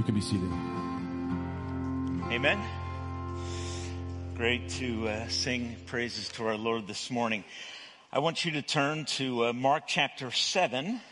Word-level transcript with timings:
You 0.00 0.04
can 0.04 0.14
be 0.14 0.22
seated. 0.22 0.50
Amen. 2.32 2.58
Great 4.34 4.70
to 4.70 5.08
uh, 5.08 5.28
sing 5.28 5.76
praises 5.84 6.30
to 6.30 6.46
our 6.46 6.56
Lord 6.56 6.86
this 6.86 7.10
morning. 7.10 7.44
I 8.10 8.20
want 8.20 8.46
you 8.46 8.52
to 8.52 8.62
turn 8.62 9.04
to 9.16 9.48
uh, 9.48 9.52
Mark 9.52 9.82
chapter 9.86 10.30
7, 10.30 11.02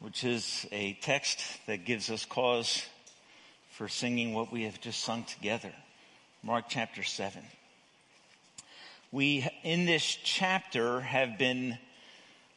which 0.00 0.24
is 0.24 0.66
a 0.72 0.92
text 1.00 1.40
that 1.66 1.86
gives 1.86 2.10
us 2.10 2.26
cause 2.26 2.84
for 3.70 3.88
singing 3.88 4.34
what 4.34 4.52
we 4.52 4.64
have 4.64 4.78
just 4.82 5.00
sung 5.00 5.24
together. 5.24 5.72
Mark 6.42 6.66
chapter 6.68 7.02
7. 7.02 7.40
We, 9.10 9.48
in 9.62 9.86
this 9.86 10.04
chapter, 10.04 11.00
have 11.00 11.38
been 11.38 11.78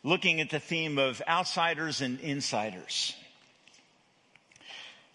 looking 0.03 0.41
at 0.41 0.49
the 0.49 0.59
theme 0.59 0.97
of 0.97 1.21
outsiders 1.29 2.01
and 2.01 2.19
insiders. 2.19 3.15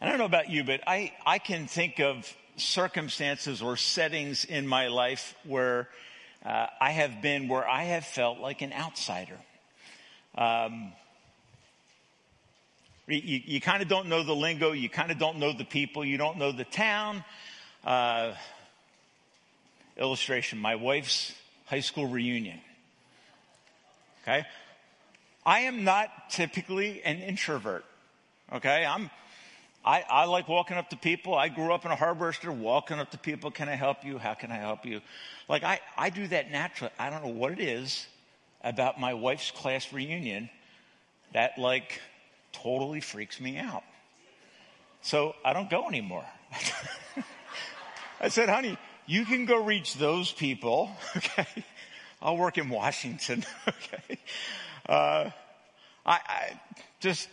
I 0.02 0.08
don't 0.08 0.18
know 0.18 0.24
about 0.24 0.50
you, 0.50 0.64
but 0.64 0.80
I, 0.84 1.12
I 1.24 1.38
can 1.38 1.68
think 1.68 2.00
of 2.00 2.28
circumstances 2.56 3.62
or 3.62 3.76
settings 3.76 4.44
in 4.44 4.66
my 4.66 4.88
life 4.88 5.36
where 5.44 5.88
uh, 6.44 6.66
I 6.80 6.90
have 6.90 7.22
been 7.22 7.46
where 7.46 7.68
I 7.68 7.84
have 7.84 8.04
felt 8.04 8.40
like 8.40 8.62
an 8.62 8.72
outsider. 8.72 9.38
Um, 10.34 10.90
you, 13.06 13.42
you 13.44 13.60
kind 13.60 13.80
of 13.80 13.86
don't 13.86 14.08
know 14.08 14.24
the 14.24 14.34
lingo, 14.34 14.72
you 14.72 14.88
kind 14.88 15.12
of 15.12 15.18
don't 15.18 15.38
know 15.38 15.52
the 15.52 15.64
people, 15.64 16.04
you 16.04 16.16
don't 16.16 16.36
know 16.36 16.50
the 16.50 16.64
town. 16.64 17.24
Uh, 17.84 18.32
illustration 19.96 20.58
my 20.58 20.74
wife's 20.74 21.32
high 21.66 21.78
school 21.78 22.08
reunion. 22.08 22.58
Okay? 24.24 24.44
I 25.46 25.60
am 25.60 25.84
not 25.84 26.28
typically 26.28 27.04
an 27.04 27.20
introvert. 27.20 27.84
Okay? 28.52 28.84
I'm 28.84 29.08
I, 29.84 30.04
I 30.08 30.24
like 30.26 30.48
walking 30.48 30.76
up 30.76 30.90
to 30.90 30.96
people. 30.96 31.34
I 31.34 31.48
grew 31.48 31.72
up 31.72 31.84
in 31.84 31.90
a 31.90 31.96
hardware 31.96 32.32
store, 32.32 32.52
walking 32.52 32.98
up 32.98 33.10
to 33.10 33.18
people. 33.18 33.50
Can 33.50 33.68
I 33.68 33.74
help 33.74 34.04
you? 34.04 34.18
How 34.18 34.34
can 34.34 34.52
I 34.52 34.56
help 34.56 34.86
you? 34.86 35.00
Like 35.48 35.64
I, 35.64 35.80
I 35.96 36.10
do 36.10 36.26
that 36.28 36.50
naturally. 36.50 36.92
I 36.98 37.10
don't 37.10 37.24
know 37.24 37.32
what 37.32 37.52
it 37.52 37.60
is 37.60 38.06
about 38.62 39.00
my 39.00 39.14
wife's 39.14 39.50
class 39.50 39.92
reunion 39.92 40.48
that 41.32 41.58
like 41.58 42.00
totally 42.52 43.00
freaks 43.00 43.40
me 43.40 43.58
out. 43.58 43.82
So 45.02 45.34
I 45.44 45.52
don't 45.52 45.68
go 45.68 45.88
anymore. 45.88 46.24
I 48.20 48.28
said, 48.28 48.48
honey, 48.48 48.78
you 49.06 49.24
can 49.24 49.46
go 49.46 49.64
reach 49.64 49.94
those 49.94 50.30
people. 50.30 50.90
Okay. 51.16 51.46
I'll 52.24 52.36
work 52.36 52.56
in 52.56 52.68
Washington. 52.68 53.44
Okay. 53.68 54.18
Uh, 54.88 55.30
I, 56.06 56.18
I 56.26 56.60
just, 57.00 57.28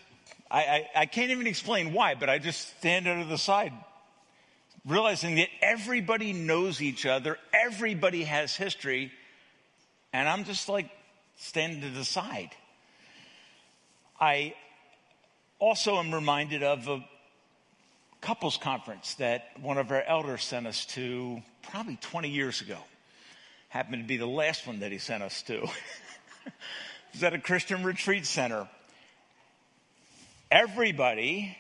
I, 0.52 0.59
I, 0.59 0.89
I 0.95 1.05
can't 1.05 1.31
even 1.31 1.47
explain 1.47 1.94
why, 1.94 2.16
but 2.16 2.30
I 2.30 2.39
just 2.39 2.78
stand 2.78 3.08
out 3.08 3.19
of 3.19 3.30
the 3.30 3.38
side, 3.38 3.73
realizing 4.86 5.36
that 5.36 5.50
everybody 5.61 6.33
knows 6.33 6.81
each 6.81 7.06
other, 7.06 7.38
everybody 7.53 8.23
has 8.23 8.56
history, 8.56 9.11
and 10.11 10.28
I'm 10.28 10.44
just 10.44 10.69
like 10.69 10.89
standing 11.38 11.81
to 11.81 11.89
the 11.89 12.06
side. 12.06 12.50
I 14.19 14.56
also 15.59 15.97
am 15.97 16.14
reminded 16.14 16.63
of 16.63 16.88
a 16.88 17.06
couples 18.22 18.58
conference 18.58 19.16
that 19.16 19.50
one 19.61 19.78
of 19.78 19.91
our 19.91 20.03
elders 20.03 20.44
sent 20.44 20.67
us 20.67 20.86
to 20.86 21.41
probably 21.61 21.97
20 22.02 22.30
years 22.30 22.61
ago. 22.61 22.78
Happened 23.69 24.03
to 24.03 24.08
be 24.08 24.17
the 24.17 24.28
last 24.28 24.66
one 24.66 24.80
that 24.80 24.91
he 24.91 24.97
sent 24.97 25.23
us 25.23 25.41
to. 25.44 25.63
it 26.45 26.53
was 27.13 27.23
at 27.23 27.34
a 27.34 27.39
Christian 27.39 27.84
retreat 27.84 28.25
center. 28.25 28.67
Everybody 30.52 31.55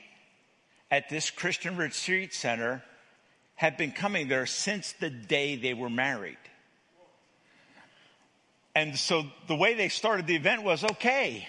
at 0.89 1.09
this 1.09 1.29
Christian 1.29 1.77
retreat 1.77 2.33
center 2.33 2.83
had 3.55 3.77
been 3.77 3.91
coming 3.91 4.27
there 4.27 4.45
since 4.45 4.93
the 4.93 5.09
day 5.09 5.55
they 5.55 5.73
were 5.73 5.89
married. 5.89 6.37
And 8.73 8.97
so 8.97 9.25
the 9.47 9.55
way 9.55 9.75
they 9.75 9.89
started 9.89 10.25
the 10.25 10.35
event 10.35 10.63
was 10.63 10.83
okay, 10.83 11.47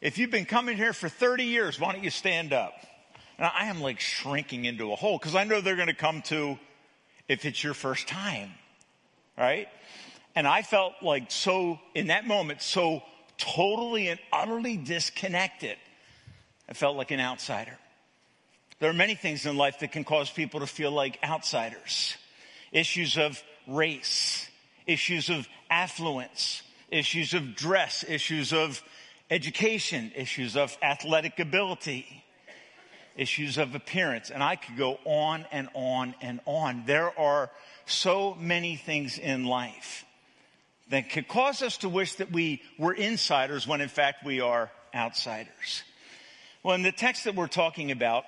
if 0.00 0.18
you've 0.18 0.30
been 0.30 0.44
coming 0.44 0.76
here 0.76 0.92
for 0.92 1.08
30 1.08 1.44
years, 1.44 1.78
why 1.78 1.92
don't 1.92 2.04
you 2.04 2.10
stand 2.10 2.52
up? 2.52 2.74
And 3.38 3.46
I 3.46 3.66
am 3.66 3.80
like 3.80 4.00
shrinking 4.00 4.64
into 4.64 4.92
a 4.92 4.96
hole 4.96 5.18
because 5.18 5.34
I 5.34 5.44
know 5.44 5.60
they're 5.60 5.76
going 5.76 5.88
to 5.88 5.94
come 5.94 6.22
to 6.22 6.58
if 7.28 7.44
it's 7.44 7.62
your 7.62 7.74
first 7.74 8.08
time, 8.08 8.50
right? 9.38 9.68
And 10.34 10.46
I 10.46 10.62
felt 10.62 10.94
like 11.02 11.30
so, 11.30 11.78
in 11.94 12.08
that 12.08 12.26
moment, 12.26 12.62
so 12.62 13.02
totally 13.38 14.08
and 14.08 14.20
utterly 14.32 14.76
disconnected 14.76 15.76
I 16.68 16.74
felt 16.74 16.96
like 16.96 17.10
an 17.10 17.20
outsider. 17.20 17.78
There 18.78 18.90
are 18.90 18.94
many 18.94 19.14
things 19.14 19.46
in 19.46 19.56
life 19.56 19.80
that 19.80 19.92
can 19.92 20.04
cause 20.04 20.30
people 20.30 20.60
to 20.60 20.66
feel 20.66 20.90
like 20.90 21.18
outsiders. 21.22 22.16
Issues 22.72 23.16
of 23.16 23.42
race, 23.66 24.48
issues 24.86 25.30
of 25.30 25.46
affluence, 25.70 26.62
issues 26.90 27.34
of 27.34 27.54
dress, 27.54 28.04
issues 28.08 28.52
of 28.52 28.82
education, 29.30 30.12
issues 30.16 30.56
of 30.56 30.76
athletic 30.82 31.38
ability, 31.38 32.24
issues 33.16 33.58
of 33.58 33.74
appearance. 33.74 34.30
And 34.30 34.42
I 34.42 34.56
could 34.56 34.76
go 34.76 34.98
on 35.04 35.46
and 35.52 35.68
on 35.74 36.14
and 36.20 36.40
on. 36.44 36.84
There 36.86 37.18
are 37.18 37.50
so 37.86 38.34
many 38.34 38.76
things 38.76 39.18
in 39.18 39.44
life 39.44 40.04
that 40.90 41.10
could 41.10 41.28
cause 41.28 41.62
us 41.62 41.78
to 41.78 41.88
wish 41.88 42.16
that 42.16 42.30
we 42.32 42.62
were 42.78 42.92
insiders 42.92 43.66
when 43.66 43.80
in 43.80 43.88
fact 43.88 44.24
we 44.24 44.40
are 44.40 44.70
outsiders. 44.94 45.82
Well, 46.64 46.76
in 46.76 46.82
the 46.82 46.92
text 46.92 47.24
that 47.24 47.34
we're 47.34 47.48
talking 47.48 47.90
about, 47.90 48.22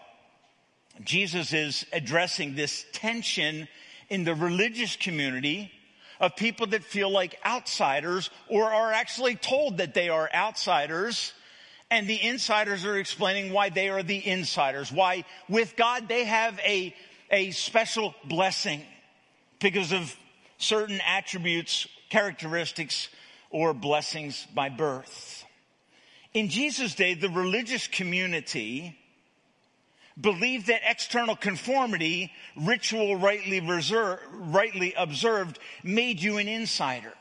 Jesus 1.05 1.53
is 1.53 1.87
addressing 1.93 2.57
this 2.57 2.85
tension 2.93 3.69
in 4.09 4.25
the 4.25 4.35
religious 4.35 4.97
community 4.97 5.71
of 6.19 6.35
people 6.35 6.67
that 6.69 6.83
feel 6.83 7.11
like 7.11 7.39
outsiders 7.47 8.31
or 8.49 8.73
are 8.73 8.93
actually 8.93 9.37
told 9.37 9.79
that 9.79 9.95
they 9.95 10.09
are 10.09 10.29
outsiders. 10.35 11.33
And 11.93 12.09
the 12.09 12.21
insiders 12.21 12.85
are 12.85 12.99
explaining 12.99 13.53
why 13.53 13.69
they 13.69 13.89
are 13.89 14.03
the 14.03 14.27
insiders, 14.27 14.91
why 14.91 15.25
with 15.49 15.77
God 15.77 16.09
they 16.09 16.25
have 16.25 16.59
a, 16.59 16.93
a 17.31 17.53
special 17.53 18.17
blessing 18.25 18.83
because 19.61 19.93
of 19.93 20.13
certain 20.59 21.01
attributes, 21.07 21.87
characteristics, 22.11 23.09
or 23.51 23.73
blessings 23.75 24.45
by 24.53 24.71
birth. 24.71 25.44
In 26.35 26.49
Jesus' 26.49 26.97
day, 26.97 27.15
the 27.15 27.31
religious 27.31 27.87
community 27.87 28.99
believed 30.21 30.67
that 30.67 30.83
external 30.85 31.37
conformity, 31.37 32.33
ritual 32.57 33.17
rightly, 33.17 33.61
rightly 33.61 34.95
observed, 34.97 35.61
made 35.85 36.21
you 36.21 36.39
an 36.39 36.49
insider. 36.49 37.13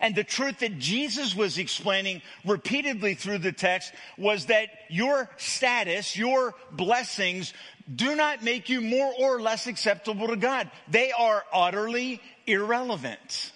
And 0.00 0.14
the 0.14 0.24
truth 0.24 0.60
that 0.60 0.78
Jesus 0.78 1.34
was 1.34 1.58
explaining 1.58 2.22
repeatedly 2.44 3.14
through 3.14 3.38
the 3.38 3.52
text 3.52 3.92
was 4.16 4.46
that 4.46 4.68
your 4.88 5.28
status, 5.36 6.16
your 6.16 6.54
blessings 6.70 7.52
do 7.94 8.14
not 8.14 8.42
make 8.42 8.68
you 8.68 8.80
more 8.80 9.12
or 9.18 9.40
less 9.40 9.66
acceptable 9.66 10.28
to 10.28 10.36
God. 10.36 10.70
They 10.88 11.10
are 11.12 11.44
utterly 11.52 12.20
irrelevant. 12.46 13.52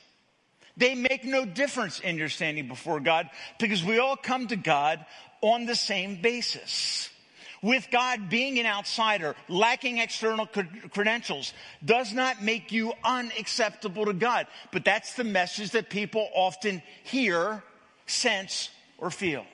They 0.76 0.94
make 0.94 1.24
no 1.24 1.44
difference 1.44 2.00
in 2.00 2.16
your 2.16 2.28
standing 2.28 2.68
before 2.68 3.00
God 3.00 3.28
because 3.58 3.84
we 3.84 3.98
all 3.98 4.16
come 4.16 4.46
to 4.48 4.56
God 4.56 5.04
on 5.40 5.66
the 5.66 5.74
same 5.74 6.20
basis. 6.22 7.10
With 7.62 7.88
God 7.92 8.28
being 8.28 8.58
an 8.58 8.66
outsider, 8.66 9.36
lacking 9.48 9.98
external 9.98 10.46
credentials, 10.46 11.52
does 11.84 12.12
not 12.12 12.42
make 12.42 12.72
you 12.72 12.92
unacceptable 13.04 14.06
to 14.06 14.12
God. 14.12 14.48
But 14.72 14.84
that's 14.84 15.14
the 15.14 15.24
message 15.24 15.70
that 15.70 15.88
people 15.88 16.28
often 16.34 16.82
hear, 17.04 17.62
sense, 18.06 18.70
or 18.98 19.10
feel. 19.10 19.44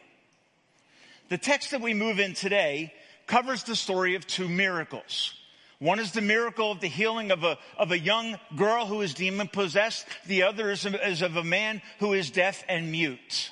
The 1.28 1.36
text 1.36 1.72
that 1.72 1.82
we 1.82 1.92
move 1.92 2.18
in 2.18 2.32
today 2.32 2.94
covers 3.26 3.62
the 3.64 3.76
story 3.76 4.14
of 4.14 4.26
two 4.26 4.48
miracles. 4.48 5.34
One 5.78 6.00
is 6.00 6.10
the 6.10 6.20
miracle 6.20 6.72
of 6.72 6.80
the 6.80 6.88
healing 6.88 7.30
of 7.30 7.44
a, 7.44 7.56
of 7.76 7.92
a 7.92 7.98
young 7.98 8.36
girl 8.56 8.86
who 8.86 9.00
is 9.00 9.14
demon 9.14 9.46
possessed. 9.46 10.06
The 10.26 10.42
other 10.42 10.70
is, 10.70 10.84
is 10.84 11.22
of 11.22 11.36
a 11.36 11.44
man 11.44 11.82
who 12.00 12.14
is 12.14 12.30
deaf 12.30 12.64
and 12.68 12.90
mute. 12.90 13.50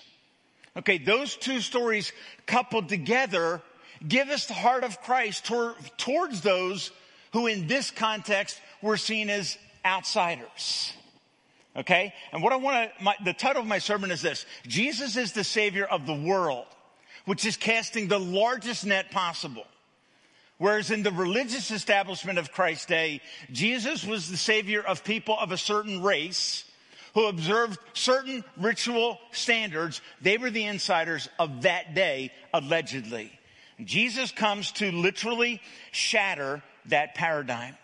Okay, 0.76 0.98
those 0.98 1.36
two 1.36 1.60
stories 1.60 2.12
coupled 2.46 2.88
together 2.88 3.62
give 4.06 4.28
us 4.28 4.46
the 4.46 4.54
heart 4.54 4.84
of 4.84 5.00
Christ 5.02 5.46
tor- 5.46 5.76
towards 5.96 6.40
those 6.40 6.90
who 7.32 7.46
in 7.46 7.66
this 7.66 7.90
context 7.90 8.60
were 8.82 8.96
seen 8.96 9.30
as 9.30 9.56
outsiders. 9.84 10.92
Okay? 11.76 12.12
And 12.32 12.42
what 12.42 12.52
I 12.52 12.56
want 12.56 12.90
to, 12.98 13.04
my 13.04 13.14
the 13.24 13.32
title 13.32 13.62
of 13.62 13.68
my 13.68 13.78
sermon 13.78 14.10
is 14.10 14.22
this. 14.22 14.46
Jesus 14.66 15.16
is 15.16 15.32
the 15.32 15.44
savior 15.44 15.84
of 15.84 16.06
the 16.06 16.14
world, 16.14 16.66
which 17.24 17.44
is 17.44 17.56
casting 17.56 18.08
the 18.08 18.20
largest 18.20 18.84
net 18.84 19.10
possible. 19.10 19.66
Whereas 20.58 20.90
in 20.90 21.02
the 21.02 21.12
religious 21.12 21.70
establishment 21.70 22.38
of 22.38 22.52
Christ's 22.52 22.86
day, 22.86 23.20
Jesus 23.52 24.04
was 24.04 24.30
the 24.30 24.38
savior 24.38 24.82
of 24.82 25.04
people 25.04 25.38
of 25.38 25.52
a 25.52 25.58
certain 25.58 26.02
race 26.02 26.64
who 27.14 27.26
observed 27.26 27.78
certain 27.92 28.42
ritual 28.56 29.18
standards. 29.32 30.00
They 30.20 30.38
were 30.38 30.50
the 30.50 30.64
insiders 30.64 31.28
of 31.38 31.62
that 31.62 31.94
day, 31.94 32.32
allegedly. 32.54 33.32
Jesus 33.84 34.32
comes 34.32 34.72
to 34.72 34.90
literally 34.90 35.60
shatter 35.92 36.62
that 36.86 37.14
paradigm. 37.14 37.76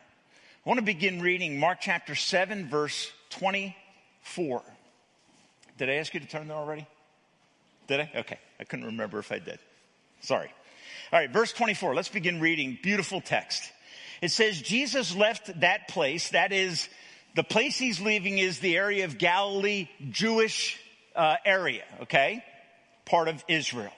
I 0.65 0.69
want 0.69 0.79
to 0.79 0.85
begin 0.85 1.21
reading 1.21 1.59
Mark 1.59 1.79
chapter 1.81 2.15
7, 2.15 2.69
verse 2.69 3.11
24. 3.31 4.63
Did 5.77 5.91
I 5.91 5.95
ask 5.95 6.15
you 6.15 6.21
to 6.21 6.27
turn 6.27 6.49
there 6.49 6.57
already? 6.57 6.87
Did 7.87 8.01
I? 8.01 8.11
Okay. 8.17 8.39
I 8.61 8.65
couldn't 8.65 8.87
remember 8.87 9.19
if 9.19 9.33
I 9.33 9.39
did. 9.39 9.59
Sorry. 10.21 10.51
All 11.13 11.19
right, 11.19 11.31
verse 11.31 11.53
24. 11.53 11.95
Let's 11.95 12.09
begin 12.09 12.41
reading. 12.41 12.79
Beautiful 12.83 13.21
text. 13.21 13.71
It 14.23 14.31
says, 14.31 14.63
Jesus 14.63 15.15
left 15.15 15.61
that 15.61 15.89
place. 15.89 16.31
That 16.31 16.53
is, 16.53 16.89
the 17.37 17.45
place 17.45 17.77
he's 17.77 18.01
leaving 18.01 18.39
is 18.39 18.61
the 18.61 18.79
area 18.79 19.05
of 19.05 19.19
Galilee, 19.19 19.91
Jewish 20.09 20.81
uh, 21.15 21.37
area, 21.45 21.85
okay? 22.01 22.43
Part 23.05 23.29
of 23.29 23.45
Israel. 23.47 23.93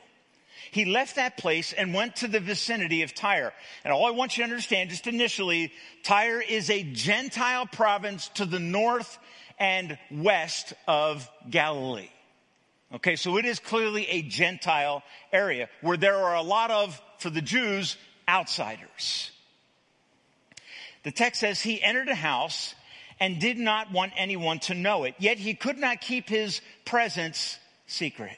He 0.73 0.87
left 0.87 1.15
that 1.15 1.37
place 1.37 1.73
and 1.73 1.95
went 1.95 2.17
to 2.17 2.27
the 2.27 2.41
vicinity 2.41 3.03
of 3.03 3.15
Tyre. 3.15 3.53
And 3.85 3.93
all 3.93 4.07
I 4.07 4.11
want 4.11 4.37
you 4.37 4.43
to 4.43 4.51
understand, 4.51 4.91
just 4.91 5.07
initially, 5.07 5.73
Tyre 6.03 6.41
is 6.41 6.69
a 6.69 6.83
Gentile 6.83 7.67
province 7.67 8.29
to 8.31 8.45
the 8.45 8.59
north 8.59 9.19
and 9.61 9.97
west 10.11 10.73
of 10.89 11.31
Galilee. 11.49 12.11
Okay, 12.95 13.17
so 13.17 13.39
it 13.39 13.45
is 13.45 13.59
clearly 13.59 14.07
a 14.07 14.23
Gentile 14.23 15.03
area 15.33 15.69
where 15.81 15.97
there 15.97 16.17
are 16.17 16.37
a 16.37 16.43
lot 16.43 16.71
of, 16.71 17.01
for 17.19 17.29
the 17.29 17.43
Jews, 17.43 17.97
outsiders. 18.29 19.33
The 21.03 21.11
text 21.11 21.41
says 21.41 21.61
he 21.61 21.83
entered 21.83 22.09
a 22.09 22.15
house 22.15 22.73
and 23.19 23.41
did 23.41 23.59
not 23.59 23.91
want 23.91 24.13
anyone 24.17 24.61
to 24.61 24.75
know 24.75 25.05
it, 25.05 25.17
yet 25.19 25.39
he 25.39 25.55
could 25.55 25.77
not 25.77 26.01
keep 26.01 26.29
his 26.29 26.61
presence 26.85 27.59
secret. 27.89 28.37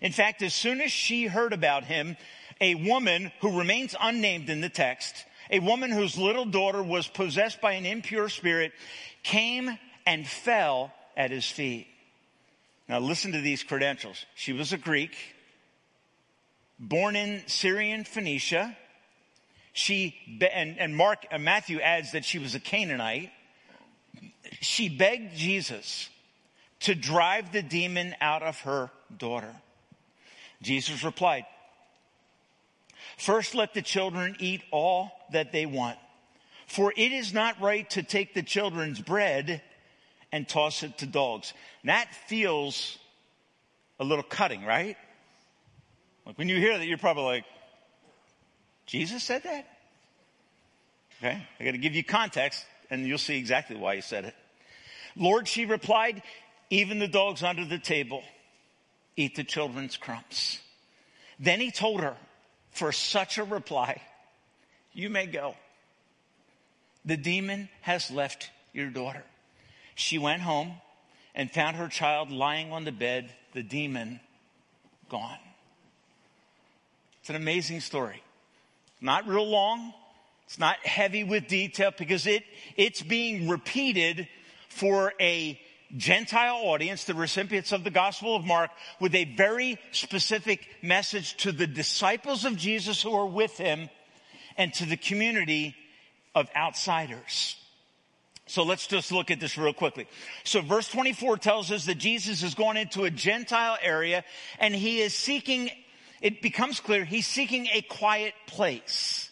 In 0.00 0.12
fact, 0.12 0.40
as 0.40 0.54
soon 0.54 0.80
as 0.80 0.90
she 0.90 1.26
heard 1.26 1.52
about 1.52 1.84
him, 1.84 2.16
a 2.62 2.74
woman 2.74 3.30
who 3.42 3.58
remains 3.58 3.94
unnamed 4.00 4.48
in 4.48 4.62
the 4.62 4.70
text, 4.70 5.14
a 5.50 5.58
woman 5.58 5.90
whose 5.90 6.16
little 6.16 6.46
daughter 6.46 6.82
was 6.82 7.08
possessed 7.08 7.60
by 7.60 7.72
an 7.72 7.84
impure 7.84 8.30
spirit, 8.30 8.72
came 9.22 9.78
and 10.06 10.26
fell 10.26 10.92
at 11.14 11.30
his 11.30 11.44
feet. 11.44 11.89
Now 12.90 12.98
listen 12.98 13.30
to 13.32 13.40
these 13.40 13.62
credentials. 13.62 14.26
She 14.34 14.52
was 14.52 14.72
a 14.72 14.76
Greek, 14.76 15.16
born 16.76 17.14
in 17.14 17.46
Syrian 17.46 18.02
Phoenicia. 18.02 18.76
She, 19.72 20.16
and, 20.52 20.76
and 20.76 20.96
Mark, 20.96 21.24
and 21.30 21.44
Matthew 21.44 21.80
adds 21.80 22.10
that 22.10 22.24
she 22.24 22.40
was 22.40 22.56
a 22.56 22.58
Canaanite. 22.58 23.30
She 24.60 24.88
begged 24.88 25.36
Jesus 25.36 26.08
to 26.80 26.96
drive 26.96 27.52
the 27.52 27.62
demon 27.62 28.16
out 28.20 28.42
of 28.42 28.58
her 28.62 28.90
daughter. 29.16 29.54
Jesus 30.60 31.04
replied, 31.04 31.46
First 33.16 33.54
let 33.54 33.72
the 33.72 33.82
children 33.82 34.34
eat 34.40 34.62
all 34.72 35.12
that 35.30 35.52
they 35.52 35.64
want, 35.64 35.96
for 36.66 36.92
it 36.96 37.12
is 37.12 37.32
not 37.32 37.60
right 37.60 37.88
to 37.90 38.02
take 38.02 38.34
the 38.34 38.42
children's 38.42 39.00
bread 39.00 39.62
and 40.32 40.48
toss 40.48 40.82
it 40.82 40.98
to 40.98 41.06
dogs. 41.06 41.52
that 41.84 42.14
feels 42.26 42.98
a 43.98 44.04
little 44.04 44.24
cutting, 44.24 44.64
right? 44.64 44.96
Like 46.24 46.38
when 46.38 46.48
you 46.48 46.56
hear 46.56 46.78
that, 46.78 46.86
you're 46.86 46.98
probably 46.98 47.24
like, 47.24 47.44
Jesus 48.86 49.22
said 49.22 49.42
that? 49.42 49.66
Okay, 51.18 51.46
I 51.58 51.64
got 51.64 51.72
to 51.72 51.78
give 51.78 51.94
you 51.94 52.02
context 52.02 52.64
and 52.88 53.06
you'll 53.06 53.18
see 53.18 53.38
exactly 53.38 53.76
why 53.76 53.96
he 53.96 54.00
said 54.00 54.24
it. 54.24 54.34
Lord, 55.16 55.46
she 55.48 55.66
replied, 55.66 56.22
even 56.70 56.98
the 56.98 57.08
dogs 57.08 57.42
under 57.42 57.64
the 57.64 57.78
table 57.78 58.22
eat 59.16 59.36
the 59.36 59.44
children's 59.44 59.96
crumbs. 59.96 60.60
Then 61.38 61.60
he 61.60 61.70
told 61.70 62.00
her, 62.00 62.16
for 62.70 62.92
such 62.92 63.38
a 63.38 63.44
reply, 63.44 64.00
you 64.92 65.10
may 65.10 65.26
go. 65.26 65.54
The 67.04 67.16
demon 67.16 67.68
has 67.82 68.10
left 68.10 68.50
your 68.72 68.88
daughter. 68.88 69.24
She 70.00 70.18
went 70.18 70.40
home 70.40 70.72
and 71.34 71.50
found 71.50 71.76
her 71.76 71.86
child 71.86 72.30
lying 72.30 72.72
on 72.72 72.84
the 72.84 72.92
bed, 72.92 73.30
the 73.52 73.62
demon 73.62 74.20
gone. 75.10 75.38
It's 77.20 77.28
an 77.28 77.36
amazing 77.36 77.80
story. 77.80 78.22
Not 79.02 79.28
real 79.28 79.46
long. 79.46 79.92
It's 80.46 80.58
not 80.58 80.84
heavy 80.86 81.22
with 81.22 81.48
detail 81.48 81.92
because 81.96 82.26
it, 82.26 82.44
it's 82.76 83.02
being 83.02 83.48
repeated 83.48 84.26
for 84.70 85.12
a 85.20 85.60
Gentile 85.96 86.56
audience, 86.64 87.04
the 87.04 87.14
recipients 87.14 87.72
of 87.72 87.84
the 87.84 87.90
Gospel 87.90 88.34
of 88.34 88.44
Mark, 88.44 88.70
with 89.00 89.14
a 89.14 89.24
very 89.24 89.78
specific 89.92 90.66
message 90.82 91.36
to 91.38 91.52
the 91.52 91.66
disciples 91.66 92.44
of 92.46 92.56
Jesus 92.56 93.02
who 93.02 93.12
are 93.12 93.26
with 93.26 93.58
him 93.58 93.90
and 94.56 94.72
to 94.74 94.86
the 94.86 94.96
community 94.96 95.76
of 96.34 96.48
outsiders. 96.56 97.59
So 98.50 98.64
let's 98.64 98.88
just 98.88 99.12
look 99.12 99.30
at 99.30 99.38
this 99.38 99.56
real 99.56 99.72
quickly. 99.72 100.08
So 100.42 100.60
verse 100.60 100.88
24 100.88 101.36
tells 101.36 101.70
us 101.70 101.84
that 101.84 101.98
Jesus 101.98 102.42
is 102.42 102.56
going 102.56 102.76
into 102.76 103.04
a 103.04 103.10
Gentile 103.10 103.78
area 103.80 104.24
and 104.58 104.74
he 104.74 105.00
is 105.00 105.14
seeking, 105.14 105.70
it 106.20 106.42
becomes 106.42 106.80
clear, 106.80 107.04
he's 107.04 107.28
seeking 107.28 107.68
a 107.72 107.80
quiet 107.82 108.34
place 108.48 109.30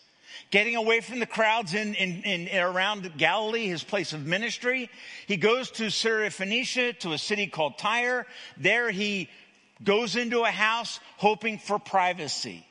getting 0.51 0.77
away 0.77 1.01
from 1.01 1.19
the 1.19 1.27
crowds 1.27 1.75
in, 1.75 1.95
in, 1.95 2.23
in, 2.23 2.59
around 2.59 3.11
Galilee, 3.19 3.67
his 3.67 3.83
place 3.83 4.13
of 4.13 4.25
ministry. 4.25 4.89
He 5.27 5.37
goes 5.37 5.73
to 5.73 5.91
Syria 5.91 6.31
Phoenicia, 6.31 6.93
to 6.95 7.13
a 7.13 7.19
city 7.19 7.49
called 7.49 7.77
Tyre. 7.77 8.25
There 8.57 8.89
he 8.89 9.29
goes 9.83 10.15
into 10.15 10.45
a 10.45 10.51
house 10.51 11.01
hoping 11.17 11.59
for 11.59 11.79
privacy. 11.81 12.65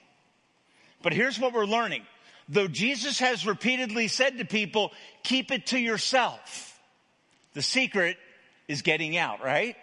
But 1.03 1.13
here's 1.13 1.37
what 1.37 1.53
we're 1.53 1.65
learning. 1.65 2.03
Though 2.49 2.67
Jesus 2.67 3.19
has 3.19 3.45
repeatedly 3.45 4.07
said 4.07 4.37
to 4.37 4.45
people, 4.45 4.91
keep 5.23 5.51
it 5.51 5.67
to 5.67 5.79
yourself, 5.79 6.79
the 7.53 7.61
secret 7.61 8.17
is 8.67 8.81
getting 8.81 9.17
out, 9.17 9.43
right? 9.43 9.75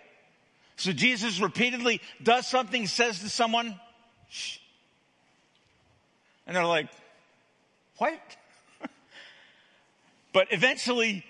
So 0.77 0.93
Jesus 0.93 1.41
repeatedly 1.41 2.01
does 2.23 2.47
something, 2.47 2.87
says 2.87 3.21
to 3.21 3.29
someone, 3.29 3.79
Shh. 4.29 4.59
And 6.47 6.57
they're 6.57 6.67
like, 6.67 6.89
what? 7.99 8.21
but 10.33 10.49
eventually, 10.51 11.25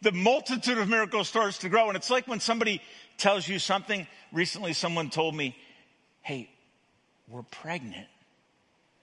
the 0.00 0.12
multitude 0.12 0.78
of 0.78 0.88
miracles 0.88 1.28
starts 1.28 1.58
to 1.58 1.68
grow. 1.68 1.88
And 1.88 1.96
it's 1.96 2.10
like 2.10 2.28
when 2.28 2.40
somebody 2.40 2.80
tells 3.18 3.48
you 3.48 3.58
something. 3.58 4.06
Recently, 4.32 4.72
someone 4.72 5.10
told 5.10 5.34
me, 5.34 5.56
Hey, 6.22 6.50
we're 7.28 7.42
pregnant, 7.42 8.06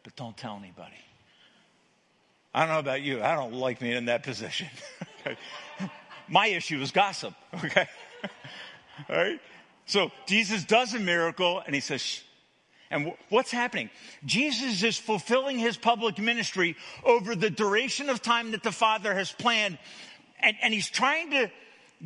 but 0.04 0.16
don't 0.16 0.36
tell 0.36 0.58
anybody. 0.58 0.96
I 2.54 2.66
don't 2.66 2.74
know 2.74 2.80
about 2.80 3.02
you. 3.02 3.22
I 3.22 3.36
don't 3.36 3.54
like 3.54 3.80
being 3.80 3.96
in 3.96 4.06
that 4.06 4.24
position. 4.24 4.68
My 6.28 6.48
issue 6.48 6.82
is 6.82 6.92
gossip. 6.92 7.34
Okay. 7.54 7.88
All 9.10 9.16
right. 9.16 9.40
So 9.86 10.12
Jesus 10.26 10.64
does 10.64 10.94
a 10.94 11.00
miracle 11.00 11.62
and 11.66 11.74
he 11.74 11.82
says, 11.82 12.02
Shh, 12.02 12.22
and 12.92 13.14
what's 13.30 13.52
happening? 13.52 13.90
Jesus 14.26 14.84
is 14.84 14.98
fulfilling 14.98 15.58
his 15.58 15.78
public 15.78 16.20
ministry 16.20 16.76
over 17.06 17.36
the 17.36 17.50
duration 17.50 18.10
of 18.10 18.22
time 18.22 18.52
that 18.52 18.64
the 18.64 18.72
Father 18.72 19.14
has 19.14 19.32
planned. 19.32 19.80
And, 20.42 20.58
and 20.62 20.74
he's 20.74 20.90
trying 20.90 21.32
to 21.32 21.50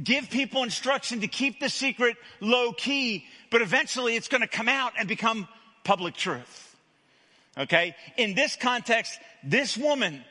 give 0.01 0.29
people 0.29 0.61
instruction 0.61 1.21
to 1.21 1.27
keep 1.27 1.59
the 1.59 1.69
secret 1.69 2.17
low 2.39 2.71
key, 2.71 3.25
but 3.49 3.63
eventually 3.63 4.15
it's 4.15 4.27
going 4.27 4.41
to 4.41 4.47
come 4.47 4.69
out 4.69 4.93
and 4.99 5.07
become 5.07 5.47
public 5.83 6.13
truth. 6.15 6.75
Okay? 7.57 7.95
In 8.17 8.35
this 8.35 8.55
context, 8.55 9.19
this 9.43 9.75
woman, 9.75 10.23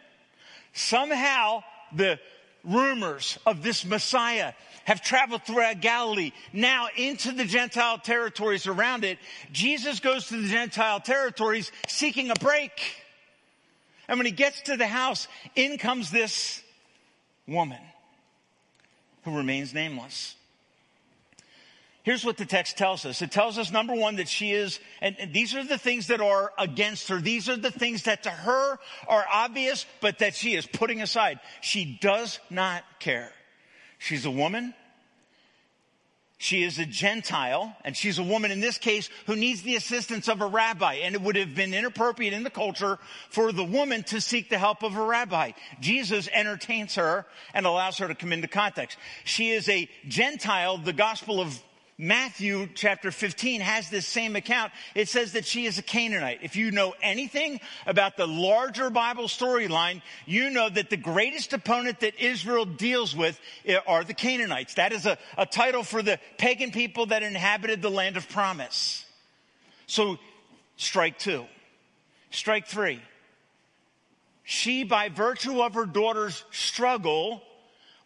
somehow 0.75 1.63
the 1.93 2.21
rumors 2.63 3.39
of 3.47 3.63
this 3.63 3.85
Messiah 3.85 4.53
have 4.85 5.01
traveled 5.01 5.43
throughout 5.45 5.81
Galilee, 5.81 6.33
now 6.53 6.89
into 6.97 7.33
the 7.33 7.45
Gentile 7.45 7.99
territories 7.99 8.67
around 8.67 9.05
it. 9.05 9.19
Jesus 9.51 10.01
goes 10.01 10.29
to 10.29 10.41
the 10.41 10.49
Gentile 10.49 11.01
territories 11.01 11.73
seeking 11.89 12.31
a 12.31 12.35
break. 12.35 12.73
And 14.09 14.19
when 14.19 14.27
he 14.27 14.33
gets 14.33 14.61
to 14.63 14.77
the 14.77 14.87
house, 14.87 15.27
in 15.57 15.79
comes 15.79 16.11
this 16.11 16.63
woman 17.47 17.81
who 19.25 19.37
remains 19.37 19.73
nameless. 19.73 20.37
Here's 22.05 22.23
what 22.23 22.37
the 22.37 22.45
text 22.45 22.77
tells 22.77 23.07
us. 23.07 23.23
It 23.23 23.33
tells 23.33 23.57
us, 23.57 23.73
number 23.73 23.95
one, 23.95 24.17
that 24.17 24.29
she 24.29 24.53
is, 24.53 24.79
and, 25.01 25.17
and, 25.19 25.33
these 25.33 25.55
are 25.55 25.65
the 25.65 25.79
things 25.79 26.09
that 26.09 26.21
are 26.21 26.53
against 26.59 27.09
her. 27.09 27.19
These 27.19 27.49
are 27.49 27.57
the 27.57 27.71
things 27.71 28.03
that 28.03 28.25
to 28.25 28.31
her 28.31 28.79
are 29.09 29.25
obvious, 29.33 29.87
but 30.03 30.19
that 30.19 30.35
she 30.35 30.55
is 30.55 30.67
putting 30.67 31.01
aside. 31.01 31.41
She 31.63 31.99
does 32.03 32.39
not 32.51 32.85
care. 33.01 33.33
She's 33.99 34.27
a 34.27 34.31
woman. 34.31 34.75
She 36.37 36.63
is 36.63 36.79
a 36.79 36.85
Gentile, 36.85 37.75
and 37.87 37.97
she's 37.97 38.19
a 38.19 38.23
woman 38.23 38.51
in 38.51 38.61
this 38.61 38.77
case 38.77 39.09
who 39.27 39.35
needs 39.35 39.63
the 39.63 39.77
assistance 39.77 40.29
of 40.29 40.43
a 40.43 40.47
rabbi. 40.47 40.97
And 40.97 41.15
it 41.15 41.23
would 41.23 41.37
have 41.37 41.55
been 41.55 41.73
inappropriate 41.73 42.35
in 42.35 42.43
the 42.43 42.51
culture 42.51 42.99
for 43.31 43.51
the 43.51 43.65
woman 43.65 44.03
to 44.05 44.21
seek 44.21 44.51
the 44.51 44.59
help 44.59 44.83
of 44.83 44.95
a 44.95 45.03
rabbi. 45.03 45.53
Jesus 45.81 46.29
entertains 46.31 46.97
her 46.97 47.25
and 47.55 47.65
allows 47.65 47.97
her 47.97 48.09
to 48.09 48.15
come 48.15 48.35
into 48.35 48.47
context. 48.47 48.99
She 49.25 49.53
is 49.53 49.71
a 49.71 49.89
Gentile. 50.07 50.77
The 50.77 50.93
Gospel 50.93 51.41
of 51.41 51.59
Matthew 51.97 52.69
chapter 52.75 53.13
15 53.13 53.61
has 53.61 53.89
this 53.89 54.05
same 54.05 54.35
account. 54.35 54.73
It 54.97 55.09
says 55.09 55.33
that 55.33 55.45
she 55.45 55.65
is 55.65 55.79
a 55.79 55.83
Canaanite. 55.83 56.41
If 56.43 56.57
you 56.57 56.73
know 56.73 56.93
anything 57.01 57.61
about 57.87 58.17
the 58.17 58.27
larger 58.27 58.91
Bible 58.91 59.25
storyline, 59.25 60.03
you 60.27 60.51
know 60.51 60.69
that 60.69 60.91
the 60.91 60.97
greatest 60.97 61.53
opponent 61.53 62.01
that 62.01 62.19
Israel 62.19 62.65
deals 62.65 63.15
with 63.15 63.41
are 63.87 64.03
the 64.03 64.15
Canaanites. 64.15 64.75
That 64.75 64.93
is 64.93 65.07
a, 65.07 65.19
a 65.39 65.47
title 65.47 65.85
for 65.85 66.03
the 66.03 66.19
pagan 66.37 66.73
people 66.73 67.07
that 67.07 67.23
inhabited 67.23 67.81
the 67.81 67.91
land 67.91 68.17
of 68.17 68.29
promise. 68.29 69.07
So, 69.87 70.19
strike 70.77 71.19
two. 71.19 71.45
Strike 72.31 72.67
three. 72.67 73.01
She, 74.43 74.83
by 74.83 75.11
virtue 75.11 75.63
of 75.63 75.75
her 75.75 75.87
daughter's 75.87 76.45
struggle, 76.51 77.41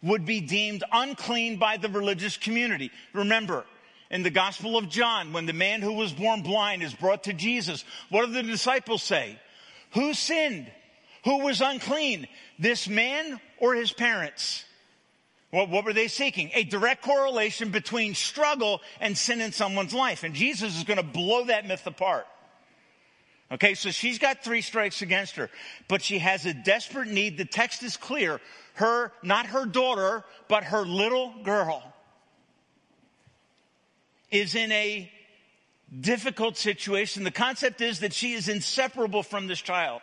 would 0.03 0.25
be 0.25 0.41
deemed 0.41 0.83
unclean 0.91 1.57
by 1.57 1.77
the 1.77 1.89
religious 1.89 2.37
community. 2.37 2.91
Remember, 3.13 3.65
in 4.09 4.23
the 4.23 4.29
Gospel 4.29 4.77
of 4.77 4.89
John, 4.89 5.33
when 5.33 5.45
the 5.45 5.53
man 5.53 5.81
who 5.81 5.93
was 5.93 6.11
born 6.11 6.41
blind 6.41 6.81
is 6.81 6.93
brought 6.93 7.23
to 7.25 7.33
Jesus, 7.33 7.85
what 8.09 8.25
do 8.25 8.33
the 8.33 8.43
disciples 8.43 9.03
say? 9.03 9.39
Who 9.91 10.13
sinned? 10.13 10.71
Who 11.25 11.39
was 11.39 11.61
unclean? 11.61 12.27
This 12.57 12.87
man 12.87 13.39
or 13.59 13.75
his 13.75 13.91
parents? 13.91 14.63
What, 15.51 15.69
what 15.69 15.85
were 15.85 15.93
they 15.93 16.07
seeking? 16.07 16.51
A 16.53 16.63
direct 16.63 17.03
correlation 17.03 17.69
between 17.69 18.15
struggle 18.15 18.81
and 18.99 19.17
sin 19.17 19.41
in 19.41 19.51
someone's 19.51 19.93
life. 19.93 20.23
And 20.23 20.33
Jesus 20.33 20.77
is 20.77 20.83
going 20.83 20.97
to 20.97 21.03
blow 21.03 21.45
that 21.45 21.67
myth 21.67 21.85
apart. 21.85 22.25
Okay, 23.51 23.73
so 23.73 23.89
she's 23.89 24.19
got 24.19 24.43
three 24.43 24.61
strikes 24.61 25.01
against 25.01 25.35
her, 25.37 25.49
but 25.87 26.03
she 26.03 26.19
has 26.19 26.45
a 26.45 26.53
desperate 26.53 27.07
need. 27.07 27.35
The 27.35 27.45
text 27.45 27.81
is 27.81 27.97
clear. 27.97 28.39
Her, 28.75 29.11
not 29.23 29.47
her 29.47 29.65
daughter, 29.65 30.23
but 30.47 30.65
her 30.65 30.81
little 30.81 31.33
girl 31.43 31.88
is 34.31 34.55
in 34.55 34.71
a 34.71 35.11
difficult 35.99 36.57
situation. 36.57 37.23
The 37.23 37.31
concept 37.31 37.81
is 37.81 37.99
that 37.99 38.13
she 38.13 38.33
is 38.33 38.47
inseparable 38.47 39.23
from 39.23 39.47
this 39.47 39.61
child. 39.61 40.01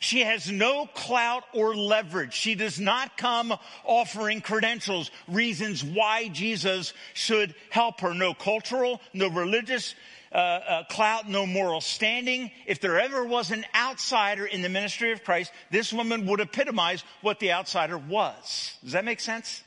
She 0.00 0.20
has 0.20 0.50
no 0.50 0.86
clout 0.86 1.44
or 1.54 1.76
leverage. 1.76 2.34
She 2.34 2.56
does 2.56 2.80
not 2.80 3.16
come 3.16 3.54
offering 3.84 4.40
credentials, 4.40 5.12
reasons 5.28 5.84
why 5.84 6.26
Jesus 6.26 6.92
should 7.14 7.54
help 7.70 8.00
her. 8.00 8.12
No 8.12 8.34
cultural, 8.34 9.00
no 9.14 9.28
religious 9.28 9.94
uh, 10.32 10.36
uh, 10.36 10.84
clout, 10.90 11.28
no 11.28 11.46
moral 11.46 11.80
standing. 11.80 12.50
If 12.66 12.80
there 12.80 12.98
ever 12.98 13.24
was 13.24 13.52
an 13.52 13.64
outsider 13.76 14.44
in 14.44 14.62
the 14.62 14.68
ministry 14.68 15.12
of 15.12 15.22
Christ, 15.22 15.52
this 15.70 15.92
woman 15.92 16.26
would 16.26 16.40
epitomize 16.40 17.04
what 17.20 17.38
the 17.38 17.52
outsider 17.52 17.96
was. 17.96 18.76
Does 18.82 18.92
that 18.92 19.04
make 19.04 19.20
sense? 19.20 19.62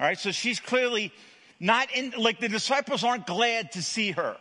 All 0.00 0.06
right, 0.06 0.18
so 0.18 0.30
she's 0.30 0.60
clearly 0.60 1.12
not 1.60 1.92
in, 1.94 2.12
like 2.16 2.40
the 2.40 2.48
disciples 2.48 3.04
aren't 3.04 3.26
glad 3.26 3.72
to 3.72 3.82
see 3.82 4.12
her. 4.12 4.36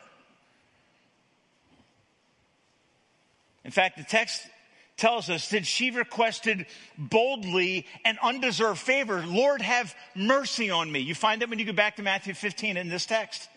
In 3.63 3.71
fact, 3.71 3.97
the 3.97 4.03
text 4.03 4.41
tells 4.97 5.29
us 5.29 5.49
that 5.49 5.65
she 5.65 5.91
requested 5.91 6.65
boldly 6.97 7.85
an 8.03 8.17
undeserved 8.21 8.79
favor. 8.79 9.23
Lord, 9.25 9.61
have 9.61 9.93
mercy 10.15 10.69
on 10.69 10.91
me. 10.91 10.99
You 10.99 11.13
find 11.13 11.41
that 11.41 11.49
when 11.49 11.59
you 11.59 11.65
go 11.65 11.73
back 11.73 11.97
to 11.97 12.03
Matthew 12.03 12.33
15 12.33 12.77
in 12.77 12.89
this 12.89 13.05
text. 13.05 13.47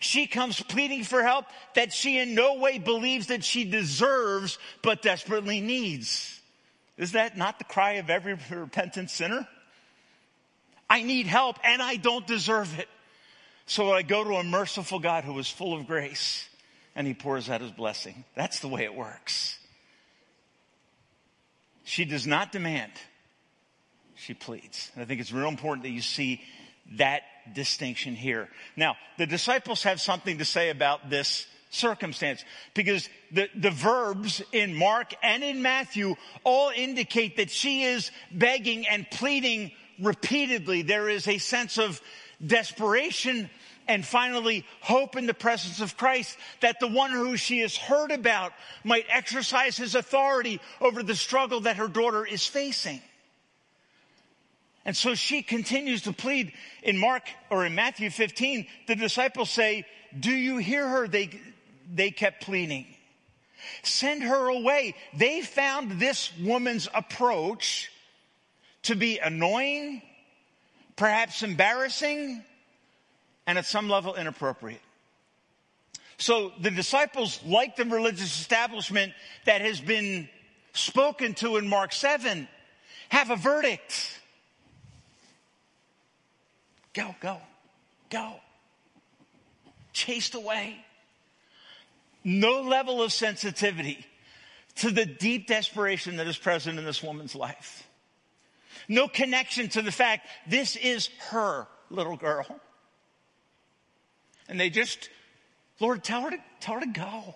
She 0.00 0.26
comes 0.26 0.60
pleading 0.60 1.04
for 1.04 1.22
help 1.22 1.46
that 1.74 1.92
she 1.92 2.18
in 2.18 2.34
no 2.34 2.54
way 2.54 2.78
believes 2.78 3.28
that 3.28 3.44
she 3.44 3.62
deserves, 3.64 4.58
but 4.82 5.00
desperately 5.00 5.60
needs. 5.60 6.40
Is 6.96 7.12
that 7.12 7.36
not 7.36 7.58
the 7.58 7.64
cry 7.64 7.92
of 7.92 8.10
every 8.10 8.36
repentant 8.50 9.10
sinner? 9.10 9.46
I 10.92 11.00
need 11.04 11.26
help 11.26 11.56
and 11.64 11.80
I 11.80 11.96
don't 11.96 12.26
deserve 12.26 12.78
it. 12.78 12.86
So 13.64 13.94
I 13.94 14.02
go 14.02 14.24
to 14.24 14.34
a 14.34 14.44
merciful 14.44 14.98
God 14.98 15.24
who 15.24 15.38
is 15.38 15.48
full 15.48 15.72
of 15.72 15.86
grace 15.86 16.46
and 16.94 17.06
he 17.06 17.14
pours 17.14 17.48
out 17.48 17.62
his 17.62 17.70
blessing. 17.70 18.26
That's 18.36 18.60
the 18.60 18.68
way 18.68 18.84
it 18.84 18.94
works. 18.94 19.58
She 21.84 22.04
does 22.04 22.26
not 22.26 22.52
demand, 22.52 22.92
she 24.16 24.34
pleads. 24.34 24.90
And 24.92 25.02
I 25.02 25.06
think 25.06 25.22
it's 25.22 25.32
real 25.32 25.48
important 25.48 25.84
that 25.84 25.92
you 25.92 26.02
see 26.02 26.42
that 26.98 27.22
distinction 27.54 28.14
here. 28.14 28.50
Now, 28.76 28.96
the 29.16 29.26
disciples 29.26 29.84
have 29.84 29.98
something 29.98 30.38
to 30.38 30.44
say 30.44 30.68
about 30.68 31.08
this 31.08 31.46
circumstance 31.70 32.44
because 32.74 33.08
the, 33.30 33.48
the 33.54 33.70
verbs 33.70 34.42
in 34.52 34.74
Mark 34.74 35.14
and 35.22 35.42
in 35.42 35.62
Matthew 35.62 36.16
all 36.44 36.70
indicate 36.76 37.38
that 37.38 37.50
she 37.50 37.84
is 37.84 38.10
begging 38.30 38.86
and 38.86 39.10
pleading 39.10 39.72
repeatedly. 40.00 40.82
There 40.82 41.08
is 41.08 41.28
a 41.28 41.38
sense 41.38 41.78
of 41.78 42.00
desperation 42.44 43.48
and 43.88 44.04
finally 44.04 44.64
hope 44.80 45.16
in 45.16 45.26
the 45.26 45.34
presence 45.34 45.80
of 45.80 45.96
Christ 45.96 46.36
that 46.60 46.80
the 46.80 46.88
one 46.88 47.10
who 47.10 47.36
she 47.36 47.60
has 47.60 47.76
heard 47.76 48.10
about 48.10 48.52
might 48.84 49.06
exercise 49.08 49.76
his 49.76 49.94
authority 49.94 50.60
over 50.80 51.02
the 51.02 51.16
struggle 51.16 51.60
that 51.60 51.76
her 51.76 51.88
daughter 51.88 52.24
is 52.24 52.46
facing. 52.46 53.00
And 54.84 54.96
so 54.96 55.14
she 55.14 55.42
continues 55.42 56.02
to 56.02 56.12
plead 56.12 56.52
in 56.82 56.98
Mark 56.98 57.22
or 57.50 57.64
in 57.64 57.74
Matthew 57.74 58.10
15. 58.10 58.66
The 58.88 58.96
disciples 58.96 59.50
say, 59.50 59.86
do 60.18 60.32
you 60.32 60.58
hear 60.58 60.88
her? 60.88 61.06
They, 61.06 61.40
they 61.92 62.10
kept 62.10 62.42
pleading. 62.42 62.86
Send 63.84 64.24
her 64.24 64.48
away. 64.48 64.94
They 65.14 65.40
found 65.42 66.00
this 66.00 66.36
woman's 66.38 66.88
approach 66.92 67.91
to 68.84 68.94
be 68.94 69.18
annoying, 69.18 70.02
perhaps 70.96 71.42
embarrassing, 71.42 72.42
and 73.46 73.58
at 73.58 73.66
some 73.66 73.88
level 73.88 74.14
inappropriate. 74.14 74.80
So 76.18 76.52
the 76.60 76.70
disciples, 76.70 77.40
like 77.44 77.76
the 77.76 77.84
religious 77.84 78.38
establishment 78.38 79.12
that 79.44 79.60
has 79.60 79.80
been 79.80 80.28
spoken 80.72 81.34
to 81.34 81.56
in 81.56 81.68
Mark 81.68 81.92
7, 81.92 82.46
have 83.08 83.30
a 83.30 83.36
verdict. 83.36 84.20
Go, 86.94 87.14
go, 87.20 87.38
go. 88.10 88.34
Chased 89.92 90.34
away. 90.34 90.84
No 92.24 92.62
level 92.62 93.02
of 93.02 93.12
sensitivity 93.12 94.06
to 94.76 94.90
the 94.90 95.04
deep 95.04 95.48
desperation 95.48 96.16
that 96.18 96.26
is 96.26 96.36
present 96.36 96.78
in 96.78 96.84
this 96.84 97.02
woman's 97.02 97.34
life. 97.34 97.86
No 98.88 99.08
connection 99.08 99.68
to 99.70 99.82
the 99.82 99.92
fact 99.92 100.26
this 100.46 100.76
is 100.76 101.08
her 101.30 101.66
little 101.90 102.16
girl. 102.16 102.46
And 104.48 104.58
they 104.58 104.70
just, 104.70 105.08
Lord, 105.80 106.02
tell 106.04 106.22
her 106.22 106.30
to, 106.30 106.38
tell 106.60 106.74
her 106.74 106.80
to 106.80 106.86
go. 106.86 107.34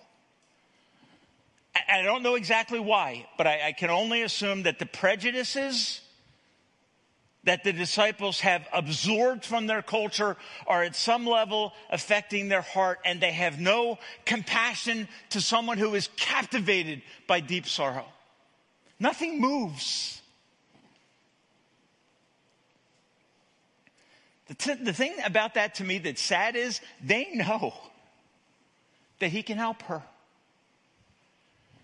I, 1.75 1.99
I 1.99 2.01
don't 2.01 2.23
know 2.23 2.35
exactly 2.35 2.79
why, 2.79 3.27
but 3.37 3.47
I, 3.47 3.67
I 3.67 3.71
can 3.71 3.89
only 3.89 4.23
assume 4.23 4.63
that 4.63 4.79
the 4.79 4.85
prejudices 4.85 6.01
that 7.47 7.63
the 7.63 7.71
disciples 7.71 8.41
have 8.41 8.67
absorbed 8.73 9.45
from 9.45 9.67
their 9.67 9.81
culture 9.81 10.35
are 10.67 10.83
at 10.83 10.95
some 10.97 11.25
level 11.25 11.73
affecting 11.89 12.49
their 12.49 12.61
heart 12.61 12.99
and 13.05 13.21
they 13.21 13.31
have 13.31 13.57
no 13.57 13.97
compassion 14.25 15.07
to 15.29 15.39
someone 15.39 15.77
who 15.77 15.95
is 15.95 16.09
captivated 16.17 17.01
by 17.25 17.39
deep 17.39 17.65
sorrow. 17.65 18.05
Nothing 18.99 19.39
moves. 19.39 20.21
The, 24.47 24.53
t- 24.53 24.73
the 24.75 24.93
thing 24.93 25.13
about 25.25 25.55
that 25.55 25.75
to 25.75 25.83
me 25.83 25.97
that's 25.97 26.21
sad 26.21 26.55
is 26.55 26.79
they 27.03 27.29
know 27.33 27.73
that 29.19 29.29
he 29.29 29.43
can 29.43 29.57
help 29.57 29.81
her. 29.83 30.01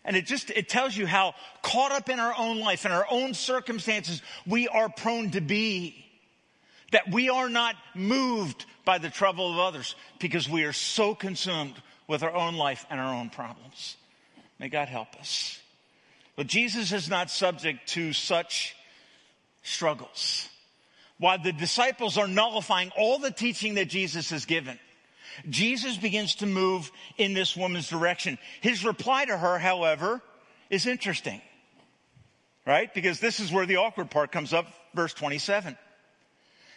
And 0.05 0.15
it 0.15 0.25
just, 0.25 0.49
it 0.49 0.67
tells 0.67 0.95
you 0.95 1.07
how 1.07 1.33
caught 1.61 1.91
up 1.91 2.09
in 2.09 2.19
our 2.19 2.33
own 2.37 2.59
life 2.59 2.85
and 2.85 2.93
our 2.93 3.05
own 3.09 3.33
circumstances 3.33 4.21
we 4.45 4.67
are 4.67 4.89
prone 4.89 5.31
to 5.31 5.41
be. 5.41 5.99
That 6.91 7.09
we 7.11 7.29
are 7.29 7.49
not 7.49 7.75
moved 7.95 8.65
by 8.85 8.97
the 8.97 9.09
trouble 9.09 9.51
of 9.51 9.59
others 9.59 9.95
because 10.19 10.47
we 10.47 10.63
are 10.63 10.73
so 10.73 11.15
consumed 11.15 11.73
with 12.07 12.21
our 12.21 12.33
own 12.33 12.55
life 12.55 12.85
and 12.89 12.99
our 12.99 13.15
own 13.15 13.29
problems. 13.29 13.97
May 14.59 14.69
God 14.69 14.89
help 14.89 15.15
us. 15.19 15.59
But 16.35 16.47
Jesus 16.47 16.91
is 16.91 17.09
not 17.09 17.29
subject 17.29 17.87
to 17.89 18.13
such 18.13 18.75
struggles 19.63 20.49
while 21.19 21.41
the 21.41 21.53
disciples 21.53 22.17
are 22.17 22.27
nullifying 22.27 22.91
all 22.97 23.19
the 23.19 23.31
teaching 23.31 23.75
that 23.75 23.89
Jesus 23.89 24.29
has 24.29 24.45
given, 24.45 24.79
Jesus 25.49 25.97
begins 25.97 26.35
to 26.35 26.45
move 26.45 26.91
in 27.17 27.33
this 27.33 27.55
woman's 27.55 27.89
direction. 27.89 28.37
His 28.61 28.85
reply 28.85 29.25
to 29.25 29.37
her, 29.37 29.57
however, 29.57 30.21
is 30.69 30.85
interesting, 30.85 31.41
right? 32.65 32.93
Because 32.93 33.19
this 33.19 33.39
is 33.39 33.51
where 33.51 33.65
the 33.65 33.77
awkward 33.77 34.11
part 34.11 34.31
comes 34.31 34.53
up, 34.53 34.67
verse 34.93 35.13
27. 35.13 35.77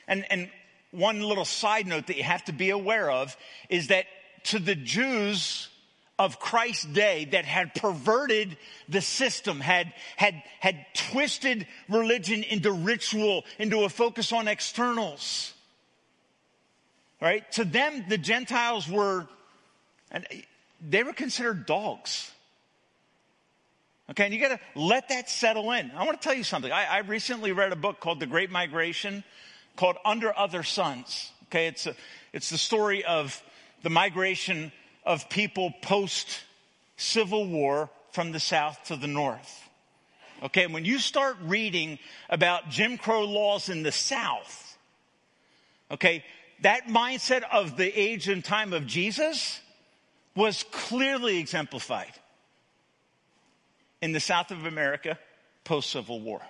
And, 0.08 0.24
and 0.30 0.50
one 0.90 1.20
little 1.20 1.44
side 1.44 1.86
note 1.86 2.06
that 2.06 2.16
you 2.16 2.22
have 2.22 2.44
to 2.44 2.52
be 2.52 2.70
aware 2.70 3.10
of 3.10 3.36
is 3.68 3.88
that 3.88 4.06
to 4.44 4.58
the 4.58 4.74
Jews, 4.74 5.68
of 6.18 6.40
Christ's 6.40 6.84
day 6.84 7.26
that 7.32 7.44
had 7.44 7.74
perverted 7.74 8.56
the 8.88 9.00
system, 9.00 9.60
had, 9.60 9.92
had, 10.16 10.42
had 10.60 10.86
twisted 10.94 11.66
religion 11.88 12.42
into 12.42 12.72
ritual, 12.72 13.44
into 13.58 13.84
a 13.84 13.88
focus 13.88 14.32
on 14.32 14.48
externals. 14.48 15.52
Right? 17.20 17.50
To 17.52 17.64
them, 17.64 18.04
the 18.08 18.18
Gentiles 18.18 18.88
were, 18.88 19.26
and 20.10 20.26
they 20.86 21.02
were 21.02 21.12
considered 21.12 21.66
dogs. 21.66 22.30
Okay, 24.10 24.24
and 24.24 24.32
you 24.32 24.40
got 24.40 24.48
to 24.48 24.60
let 24.74 25.08
that 25.08 25.28
settle 25.28 25.72
in. 25.72 25.90
I 25.90 26.04
want 26.04 26.20
to 26.20 26.26
tell 26.26 26.36
you 26.36 26.44
something. 26.44 26.70
I, 26.70 26.84
I, 26.84 26.98
recently 26.98 27.50
read 27.50 27.72
a 27.72 27.76
book 27.76 27.98
called 27.98 28.20
The 28.20 28.26
Great 28.26 28.52
Migration, 28.52 29.24
called 29.74 29.96
Under 30.04 30.36
Other 30.38 30.62
Suns. 30.62 31.32
Okay, 31.48 31.66
it's 31.66 31.86
a, 31.86 31.94
it's 32.32 32.50
the 32.50 32.58
story 32.58 33.04
of 33.04 33.42
the 33.82 33.90
migration 33.90 34.70
of 35.06 35.30
people 35.30 35.72
post 35.80 36.40
Civil 36.96 37.46
War 37.46 37.88
from 38.10 38.32
the 38.32 38.40
South 38.40 38.82
to 38.86 38.96
the 38.96 39.06
North. 39.06 39.62
Okay, 40.42 40.66
when 40.66 40.84
you 40.84 40.98
start 40.98 41.36
reading 41.44 41.98
about 42.28 42.68
Jim 42.68 42.98
Crow 42.98 43.24
laws 43.24 43.70
in 43.70 43.82
the 43.82 43.92
South, 43.92 44.76
okay, 45.90 46.24
that 46.60 46.88
mindset 46.88 47.42
of 47.50 47.76
the 47.76 47.98
age 47.98 48.28
and 48.28 48.44
time 48.44 48.72
of 48.72 48.86
Jesus 48.86 49.60
was 50.34 50.64
clearly 50.70 51.38
exemplified 51.38 52.12
in 54.02 54.12
the 54.12 54.20
South 54.20 54.50
of 54.50 54.66
America 54.66 55.18
post 55.64 55.90
Civil 55.90 56.20
War. 56.20 56.42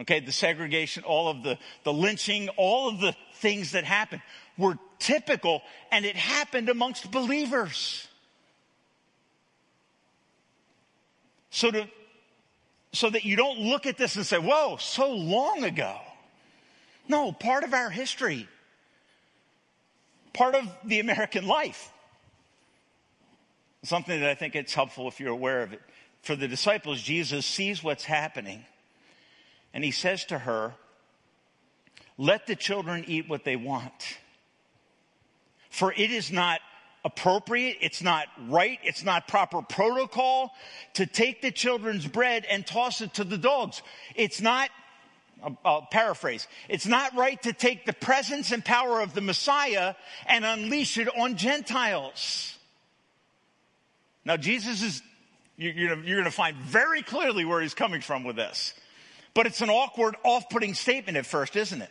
Okay, 0.00 0.18
the 0.20 0.32
segregation, 0.32 1.04
all 1.04 1.28
of 1.28 1.44
the, 1.44 1.56
the 1.84 1.92
lynching, 1.92 2.48
all 2.56 2.88
of 2.88 3.00
the 3.00 3.14
things 3.34 3.72
that 3.72 3.84
happened 3.84 4.22
were 4.56 4.78
typical 4.98 5.62
and 5.90 6.04
it 6.04 6.16
happened 6.16 6.68
amongst 6.68 7.10
believers. 7.10 8.06
So 11.50 11.70
to, 11.70 11.88
so 12.92 13.10
that 13.10 13.24
you 13.24 13.36
don't 13.36 13.60
look 13.60 13.86
at 13.86 13.96
this 13.96 14.16
and 14.16 14.26
say, 14.26 14.38
whoa, 14.38 14.76
so 14.78 15.12
long 15.12 15.64
ago. 15.64 15.96
No, 17.08 17.32
part 17.32 17.64
of 17.64 17.74
our 17.74 17.90
history, 17.90 18.48
part 20.32 20.54
of 20.54 20.68
the 20.84 21.00
American 21.00 21.46
life. 21.46 21.90
Something 23.82 24.20
that 24.20 24.30
I 24.30 24.34
think 24.34 24.56
it's 24.56 24.72
helpful 24.72 25.08
if 25.08 25.20
you're 25.20 25.30
aware 25.30 25.62
of 25.62 25.72
it. 25.72 25.82
For 26.22 26.34
the 26.34 26.48
disciples, 26.48 27.02
Jesus 27.02 27.44
sees 27.44 27.84
what's 27.84 28.04
happening 28.04 28.64
and 29.74 29.84
he 29.84 29.90
says 29.90 30.24
to 30.26 30.38
her, 30.38 30.74
let 32.16 32.46
the 32.46 32.56
children 32.56 33.04
eat 33.06 33.28
what 33.28 33.44
they 33.44 33.56
want. 33.56 34.18
For 35.74 35.92
it 35.92 36.12
is 36.12 36.30
not 36.30 36.60
appropriate, 37.04 37.78
it's 37.80 38.00
not 38.00 38.28
right, 38.46 38.78
it's 38.84 39.02
not 39.02 39.26
proper 39.26 39.60
protocol 39.60 40.54
to 40.92 41.04
take 41.04 41.42
the 41.42 41.50
children's 41.50 42.06
bread 42.06 42.46
and 42.48 42.64
toss 42.64 43.00
it 43.00 43.14
to 43.14 43.24
the 43.24 43.36
dogs. 43.36 43.82
It's 44.14 44.40
not, 44.40 44.70
I'll 45.64 45.88
paraphrase, 45.90 46.46
it's 46.68 46.86
not 46.86 47.16
right 47.16 47.42
to 47.42 47.52
take 47.52 47.86
the 47.86 47.92
presence 47.92 48.52
and 48.52 48.64
power 48.64 49.00
of 49.00 49.14
the 49.14 49.20
Messiah 49.20 49.96
and 50.26 50.44
unleash 50.44 50.96
it 50.96 51.08
on 51.18 51.36
Gentiles. 51.36 52.56
Now, 54.24 54.36
Jesus 54.36 54.80
is, 54.80 55.02
you're 55.56 55.96
going 55.96 56.22
to 56.22 56.30
find 56.30 56.56
very 56.56 57.02
clearly 57.02 57.44
where 57.44 57.60
he's 57.60 57.74
coming 57.74 58.00
from 58.00 58.22
with 58.22 58.36
this. 58.36 58.74
But 59.34 59.46
it's 59.46 59.60
an 59.60 59.70
awkward, 59.70 60.14
off 60.22 60.48
putting 60.50 60.74
statement 60.74 61.18
at 61.18 61.26
first, 61.26 61.56
isn't 61.56 61.82
it? 61.82 61.90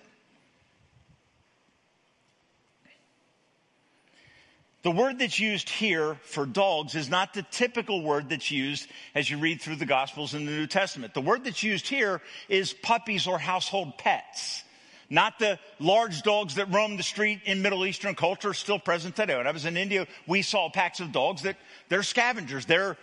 The 4.84 4.92
word 4.92 5.20
that's 5.20 5.40
used 5.40 5.70
here 5.70 6.18
for 6.25 6.46
dogs 6.46 6.94
is 6.96 7.10
not 7.10 7.34
the 7.34 7.44
typical 7.44 8.02
word 8.02 8.28
that's 8.28 8.52
used 8.52 8.90
as 9.16 9.30
you 9.30 9.38
read 9.38 9.62
through 9.62 9.78
the 9.78 9.86
Gospels 9.86 10.34
in 10.34 10.46
the 10.46 10.52
New 10.52 10.68
Testament. 10.68 11.13
The 11.13 11.22
word 11.22 11.46
that's 11.46 11.63
used 11.63 11.88
here 11.88 12.22
is 12.50 12.74
puppies 12.74 13.25
or 13.25 13.40
household 13.40 13.98
pets. 13.98 14.62
Not 15.10 15.40
the 15.40 15.58
large 15.80 16.24
dogs 16.24 16.56
that 16.56 16.70
roam 16.74 16.98
the 16.98 17.04
street 17.04 17.40
in 17.46 17.62
Middle 17.62 17.86
Eastern 17.86 18.13
culture, 18.13 18.54
still 18.54 18.78
present 18.78 19.16
today. 19.16 19.38
When 19.38 19.48
I 19.48 19.52
was 19.52 19.63
in 19.63 19.78
India, 19.78 20.06
we 20.28 20.42
saw 20.42 20.70
packs 20.70 21.00
of 21.00 21.13
dogs 21.13 21.44
that 21.44 21.56
they're 21.88 22.04
scavengers. 22.04 22.66
They're 22.66 22.98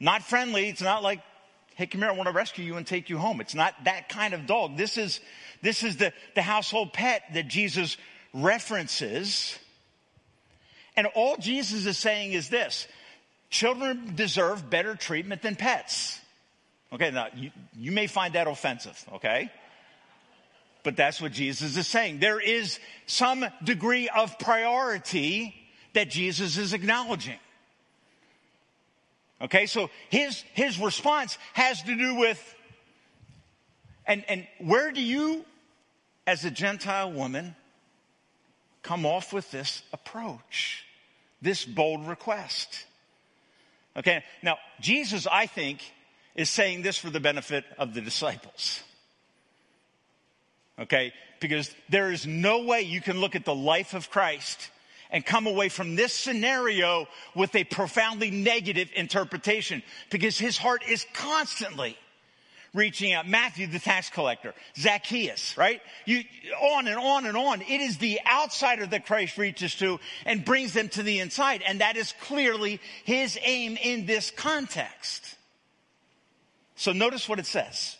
not 0.00 0.24
friendly. 0.24 0.68
It's 0.68 0.82
not 0.82 1.04
like, 1.04 1.20
hey, 1.76 1.86
come 1.86 2.00
here, 2.00 2.10
I 2.10 2.14
want 2.14 2.26
to 2.26 2.34
rescue 2.34 2.64
you 2.64 2.76
and 2.76 2.84
take 2.84 3.08
you 3.08 3.18
home. 3.18 3.40
It's 3.40 3.54
not 3.54 3.72
that 3.84 4.08
kind 4.08 4.34
of 4.34 4.46
dog. 4.46 4.76
This 4.76 4.98
is, 4.98 5.20
this 5.62 5.84
is 5.84 5.98
the, 5.98 6.12
the 6.34 6.42
household 6.42 6.92
pet 6.92 7.22
that 7.34 7.46
Jesus 7.46 7.96
references 8.34 9.56
and 10.98 11.06
all 11.14 11.36
Jesus 11.36 11.86
is 11.86 11.96
saying 11.96 12.32
is 12.32 12.48
this 12.48 12.88
children 13.50 14.14
deserve 14.16 14.68
better 14.68 14.96
treatment 14.96 15.42
than 15.42 15.54
pets. 15.54 16.20
Okay, 16.92 17.12
now 17.12 17.28
you, 17.36 17.52
you 17.78 17.92
may 17.92 18.08
find 18.08 18.34
that 18.34 18.48
offensive, 18.48 19.00
okay? 19.14 19.48
But 20.82 20.96
that's 20.96 21.22
what 21.22 21.30
Jesus 21.30 21.76
is 21.76 21.86
saying. 21.86 22.18
There 22.18 22.40
is 22.40 22.80
some 23.06 23.46
degree 23.62 24.08
of 24.08 24.40
priority 24.40 25.54
that 25.92 26.10
Jesus 26.10 26.58
is 26.58 26.72
acknowledging. 26.72 27.38
Okay, 29.40 29.66
so 29.66 29.90
his, 30.08 30.42
his 30.52 30.80
response 30.80 31.38
has 31.52 31.80
to 31.82 31.96
do 31.96 32.16
with, 32.16 32.54
and, 34.04 34.24
and 34.28 34.48
where 34.58 34.90
do 34.90 35.00
you, 35.00 35.44
as 36.26 36.44
a 36.44 36.50
Gentile 36.50 37.12
woman, 37.12 37.54
come 38.82 39.06
off 39.06 39.32
with 39.32 39.48
this 39.52 39.84
approach? 39.92 40.86
This 41.42 41.64
bold 41.64 42.06
request. 42.06 42.84
Okay, 43.96 44.24
now 44.42 44.58
Jesus, 44.80 45.26
I 45.26 45.46
think, 45.46 45.80
is 46.34 46.48
saying 46.48 46.82
this 46.82 46.96
for 46.96 47.10
the 47.10 47.20
benefit 47.20 47.64
of 47.78 47.94
the 47.94 48.00
disciples. 48.00 48.82
Okay, 50.78 51.12
because 51.40 51.74
there 51.88 52.12
is 52.12 52.26
no 52.26 52.64
way 52.64 52.82
you 52.82 53.00
can 53.00 53.20
look 53.20 53.34
at 53.34 53.44
the 53.44 53.54
life 53.54 53.94
of 53.94 54.10
Christ 54.10 54.70
and 55.10 55.24
come 55.24 55.46
away 55.46 55.68
from 55.68 55.96
this 55.96 56.12
scenario 56.12 57.08
with 57.34 57.54
a 57.56 57.64
profoundly 57.64 58.30
negative 58.30 58.90
interpretation 58.94 59.82
because 60.10 60.38
his 60.38 60.58
heart 60.58 60.82
is 60.88 61.06
constantly 61.14 61.96
reaching 62.74 63.12
out. 63.12 63.28
Matthew, 63.28 63.66
the 63.66 63.78
tax 63.78 64.10
collector, 64.10 64.54
Zacchaeus, 64.76 65.56
right? 65.56 65.80
You, 66.04 66.22
on 66.60 66.86
and 66.86 66.98
on 66.98 67.26
and 67.26 67.36
on. 67.36 67.62
It 67.62 67.80
is 67.80 67.98
the 67.98 68.20
outsider 68.26 68.86
that 68.86 69.06
Christ 69.06 69.38
reaches 69.38 69.74
to 69.76 69.98
and 70.24 70.44
brings 70.44 70.72
them 70.72 70.88
to 70.90 71.02
the 71.02 71.20
inside. 71.20 71.62
And 71.66 71.80
that 71.80 71.96
is 71.96 72.14
clearly 72.22 72.80
his 73.04 73.38
aim 73.42 73.78
in 73.82 74.06
this 74.06 74.30
context. 74.30 75.36
So 76.76 76.92
notice 76.92 77.28
what 77.28 77.38
it 77.38 77.46
says. 77.46 77.96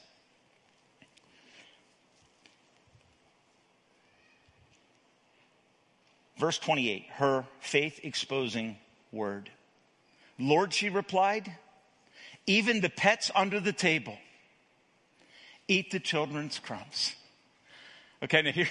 Verse 6.38 6.58
28, 6.58 7.06
her 7.14 7.44
faith 7.58 7.98
exposing 8.04 8.76
word. 9.10 9.50
Lord, 10.38 10.72
she 10.72 10.88
replied, 10.88 11.52
even 12.46 12.80
the 12.80 12.88
pets 12.88 13.32
under 13.34 13.58
the 13.58 13.72
table 13.72 14.16
eat 15.68 15.90
the 15.90 16.00
children's 16.00 16.58
crumbs. 16.58 17.14
Okay, 18.22 18.42
now 18.42 18.50
here, 18.50 18.68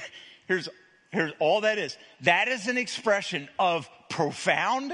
here's, 0.47 0.67
here's 1.11 1.31
all 1.39 1.61
that 1.61 1.77
is. 1.77 1.95
That 2.21 2.47
is 2.47 2.67
an 2.67 2.77
expression 2.77 3.47
of 3.57 3.89
profound 4.09 4.93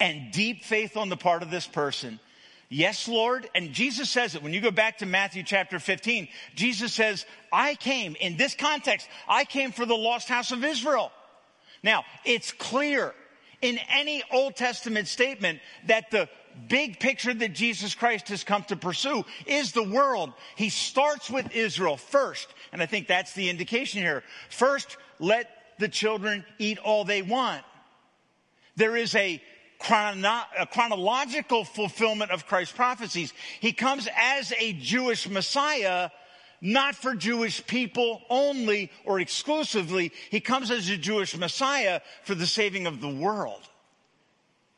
and 0.00 0.32
deep 0.32 0.64
faith 0.64 0.96
on 0.96 1.08
the 1.08 1.16
part 1.16 1.42
of 1.42 1.50
this 1.50 1.66
person. 1.66 2.20
Yes, 2.68 3.06
Lord. 3.06 3.48
And 3.54 3.72
Jesus 3.72 4.10
says 4.10 4.34
it. 4.34 4.42
When 4.42 4.52
you 4.52 4.60
go 4.60 4.70
back 4.70 4.98
to 4.98 5.06
Matthew 5.06 5.42
chapter 5.42 5.78
15, 5.78 6.28
Jesus 6.54 6.92
says, 6.92 7.24
I 7.52 7.74
came, 7.74 8.16
in 8.20 8.36
this 8.36 8.54
context, 8.54 9.08
I 9.28 9.44
came 9.44 9.72
for 9.72 9.86
the 9.86 9.94
lost 9.94 10.28
house 10.28 10.52
of 10.52 10.64
Israel. 10.64 11.12
Now, 11.82 12.04
it's 12.24 12.52
clear 12.52 13.14
in 13.62 13.78
any 13.88 14.22
Old 14.32 14.56
Testament 14.56 15.06
statement 15.08 15.60
that 15.86 16.10
the 16.10 16.28
big 16.68 17.00
picture 17.00 17.32
that 17.34 17.52
Jesus 17.52 17.94
Christ 17.94 18.28
has 18.28 18.44
come 18.44 18.64
to 18.64 18.76
pursue 18.76 19.24
is 19.46 19.72
the 19.72 19.82
world. 19.82 20.32
He 20.56 20.68
starts 20.68 21.30
with 21.30 21.54
Israel 21.54 21.96
first. 21.96 22.48
And 22.72 22.82
I 22.82 22.86
think 22.86 23.06
that's 23.06 23.32
the 23.34 23.48
indication 23.50 24.02
here. 24.02 24.22
First, 24.50 24.96
let 25.18 25.50
the 25.78 25.88
children 25.88 26.44
eat 26.58 26.78
all 26.78 27.04
they 27.04 27.22
want. 27.22 27.62
There 28.76 28.96
is 28.96 29.14
a, 29.14 29.42
chrono- 29.78 30.42
a 30.58 30.66
chronological 30.66 31.64
fulfillment 31.64 32.30
of 32.30 32.46
Christ's 32.46 32.74
prophecies. 32.74 33.32
He 33.60 33.72
comes 33.72 34.08
as 34.16 34.52
a 34.58 34.72
Jewish 34.74 35.28
Messiah, 35.28 36.10
not 36.60 36.94
for 36.94 37.14
Jewish 37.14 37.66
people 37.66 38.22
only 38.28 38.90
or 39.04 39.20
exclusively. 39.20 40.12
He 40.30 40.40
comes 40.40 40.70
as 40.70 40.88
a 40.88 40.96
Jewish 40.96 41.36
Messiah 41.36 42.00
for 42.24 42.34
the 42.34 42.46
saving 42.46 42.86
of 42.86 43.00
the 43.00 43.08
world. 43.08 43.62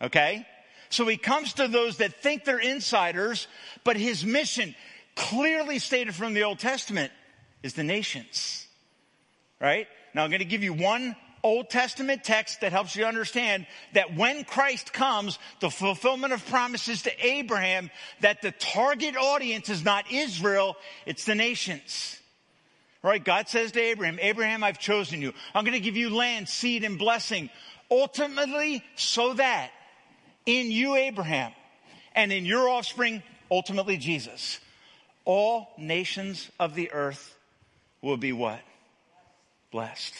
Okay? 0.00 0.46
So 0.90 1.06
he 1.06 1.16
comes 1.16 1.54
to 1.54 1.68
those 1.68 1.98
that 1.98 2.22
think 2.22 2.44
they're 2.44 2.58
insiders, 2.58 3.46
but 3.84 3.96
his 3.96 4.24
mission, 4.24 4.74
clearly 5.14 5.78
stated 5.78 6.14
from 6.14 6.34
the 6.34 6.44
Old 6.44 6.58
Testament, 6.58 7.12
is 7.62 7.74
the 7.74 7.84
nations. 7.84 8.66
Right? 9.60 9.86
Now 10.14 10.24
I'm 10.24 10.30
going 10.30 10.40
to 10.40 10.46
give 10.46 10.62
you 10.62 10.72
one 10.72 11.16
Old 11.42 11.70
Testament 11.70 12.24
text 12.24 12.60
that 12.62 12.72
helps 12.72 12.96
you 12.96 13.04
understand 13.04 13.66
that 13.94 14.16
when 14.16 14.44
Christ 14.44 14.92
comes, 14.92 15.38
the 15.60 15.70
fulfillment 15.70 16.32
of 16.32 16.44
promises 16.46 17.02
to 17.02 17.26
Abraham, 17.26 17.90
that 18.20 18.42
the 18.42 18.50
target 18.52 19.16
audience 19.16 19.68
is 19.68 19.84
not 19.84 20.10
Israel, 20.10 20.76
it's 21.06 21.24
the 21.24 21.34
nations. 21.34 22.18
Right? 23.02 23.24
God 23.24 23.48
says 23.48 23.72
to 23.72 23.80
Abraham, 23.80 24.18
Abraham, 24.20 24.64
I've 24.64 24.78
chosen 24.80 25.22
you. 25.22 25.32
I'm 25.54 25.64
going 25.64 25.74
to 25.74 25.80
give 25.80 25.96
you 25.96 26.10
land, 26.10 26.48
seed, 26.48 26.82
and 26.82 26.98
blessing. 26.98 27.50
Ultimately, 27.90 28.82
so 28.96 29.34
that 29.34 29.70
in 30.48 30.70
you, 30.70 30.96
Abraham, 30.96 31.52
and 32.14 32.32
in 32.32 32.46
your 32.46 32.70
offspring, 32.70 33.22
ultimately 33.50 33.98
Jesus, 33.98 34.58
all 35.26 35.68
nations 35.76 36.50
of 36.58 36.74
the 36.74 36.90
earth 36.90 37.36
will 38.00 38.16
be 38.16 38.32
what? 38.32 38.60
Blessed. 39.70 40.14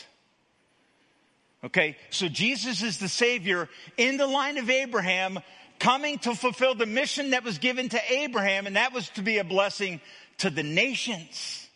Okay, 1.65 1.97
so 2.11 2.29
Jesus 2.29 2.83
is 2.83 2.99
the 2.99 3.09
Savior 3.09 3.71
in 3.97 4.19
the 4.19 4.27
line 4.27 4.59
of 4.59 4.69
Abraham, 4.69 5.39
coming 5.79 6.19
to 6.19 6.35
fulfill 6.35 6.75
the 6.75 6.87
mission 6.87 7.31
that 7.31 7.43
was 7.43 7.57
given 7.57 7.89
to 7.89 8.01
Abraham, 8.13 8.67
and 8.67 8.77
that 8.77 8.93
was 8.93 9.09
to 9.11 9.23
be 9.23 9.39
a 9.39 9.45
blessing 9.45 9.99
to 10.39 10.51
the 10.51 10.63
nations. 10.63 11.67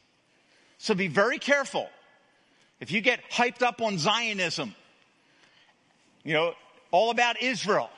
So 0.76 0.94
be 0.94 1.08
very 1.08 1.38
careful. 1.38 1.88
If 2.80 2.92
you 2.92 3.00
get 3.00 3.20
hyped 3.30 3.62
up 3.62 3.80
on 3.80 3.96
Zionism, 3.96 4.74
you 6.22 6.34
know, 6.34 6.52
all 6.90 7.10
about 7.10 7.40
Israel, 7.40 7.88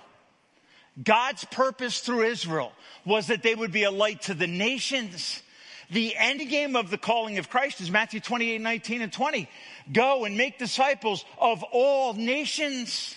God's 1.02 1.44
purpose 1.44 2.00
through 2.00 2.22
Israel 2.24 2.72
was 3.04 3.26
that 3.26 3.42
they 3.42 3.54
would 3.54 3.72
be 3.72 3.84
a 3.84 3.90
light 3.90 4.22
to 4.22 4.34
the 4.34 4.46
nations. 4.46 5.42
The 5.90 6.16
end 6.16 6.48
game 6.48 6.76
of 6.76 6.90
the 6.90 6.98
calling 6.98 7.38
of 7.38 7.50
Christ 7.50 7.80
is 7.80 7.90
Matthew 7.90 8.20
28, 8.20 8.60
19 8.60 9.02
and 9.02 9.12
20. 9.12 9.48
Go 9.92 10.24
and 10.24 10.36
make 10.36 10.58
disciples 10.58 11.24
of 11.38 11.62
all 11.72 12.14
nations. 12.14 13.16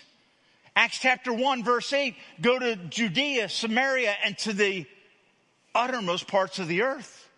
Acts 0.76 1.00
chapter 1.00 1.32
1 1.32 1.64
verse 1.64 1.92
8. 1.94 2.16
Go 2.42 2.60
to 2.60 2.76
Judea, 2.76 3.50
Samaria, 3.50 4.16
and 4.24 4.38
to 4.40 4.54
the 4.54 4.86
uttermost 5.74 6.28
parts 6.28 6.60
of 6.60 6.68
the 6.68 6.82
earth. 6.82 7.30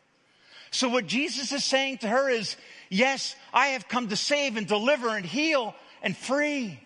So 0.72 0.90
what 0.90 1.08
Jesus 1.08 1.52
is 1.52 1.64
saying 1.64 2.00
to 2.00 2.08
her 2.08 2.30
is, 2.30 2.56
yes, 2.90 3.36
I 3.54 3.68
have 3.68 3.88
come 3.88 4.10
to 4.10 4.16
save 4.16 4.56
and 4.56 4.68
deliver 4.68 5.10
and 5.10 5.26
heal 5.26 5.76
and 6.02 6.16
free. 6.16 6.80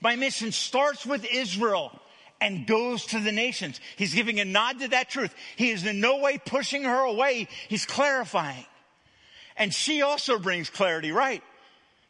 My 0.00 0.16
mission 0.16 0.52
starts 0.52 1.06
with 1.06 1.26
Israel 1.32 1.98
and 2.40 2.66
goes 2.66 3.06
to 3.06 3.20
the 3.20 3.32
nations. 3.32 3.80
He's 3.96 4.14
giving 4.14 4.38
a 4.40 4.44
nod 4.44 4.80
to 4.80 4.88
that 4.88 5.10
truth. 5.10 5.34
He 5.56 5.70
is 5.70 5.84
in 5.84 6.00
no 6.00 6.18
way 6.18 6.38
pushing 6.38 6.84
her 6.84 7.00
away. 7.00 7.48
He's 7.68 7.84
clarifying. 7.84 8.64
And 9.56 9.74
she 9.74 10.02
also 10.02 10.38
brings 10.38 10.70
clarity, 10.70 11.10
right? 11.10 11.42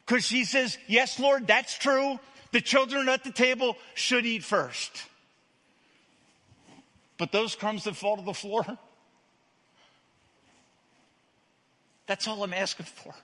Because 0.06 0.24
she 0.24 0.44
says, 0.44 0.76
yes, 0.86 1.18
Lord, 1.18 1.46
that's 1.46 1.76
true. 1.78 2.18
The 2.52 2.60
children 2.60 3.08
at 3.08 3.24
the 3.24 3.32
table 3.32 3.76
should 3.94 4.26
eat 4.26 4.44
first. 4.44 5.04
But 7.16 7.32
those 7.32 7.54
crumbs 7.54 7.84
that 7.84 7.96
fall 7.96 8.16
to 8.16 8.22
the 8.22 8.34
floor, 8.34 8.64
that's 12.06 12.28
all 12.28 12.42
I'm 12.44 12.54
asking 12.54 12.86
for. 12.86 13.14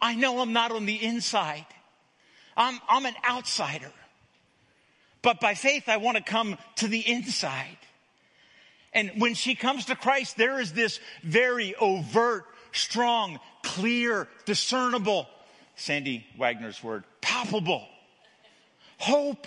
I 0.00 0.14
know 0.14 0.40
I'm 0.40 0.52
not 0.52 0.72
on 0.72 0.86
the 0.86 1.04
inside. 1.04 1.66
I'm, 2.56 2.80
I'm 2.88 3.04
an 3.04 3.14
outsider. 3.28 3.92
But 5.28 5.40
by 5.40 5.52
faith, 5.52 5.90
I 5.90 5.98
want 5.98 6.16
to 6.16 6.22
come 6.22 6.56
to 6.76 6.88
the 6.88 7.06
inside. 7.06 7.76
And 8.94 9.10
when 9.18 9.34
she 9.34 9.54
comes 9.54 9.84
to 9.84 9.94
Christ, 9.94 10.38
there 10.38 10.58
is 10.58 10.72
this 10.72 11.00
very 11.22 11.74
overt, 11.74 12.46
strong, 12.72 13.38
clear, 13.62 14.26
discernible, 14.46 15.28
Sandy 15.76 16.26
Wagner's 16.38 16.82
word, 16.82 17.04
palpable 17.20 17.86
hope 18.96 19.46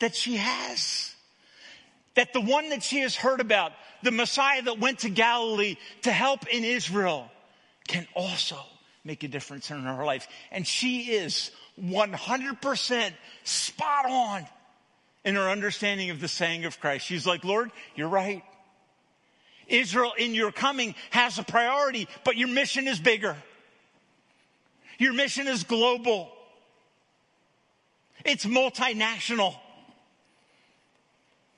that 0.00 0.14
she 0.14 0.36
has. 0.36 1.14
That 2.14 2.34
the 2.34 2.42
one 2.42 2.68
that 2.68 2.82
she 2.82 2.98
has 2.98 3.16
heard 3.16 3.40
about, 3.40 3.72
the 4.02 4.10
Messiah 4.10 4.60
that 4.60 4.80
went 4.80 4.98
to 4.98 5.08
Galilee 5.08 5.76
to 6.02 6.12
help 6.12 6.46
in 6.48 6.62
Israel, 6.62 7.30
can 7.88 8.06
also 8.12 8.58
make 9.02 9.22
a 9.22 9.28
difference 9.28 9.70
in 9.70 9.80
her 9.80 10.04
life. 10.04 10.28
And 10.50 10.66
she 10.66 11.12
is 11.12 11.52
100% 11.80 13.12
spot 13.44 14.04
on 14.04 14.46
in 15.24 15.34
her 15.36 15.48
understanding 15.48 16.10
of 16.10 16.20
the 16.20 16.28
saying 16.28 16.64
of 16.64 16.80
Christ. 16.80 17.06
She's 17.06 17.26
like, 17.26 17.44
Lord, 17.44 17.70
you're 17.94 18.08
right. 18.08 18.42
Israel 19.66 20.12
in 20.18 20.34
your 20.34 20.52
coming 20.52 20.94
has 21.10 21.38
a 21.38 21.42
priority, 21.42 22.08
but 22.24 22.36
your 22.36 22.48
mission 22.48 22.86
is 22.86 23.00
bigger. 23.00 23.36
Your 24.98 25.14
mission 25.14 25.48
is 25.48 25.64
global. 25.64 26.30
It's 28.24 28.44
multinational. 28.44 29.56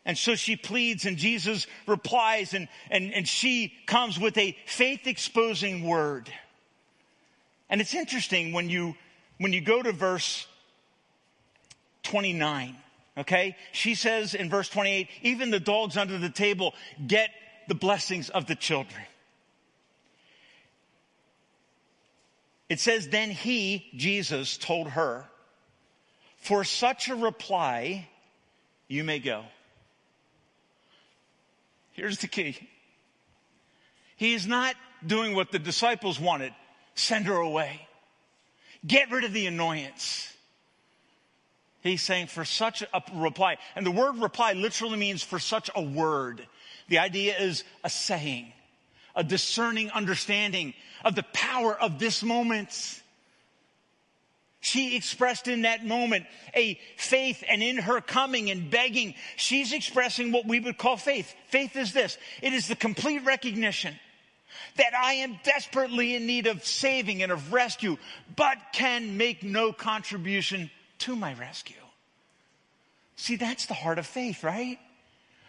And 0.04 0.16
so 0.16 0.36
she 0.36 0.54
pleads 0.54 1.04
and 1.04 1.16
Jesus 1.16 1.66
replies 1.88 2.54
and, 2.54 2.68
and, 2.90 3.12
and 3.12 3.26
she 3.26 3.72
comes 3.86 4.20
with 4.20 4.38
a 4.38 4.56
faith 4.64 5.06
exposing 5.08 5.84
word. 5.84 6.32
And 7.68 7.80
it's 7.80 7.92
interesting 7.92 8.52
when 8.52 8.70
you, 8.70 8.94
when 9.38 9.52
you 9.52 9.60
go 9.60 9.82
to 9.82 9.90
verse 9.90 10.46
29. 12.04 12.76
Okay? 13.18 13.56
She 13.72 13.94
says 13.94 14.34
in 14.34 14.50
verse 14.50 14.68
28, 14.68 15.08
even 15.22 15.50
the 15.50 15.60
dogs 15.60 15.96
under 15.96 16.18
the 16.18 16.30
table 16.30 16.74
get 17.06 17.30
the 17.68 17.74
blessings 17.74 18.28
of 18.30 18.46
the 18.46 18.54
children. 18.54 19.02
It 22.68 22.80
says, 22.80 23.08
then 23.08 23.30
he, 23.30 23.86
Jesus, 23.94 24.56
told 24.56 24.88
her, 24.88 25.24
for 26.36 26.64
such 26.64 27.08
a 27.08 27.14
reply, 27.14 28.08
you 28.88 29.04
may 29.04 29.18
go. 29.18 29.44
Here's 31.92 32.18
the 32.18 32.28
key. 32.28 32.58
He 34.16 34.34
is 34.34 34.46
not 34.46 34.74
doing 35.06 35.34
what 35.34 35.52
the 35.52 35.58
disciples 35.58 36.20
wanted. 36.20 36.52
Send 36.94 37.26
her 37.26 37.36
away. 37.36 37.86
Get 38.86 39.10
rid 39.10 39.24
of 39.24 39.32
the 39.32 39.46
annoyance. 39.46 40.32
He's 41.86 42.02
saying 42.02 42.28
for 42.28 42.44
such 42.44 42.82
a 42.82 43.02
reply. 43.14 43.58
And 43.74 43.86
the 43.86 43.90
word 43.90 44.18
reply 44.18 44.52
literally 44.52 44.96
means 44.96 45.22
for 45.22 45.38
such 45.38 45.70
a 45.74 45.82
word. 45.82 46.46
The 46.88 46.98
idea 46.98 47.36
is 47.38 47.64
a 47.84 47.90
saying, 47.90 48.52
a 49.14 49.24
discerning 49.24 49.90
understanding 49.90 50.74
of 51.04 51.14
the 51.14 51.24
power 51.32 51.74
of 51.74 51.98
this 51.98 52.22
moment. 52.22 53.02
She 54.60 54.96
expressed 54.96 55.48
in 55.48 55.62
that 55.62 55.84
moment 55.84 56.26
a 56.54 56.78
faith 56.96 57.44
and 57.48 57.62
in 57.62 57.76
her 57.76 58.00
coming 58.00 58.50
and 58.50 58.70
begging, 58.70 59.14
she's 59.36 59.72
expressing 59.72 60.32
what 60.32 60.46
we 60.46 60.58
would 60.58 60.78
call 60.78 60.96
faith. 60.96 61.32
Faith 61.48 61.76
is 61.76 61.92
this. 61.92 62.18
It 62.42 62.52
is 62.52 62.66
the 62.66 62.76
complete 62.76 63.24
recognition 63.24 63.94
that 64.76 64.94
I 64.94 65.14
am 65.14 65.38
desperately 65.44 66.14
in 66.14 66.26
need 66.26 66.46
of 66.46 66.64
saving 66.64 67.22
and 67.22 67.30
of 67.30 67.52
rescue, 67.52 67.96
but 68.34 68.58
can 68.72 69.16
make 69.16 69.42
no 69.42 69.72
contribution 69.72 70.70
to 71.00 71.16
my 71.16 71.34
rescue. 71.34 71.76
See, 73.16 73.36
that's 73.36 73.66
the 73.66 73.74
heart 73.74 73.98
of 73.98 74.06
faith, 74.06 74.44
right? 74.44 74.78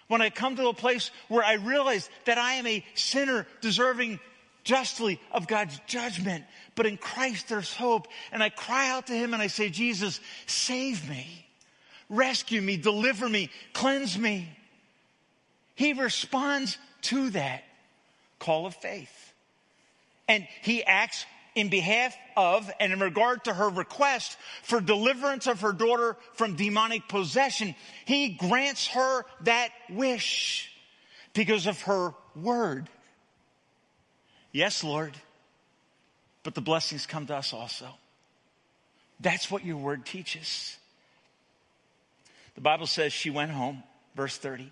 When 0.08 0.22
I 0.22 0.30
come 0.30 0.56
to 0.56 0.70
a 0.70 0.74
place 0.74 1.12
where 1.28 1.44
I 1.44 1.54
realize 1.54 2.10
that 2.26 2.38
I 2.38 2.54
am 2.54 2.68
a 2.68 2.86
sinner 2.96 3.46
deserving 3.62 4.20
justly 4.64 5.20
of 5.32 5.48
God's 5.48 5.80
judgment, 5.88 6.46
but 6.76 6.86
in 6.86 6.98
Christ 6.98 7.50
there's 7.50 7.74
hope. 7.74 8.08
And 8.32 8.42
I 8.42 8.50
cry 8.50 8.90
out 8.90 9.08
to 9.08 9.14
Him 9.14 9.34
and 9.34 9.42
I 9.42 9.48
say, 9.48 9.70
Jesus, 9.70 10.20
save 10.46 11.08
me, 11.10 11.46
rescue 12.10 12.62
me, 12.62 12.78
deliver 12.78 13.28
me, 13.28 13.50
cleanse 13.74 14.18
me. 14.18 14.50
He 15.76 15.94
responds 15.94 16.78
to 17.04 17.30
that 17.32 17.64
call 18.40 18.66
of 18.66 18.76
faith. 18.76 19.34
And 20.28 20.48
He 20.62 20.84
acts 20.84 21.26
in 21.58 21.70
behalf 21.70 22.16
of 22.38 22.72
and 22.80 22.94
in 22.94 23.00
regard 23.00 23.44
to 23.46 23.54
her 23.54 23.68
request 23.68 24.38
for 24.62 24.80
deliverance 24.80 25.48
of 25.48 25.62
her 25.62 25.74
daughter 25.74 26.16
from 26.34 26.56
demonic 26.56 27.08
possession, 27.08 27.74
he 28.06 28.30
grants 28.30 28.86
her 28.90 29.26
that 29.42 29.70
wish 29.90 30.72
because 31.34 31.66
of 31.66 31.82
her 31.82 32.14
word. 32.36 32.88
Yes, 34.52 34.84
Lord, 34.84 35.14
but 36.44 36.54
the 36.54 36.62
blessings 36.62 37.08
come 37.08 37.26
to 37.26 37.36
us 37.36 37.54
also. 37.54 37.88
That's 39.20 39.50
what 39.50 39.66
your 39.66 39.78
word 39.78 40.06
teaches. 40.06 40.78
The 42.54 42.62
Bible 42.62 42.86
says 42.86 43.14
she 43.14 43.32
went 43.32 43.50
home, 43.50 43.82
verse 44.16 44.38
30, 44.38 44.72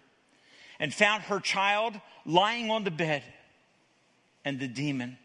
and 0.79 0.93
found 0.93 1.23
her 1.23 1.39
child 1.39 1.99
lying 2.27 2.69
on 2.69 2.83
the 2.83 2.91
bed 2.91 3.23
and 4.43 4.59
the 4.59 4.67
demon 4.67 5.17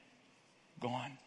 gone. 0.81 1.19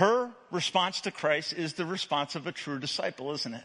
Her 0.00 0.30
response 0.50 1.02
to 1.02 1.10
Christ 1.10 1.52
is 1.52 1.74
the 1.74 1.84
response 1.84 2.34
of 2.34 2.46
a 2.46 2.52
true 2.52 2.78
disciple, 2.78 3.32
isn't 3.32 3.52
it? 3.52 3.64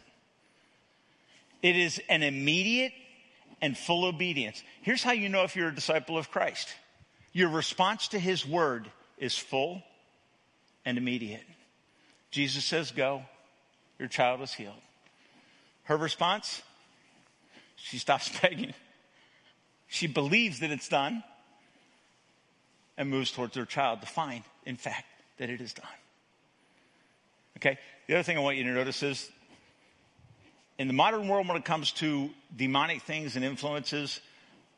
It 1.61 1.77
is 1.77 2.01
an 2.09 2.23
immediate 2.23 2.91
and 3.61 3.77
full 3.77 4.03
obedience. 4.03 4.61
Here's 4.81 5.01
how 5.01 5.13
you 5.13 5.29
know 5.29 5.43
if 5.43 5.55
you're 5.55 5.69
a 5.69 5.73
disciple 5.73 6.17
of 6.17 6.29
Christ 6.29 6.75
your 7.31 7.47
response 7.47 8.09
to 8.09 8.19
his 8.19 8.45
word 8.45 8.91
is 9.17 9.37
full 9.37 9.81
and 10.83 10.97
immediate. 10.97 11.45
Jesus 12.31 12.65
says, 12.65 12.91
Go, 12.91 13.23
your 13.97 14.09
child 14.09 14.41
is 14.41 14.53
healed. 14.53 14.75
Her 15.83 15.95
response, 15.95 16.61
she 17.77 17.97
stops 17.97 18.29
begging. 18.41 18.73
She 19.87 20.07
believes 20.07 20.59
that 20.59 20.69
it's 20.69 20.89
done. 20.89 21.23
and 22.97 23.09
moves 23.09 23.31
towards 23.31 23.55
her 23.55 23.65
child 23.65 24.01
to 24.01 24.07
find, 24.07 24.43
in 24.65 24.75
fact, 24.75 25.07
that 25.37 25.49
it 25.49 25.61
is 25.61 25.71
done. 25.71 25.87
Okay? 27.57 27.77
The 28.07 28.15
other 28.15 28.23
thing 28.23 28.37
I 28.37 28.41
want 28.41 28.57
you 28.57 28.63
to 28.63 28.71
notice 28.71 29.01
is 29.03 29.29
in 30.77 30.87
the 30.87 30.93
modern 30.93 31.27
world, 31.27 31.47
when 31.47 31.57
it 31.57 31.65
comes 31.65 31.91
to 31.93 32.29
demonic 32.55 33.01
things 33.01 33.35
and 33.35 33.45
influences, 33.45 34.19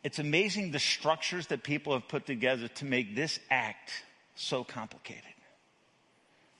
it's 0.03 0.19
amazing 0.19 0.71
the 0.71 0.79
structures 0.79 1.47
that 1.47 1.63
people 1.63 1.93
have 1.93 2.07
put 2.07 2.25
together 2.25 2.67
to 2.67 2.85
make 2.85 3.15
this 3.15 3.39
act 3.49 3.91
so 4.35 4.63
complicated, 4.63 5.23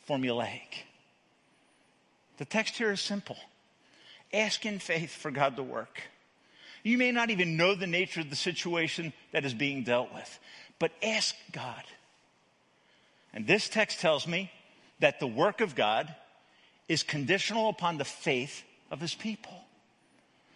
formulaic. 0.09 0.83
The 2.37 2.45
text 2.45 2.77
here 2.77 2.91
is 2.91 3.01
simple 3.01 3.37
ask 4.33 4.65
in 4.65 4.79
faith 4.79 5.15
for 5.15 5.31
God 5.31 5.55
to 5.55 5.63
work. 5.63 6.01
You 6.83 6.97
may 6.97 7.11
not 7.11 7.29
even 7.29 7.57
know 7.57 7.75
the 7.75 7.87
nature 7.87 8.21
of 8.21 8.29
the 8.29 8.35
situation 8.35 9.13
that 9.31 9.45
is 9.45 9.53
being 9.53 9.83
dealt 9.83 10.13
with, 10.13 10.39
but 10.79 10.91
ask 11.01 11.35
God. 11.51 11.83
And 13.33 13.47
this 13.47 13.69
text 13.69 13.99
tells 13.99 14.27
me 14.27 14.51
that 14.99 15.19
the 15.19 15.27
work 15.27 15.61
of 15.61 15.75
God 15.75 16.13
is 16.87 17.03
conditional 17.03 17.69
upon 17.69 17.97
the 17.97 18.05
faith 18.05 18.63
of 18.89 18.99
his 18.99 19.13
people. 19.13 19.53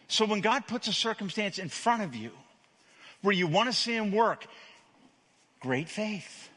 So 0.07 0.25
when 0.25 0.41
God 0.41 0.67
puts 0.67 0.87
a 0.87 0.93
circumstance 0.93 1.57
in 1.57 1.69
front 1.69 2.03
of 2.03 2.15
you 2.15 2.31
where 3.21 3.33
you 3.33 3.47
want 3.47 3.69
to 3.69 3.73
see 3.73 3.95
him 3.95 4.11
work, 4.11 4.45
great 5.59 5.89
faith. 5.89 6.49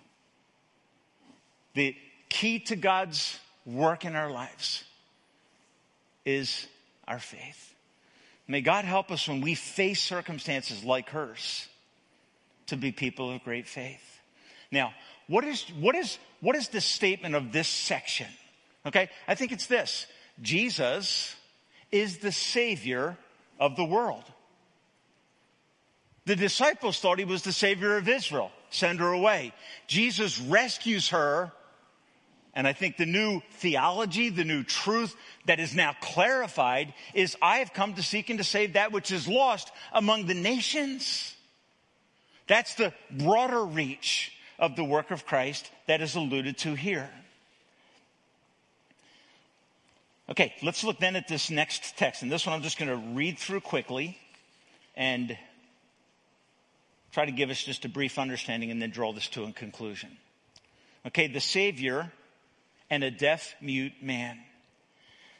The 1.74 1.96
key 2.28 2.58
to 2.60 2.76
God's 2.76 3.38
work 3.66 4.04
in 4.04 4.16
our 4.16 4.30
lives 4.30 4.84
is 6.24 6.66
our 7.06 7.18
faith. 7.18 7.74
May 8.46 8.60
God 8.60 8.84
help 8.84 9.10
us 9.10 9.28
when 9.28 9.40
we 9.40 9.54
face 9.54 10.00
circumstances 10.00 10.84
like 10.84 11.10
hers 11.10 11.68
to 12.66 12.76
be 12.76 12.92
people 12.92 13.34
of 13.34 13.42
great 13.42 13.66
faith. 13.66 14.20
Now, 14.70 14.94
what 15.28 15.44
is, 15.44 15.62
what 15.78 15.94
is, 15.94 16.18
what 16.44 16.56
is 16.56 16.68
the 16.68 16.80
statement 16.82 17.34
of 17.34 17.52
this 17.52 17.66
section? 17.66 18.26
Okay, 18.84 19.08
I 19.26 19.34
think 19.34 19.50
it's 19.50 19.66
this 19.66 20.06
Jesus 20.42 21.34
is 21.90 22.18
the 22.18 22.32
Savior 22.32 23.16
of 23.58 23.76
the 23.76 23.84
world. 23.84 24.24
The 26.26 26.36
disciples 26.36 27.00
thought 27.00 27.18
he 27.18 27.24
was 27.24 27.44
the 27.44 27.52
Savior 27.52 27.96
of 27.96 28.10
Israel. 28.10 28.50
Send 28.68 29.00
her 29.00 29.10
away. 29.10 29.54
Jesus 29.86 30.38
rescues 30.38 31.08
her. 31.08 31.50
And 32.52 32.68
I 32.68 32.74
think 32.74 32.98
the 32.98 33.06
new 33.06 33.40
theology, 33.52 34.28
the 34.28 34.44
new 34.44 34.64
truth 34.64 35.16
that 35.46 35.60
is 35.60 35.74
now 35.74 35.96
clarified 36.02 36.92
is 37.14 37.38
I 37.40 37.58
have 37.58 37.72
come 37.72 37.94
to 37.94 38.02
seek 38.02 38.28
and 38.28 38.38
to 38.38 38.44
save 38.44 38.74
that 38.74 38.92
which 38.92 39.10
is 39.10 39.26
lost 39.26 39.72
among 39.94 40.26
the 40.26 40.34
nations. 40.34 41.34
That's 42.46 42.74
the 42.74 42.92
broader 43.10 43.64
reach 43.64 44.33
of 44.58 44.76
the 44.76 44.84
work 44.84 45.10
of 45.10 45.26
Christ 45.26 45.70
that 45.86 46.00
is 46.00 46.14
alluded 46.14 46.58
to 46.58 46.74
here. 46.74 47.10
Okay, 50.30 50.54
let's 50.62 50.82
look 50.84 50.98
then 51.00 51.16
at 51.16 51.28
this 51.28 51.50
next 51.50 51.98
text. 51.98 52.22
And 52.22 52.32
this 52.32 52.46
one 52.46 52.54
I'm 52.54 52.62
just 52.62 52.78
going 52.78 52.90
to 52.90 53.14
read 53.14 53.38
through 53.38 53.60
quickly 53.60 54.18
and 54.96 55.36
try 57.12 57.26
to 57.26 57.32
give 57.32 57.50
us 57.50 57.62
just 57.62 57.84
a 57.84 57.88
brief 57.88 58.18
understanding 58.18 58.70
and 58.70 58.80
then 58.80 58.90
draw 58.90 59.12
this 59.12 59.28
to 59.28 59.44
a 59.44 59.52
conclusion. 59.52 60.16
Okay, 61.06 61.26
the 61.26 61.40
Savior 61.40 62.10
and 62.90 63.04
a 63.04 63.10
deaf 63.10 63.54
mute 63.60 63.92
man. 64.00 64.38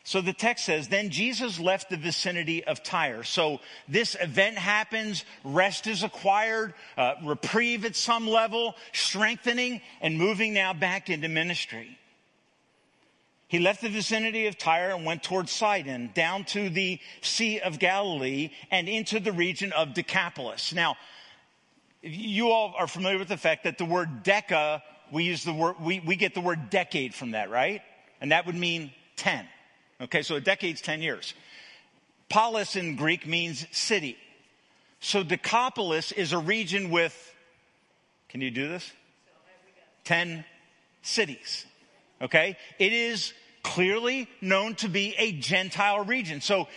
So 0.07 0.21
the 0.21 0.35
text 0.35 0.67
says, 0.67 0.89
then 0.89 1.09
Jesus 1.09 1.59
left 1.59 1.89
the 1.89 1.97
vicinity 1.97 2.63
of 2.63 2.83
Tyre. 2.83 3.23
So 3.23 3.61
this 3.89 4.15
event 4.21 4.59
happens, 4.59 5.25
rest 5.43 5.87
is 5.87 6.03
acquired, 6.03 6.75
uh, 6.99 7.15
reprieve 7.25 7.87
at 7.87 7.97
some 7.97 8.29
level, 8.29 8.77
strengthening, 8.93 9.81
and 10.03 10.19
moving 10.19 10.53
now 10.53 10.75
back 10.75 11.09
into 11.09 11.29
ministry. 11.29 11.99
He 13.49 13.59
left 13.59 13.81
the 13.81 13.89
vicinity 13.89 14.47
of 14.47 14.59
Tyre 14.59 14.91
and 14.91 15.07
went 15.07 15.23
towards 15.23 15.51
Sidon, 15.51 16.11
down 16.13 16.45
to 16.47 16.69
the 16.69 17.01
Sea 17.23 17.61
of 17.61 17.79
Galilee, 17.79 18.51
and 18.71 18.91
into 18.91 19.21
the 19.21 19.33
region 19.33 19.73
of 19.73 19.95
Decapolis. 19.95 20.75
Now, 20.75 20.97
you 22.03 22.51
all 22.51 22.75
are 22.79 22.87
familiar 22.87 23.19
with 23.19 23.29
the 23.29 23.39
fact 23.39 23.65
that 23.65 23.79
the 23.79 23.87
word 23.87 24.23
deca, 24.23 24.83
we 25.11 25.25
use 25.25 25.45
the 25.45 25.55
word, 25.55 25.77
we, 25.81 26.01
we 26.01 26.17
get 26.17 26.35
the 26.35 26.43
word 26.43 26.69
decade 26.69 27.15
from 27.15 27.31
that, 27.31 27.49
right? 27.49 27.81
And 28.21 28.33
that 28.33 28.45
would 28.45 28.55
mean 28.55 28.93
10. 29.17 29.47
Okay, 30.05 30.23
so 30.23 30.37
a 30.37 30.41
decade's 30.41 30.81
10 30.81 31.03
years. 31.03 31.35
Polis 32.29 32.77
in 32.77 32.97
Greek 32.97 33.27
means 33.27 33.67
city. 33.71 34.17
So 35.01 35.23
Decapolis 35.23 36.13
is 36.13 36.33
a 36.33 36.39
region 36.39 36.91
with, 36.91 37.15
can 38.29 38.41
you 38.41 38.51
do 38.51 38.69
this? 38.69 38.91
10 40.05 40.45
cities. 41.03 41.67
Okay? 42.21 42.57
It 42.79 42.93
is 42.93 43.33
clearly 43.63 44.29
known 44.41 44.75
to 44.77 44.89
be 44.89 45.15
a 45.19 45.33
Gentile 45.33 46.05
region. 46.05 46.41
So 46.41 46.69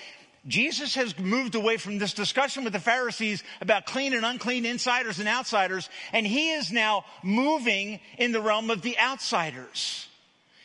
Jesus 0.47 0.95
has 0.95 1.17
moved 1.19 1.55
away 1.55 1.77
from 1.77 1.97
this 1.97 2.13
discussion 2.13 2.63
with 2.63 2.71
the 2.73 2.79
Pharisees 2.79 3.43
about 3.59 3.85
clean 3.85 4.13
and 4.13 4.25
unclean 4.25 4.65
insiders 4.65 5.19
and 5.19 5.27
outsiders, 5.27 5.89
and 6.13 6.25
he 6.25 6.51
is 6.51 6.71
now 6.71 7.03
moving 7.23 7.99
in 8.17 8.31
the 8.31 8.41
realm 8.41 8.69
of 8.69 8.81
the 8.81 8.97
outsiders. 8.97 10.07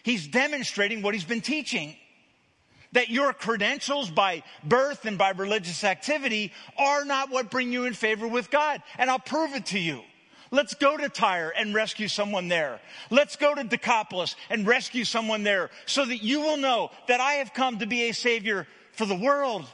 He's 0.04 0.28
demonstrating 0.28 1.02
what 1.02 1.14
he's 1.14 1.24
been 1.24 1.40
teaching. 1.40 1.96
That 2.92 3.08
your 3.08 3.32
credentials 3.32 4.10
by 4.10 4.42
birth 4.62 5.06
and 5.06 5.16
by 5.16 5.30
religious 5.30 5.82
activity 5.84 6.52
are 6.76 7.04
not 7.04 7.30
what 7.30 7.50
bring 7.50 7.72
you 7.72 7.86
in 7.86 7.94
favor 7.94 8.28
with 8.28 8.50
God. 8.50 8.82
And 8.98 9.10
I'll 9.10 9.18
prove 9.18 9.54
it 9.54 9.66
to 9.66 9.78
you. 9.78 10.02
Let's 10.50 10.74
go 10.74 10.98
to 10.98 11.08
Tyre 11.08 11.50
and 11.56 11.74
rescue 11.74 12.08
someone 12.08 12.48
there. 12.48 12.78
Let's 13.08 13.36
go 13.36 13.54
to 13.54 13.64
Decapolis 13.64 14.36
and 14.50 14.66
rescue 14.66 15.04
someone 15.04 15.44
there 15.44 15.70
so 15.86 16.04
that 16.04 16.22
you 16.22 16.42
will 16.42 16.58
know 16.58 16.90
that 17.08 17.20
I 17.20 17.34
have 17.34 17.54
come 17.54 17.78
to 17.78 17.86
be 17.86 18.10
a 18.10 18.12
savior 18.12 18.66
for 18.92 19.06
the 19.06 19.14
world. 19.14 19.64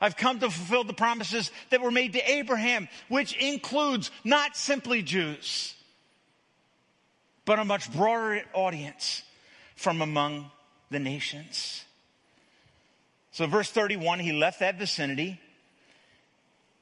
I've 0.00 0.16
come 0.16 0.38
to 0.38 0.50
fulfill 0.50 0.84
the 0.84 0.92
promises 0.92 1.50
that 1.70 1.80
were 1.80 1.90
made 1.90 2.12
to 2.12 2.30
Abraham, 2.30 2.88
which 3.08 3.34
includes 3.36 4.12
not 4.22 4.56
simply 4.56 5.02
Jews, 5.02 5.74
but 7.44 7.58
a 7.58 7.64
much 7.64 7.92
broader 7.92 8.42
audience 8.52 9.22
from 9.74 10.02
among 10.02 10.52
the 10.90 11.00
nations. 11.00 11.82
So, 13.36 13.46
verse 13.46 13.70
31, 13.70 14.20
he 14.20 14.32
left 14.32 14.60
that 14.60 14.78
vicinity, 14.78 15.38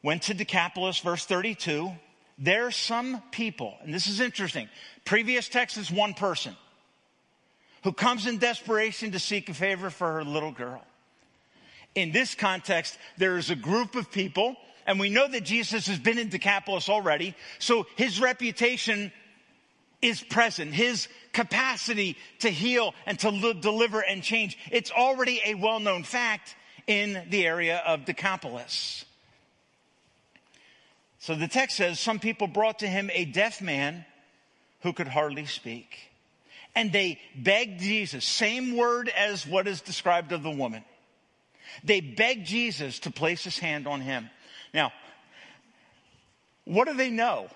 went 0.05 0.23
to 0.23 0.35
Decapolis, 0.35 1.01
verse 1.01 1.27
32. 1.27 1.91
There's 2.39 2.77
some 2.77 3.21
people, 3.33 3.75
and 3.83 3.93
this 3.93 4.07
is 4.07 4.21
interesting. 4.21 4.69
Previous 5.05 5.49
text 5.49 5.77
is 5.79 5.91
one 5.91 6.15
person 6.15 6.55
who 7.83 7.93
comes 7.93 8.29
in 8.29 8.39
desperation 8.39 9.11
to 9.11 9.19
seek 9.19 9.49
a 9.49 9.55
favor 9.55 9.91
for 9.91 10.13
her 10.13 10.23
little 10.23 10.53
girl. 10.53 10.81
In 11.97 12.13
this 12.13 12.37
context, 12.37 12.97
there 13.19 13.37
is 13.37 13.51
a 13.51 13.57
group 13.57 13.97
of 13.97 14.13
people, 14.13 14.55
and 14.87 15.01
we 15.01 15.11
know 15.11 15.27
that 15.27 15.43
Jesus 15.43 15.89
has 15.89 15.99
been 15.99 16.19
in 16.19 16.29
Decapolis 16.29 16.89
already, 16.89 17.35
so 17.59 17.85
his 17.97 18.21
reputation 18.21 19.11
is 20.05 20.23
present. 20.23 20.75
His 20.75 21.09
capacity 21.33 22.17
to 22.41 22.51
heal 22.51 22.95
and 23.07 23.19
to 23.21 23.31
li- 23.31 23.55
deliver 23.55 24.01
and 24.01 24.23
change. 24.23 24.59
It's 24.71 24.91
already 24.91 25.41
a 25.45 25.55
well-known 25.55 26.05
fact 26.05 26.55
in 26.87 27.27
the 27.31 27.47
area 27.47 27.83
of 27.87 28.05
Decapolis. 28.05 29.07
So 31.21 31.35
the 31.35 31.49
text 31.49 31.79
says, 31.79 31.99
some 31.99 32.19
people 32.19 32.47
brought 32.47 32.81
to 32.81 32.87
him 32.87 33.11
a 33.15 33.25
deaf 33.25 33.63
man 33.63 34.05
who 34.83 34.93
could 34.93 35.09
hardly 35.09 35.47
speak. 35.47 36.11
And 36.75 36.93
they 36.93 37.19
begged 37.35 37.81
Jesus, 37.81 38.27
same 38.27 38.77
word 38.77 39.09
as 39.09 39.47
what 39.47 39.67
is 39.67 39.81
described 39.81 40.33
of 40.33 40.43
the 40.43 40.51
woman. 40.51 40.85
They 41.83 42.01
begged 42.01 42.47
Jesus 42.47 42.99
to 43.01 43.11
place 43.11 43.43
his 43.43 43.59
hand 43.59 43.87
on 43.87 44.03
him. 44.03 44.29
Now, 44.75 44.93
what 46.65 46.89
do 46.89 46.95
they 46.95 47.11
know? 47.11 47.49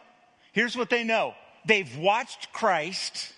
Here's 0.52 0.76
what 0.76 0.88
they 0.88 1.04
know. 1.04 1.34
They've 1.68 1.98
watched 1.98 2.50
Christ 2.54 3.30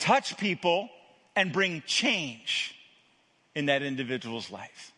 touch 0.00 0.36
people 0.36 0.88
and 1.36 1.52
bring 1.52 1.84
change 1.86 2.74
in 3.54 3.66
that 3.66 3.82
individual's 3.82 4.50
life. 4.50 4.90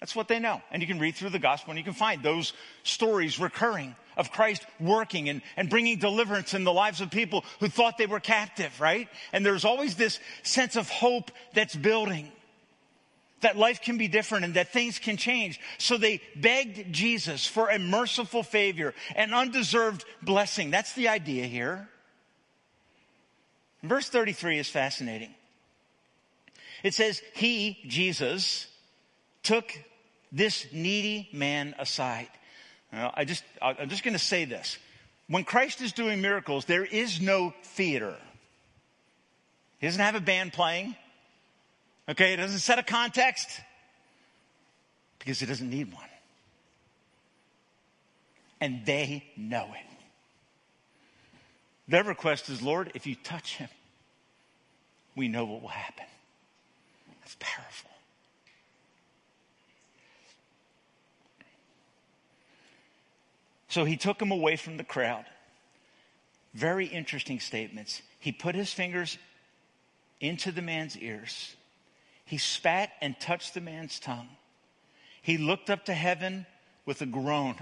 That's 0.00 0.16
what 0.16 0.26
they 0.26 0.40
know. 0.40 0.60
And 0.72 0.82
you 0.82 0.88
can 0.88 0.98
read 0.98 1.14
through 1.14 1.30
the 1.30 1.38
gospel 1.38 1.70
and 1.70 1.78
you 1.78 1.84
can 1.84 1.92
find 1.94 2.24
those 2.24 2.54
stories 2.82 3.38
recurring 3.38 3.94
of 4.16 4.32
Christ 4.32 4.66
working 4.80 5.28
and, 5.28 5.40
and 5.56 5.70
bringing 5.70 5.98
deliverance 5.98 6.54
in 6.54 6.64
the 6.64 6.72
lives 6.72 7.00
of 7.00 7.12
people 7.12 7.44
who 7.60 7.68
thought 7.68 7.98
they 7.98 8.06
were 8.06 8.18
captive, 8.18 8.80
right? 8.80 9.08
And 9.32 9.46
there's 9.46 9.64
always 9.64 9.94
this 9.94 10.18
sense 10.42 10.74
of 10.74 10.88
hope 10.88 11.30
that's 11.54 11.76
building. 11.76 12.32
That 13.40 13.56
life 13.56 13.80
can 13.80 13.98
be 13.98 14.08
different 14.08 14.44
and 14.44 14.54
that 14.54 14.72
things 14.72 14.98
can 14.98 15.16
change. 15.16 15.60
So 15.78 15.96
they 15.96 16.20
begged 16.34 16.92
Jesus 16.92 17.46
for 17.46 17.68
a 17.68 17.78
merciful 17.78 18.42
favor, 18.42 18.94
an 19.14 19.32
undeserved 19.32 20.04
blessing. 20.22 20.70
That's 20.70 20.92
the 20.94 21.08
idea 21.08 21.44
here. 21.46 21.88
Verse 23.82 24.08
33 24.08 24.58
is 24.58 24.68
fascinating. 24.68 25.34
It 26.82 26.94
says, 26.94 27.22
He, 27.34 27.78
Jesus, 27.86 28.66
took 29.42 29.72
this 30.32 30.66
needy 30.72 31.28
man 31.32 31.74
aside. 31.78 32.28
Now, 32.92 33.12
I 33.14 33.24
just, 33.24 33.44
I'm 33.60 33.88
just 33.88 34.02
going 34.02 34.14
to 34.14 34.18
say 34.18 34.44
this. 34.44 34.78
when 35.28 35.44
Christ 35.44 35.80
is 35.80 35.92
doing 35.92 36.20
miracles, 36.20 36.64
there 36.64 36.84
is 36.84 37.20
no 37.20 37.52
theater. 37.62 38.16
He 39.78 39.86
doesn't 39.86 40.00
have 40.00 40.14
a 40.14 40.20
band 40.20 40.52
playing. 40.52 40.96
Okay, 42.08 42.32
it 42.32 42.36
doesn't 42.36 42.60
set 42.60 42.78
a 42.78 42.82
context 42.82 43.60
because 45.18 45.42
it 45.42 45.46
doesn't 45.46 45.68
need 45.68 45.92
one. 45.92 46.04
And 48.60 48.84
they 48.86 49.24
know 49.36 49.66
it. 49.74 49.98
Their 51.86 52.04
request 52.04 52.48
is, 52.48 52.62
Lord, 52.62 52.92
if 52.94 53.06
you 53.06 53.14
touch 53.14 53.56
him, 53.56 53.68
we 55.16 55.28
know 55.28 55.44
what 55.44 55.62
will 55.62 55.68
happen. 55.68 56.06
That's 57.20 57.36
powerful. 57.38 57.90
So 63.68 63.84
he 63.84 63.96
took 63.96 64.20
him 64.20 64.30
away 64.32 64.56
from 64.56 64.78
the 64.78 64.84
crowd. 64.84 65.24
Very 66.54 66.86
interesting 66.86 67.38
statements. 67.38 68.00
He 68.18 68.32
put 68.32 68.54
his 68.54 68.72
fingers 68.72 69.18
into 70.20 70.50
the 70.52 70.62
man's 70.62 70.96
ears. 70.96 71.54
He 72.28 72.38
spat 72.38 72.90
and 73.00 73.18
touched 73.18 73.54
the 73.54 73.60
man's 73.60 73.98
tongue. 73.98 74.28
He 75.22 75.36
looked 75.36 75.68
up 75.68 75.86
to 75.86 75.94
heaven 75.94 76.46
with 76.86 77.02
a 77.02 77.06
groan 77.06 77.56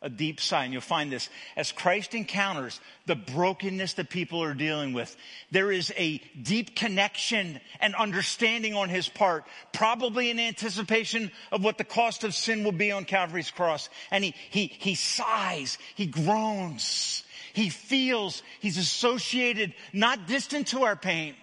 a 0.00 0.08
deep 0.08 0.40
sigh. 0.40 0.64
And 0.64 0.72
you'll 0.72 0.82
find 0.82 1.10
this 1.10 1.28
as 1.56 1.72
Christ 1.72 2.14
encounters 2.14 2.80
the 3.06 3.16
brokenness 3.16 3.94
that 3.94 4.10
people 4.10 4.42
are 4.42 4.54
dealing 4.54 4.92
with. 4.92 5.16
There 5.50 5.72
is 5.72 5.92
a 5.96 6.18
deep 6.40 6.76
connection 6.76 7.60
and 7.80 7.94
understanding 7.94 8.74
on 8.74 8.88
his 8.88 9.08
part, 9.08 9.44
probably 9.72 10.30
in 10.30 10.38
anticipation 10.38 11.32
of 11.50 11.64
what 11.64 11.78
the 11.78 11.84
cost 11.84 12.24
of 12.24 12.34
sin 12.34 12.64
will 12.64 12.72
be 12.72 12.92
on 12.92 13.04
Calvary's 13.04 13.50
cross. 13.50 13.88
And 14.10 14.22
he, 14.22 14.34
he, 14.50 14.66
he 14.66 14.94
sighs, 14.94 15.78
he 15.96 16.06
groans, 16.06 17.24
he 17.52 17.68
feels 17.68 18.42
he's 18.60 18.78
associated, 18.78 19.74
not 19.92 20.28
distant 20.28 20.68
to 20.68 20.84
our 20.84 20.96
pain, 20.96 21.34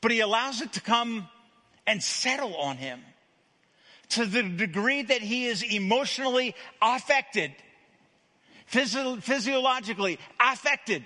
but 0.00 0.10
he 0.10 0.20
allows 0.20 0.60
it 0.60 0.72
to 0.74 0.80
come 0.80 1.28
and 1.86 2.02
settle 2.02 2.54
on 2.56 2.76
him 2.76 3.00
to 4.10 4.24
the 4.24 4.42
degree 4.42 5.02
that 5.02 5.20
he 5.20 5.46
is 5.46 5.62
emotionally 5.62 6.54
affected, 6.80 7.52
physio- 8.66 9.16
physiologically 9.16 10.18
affected 10.40 11.04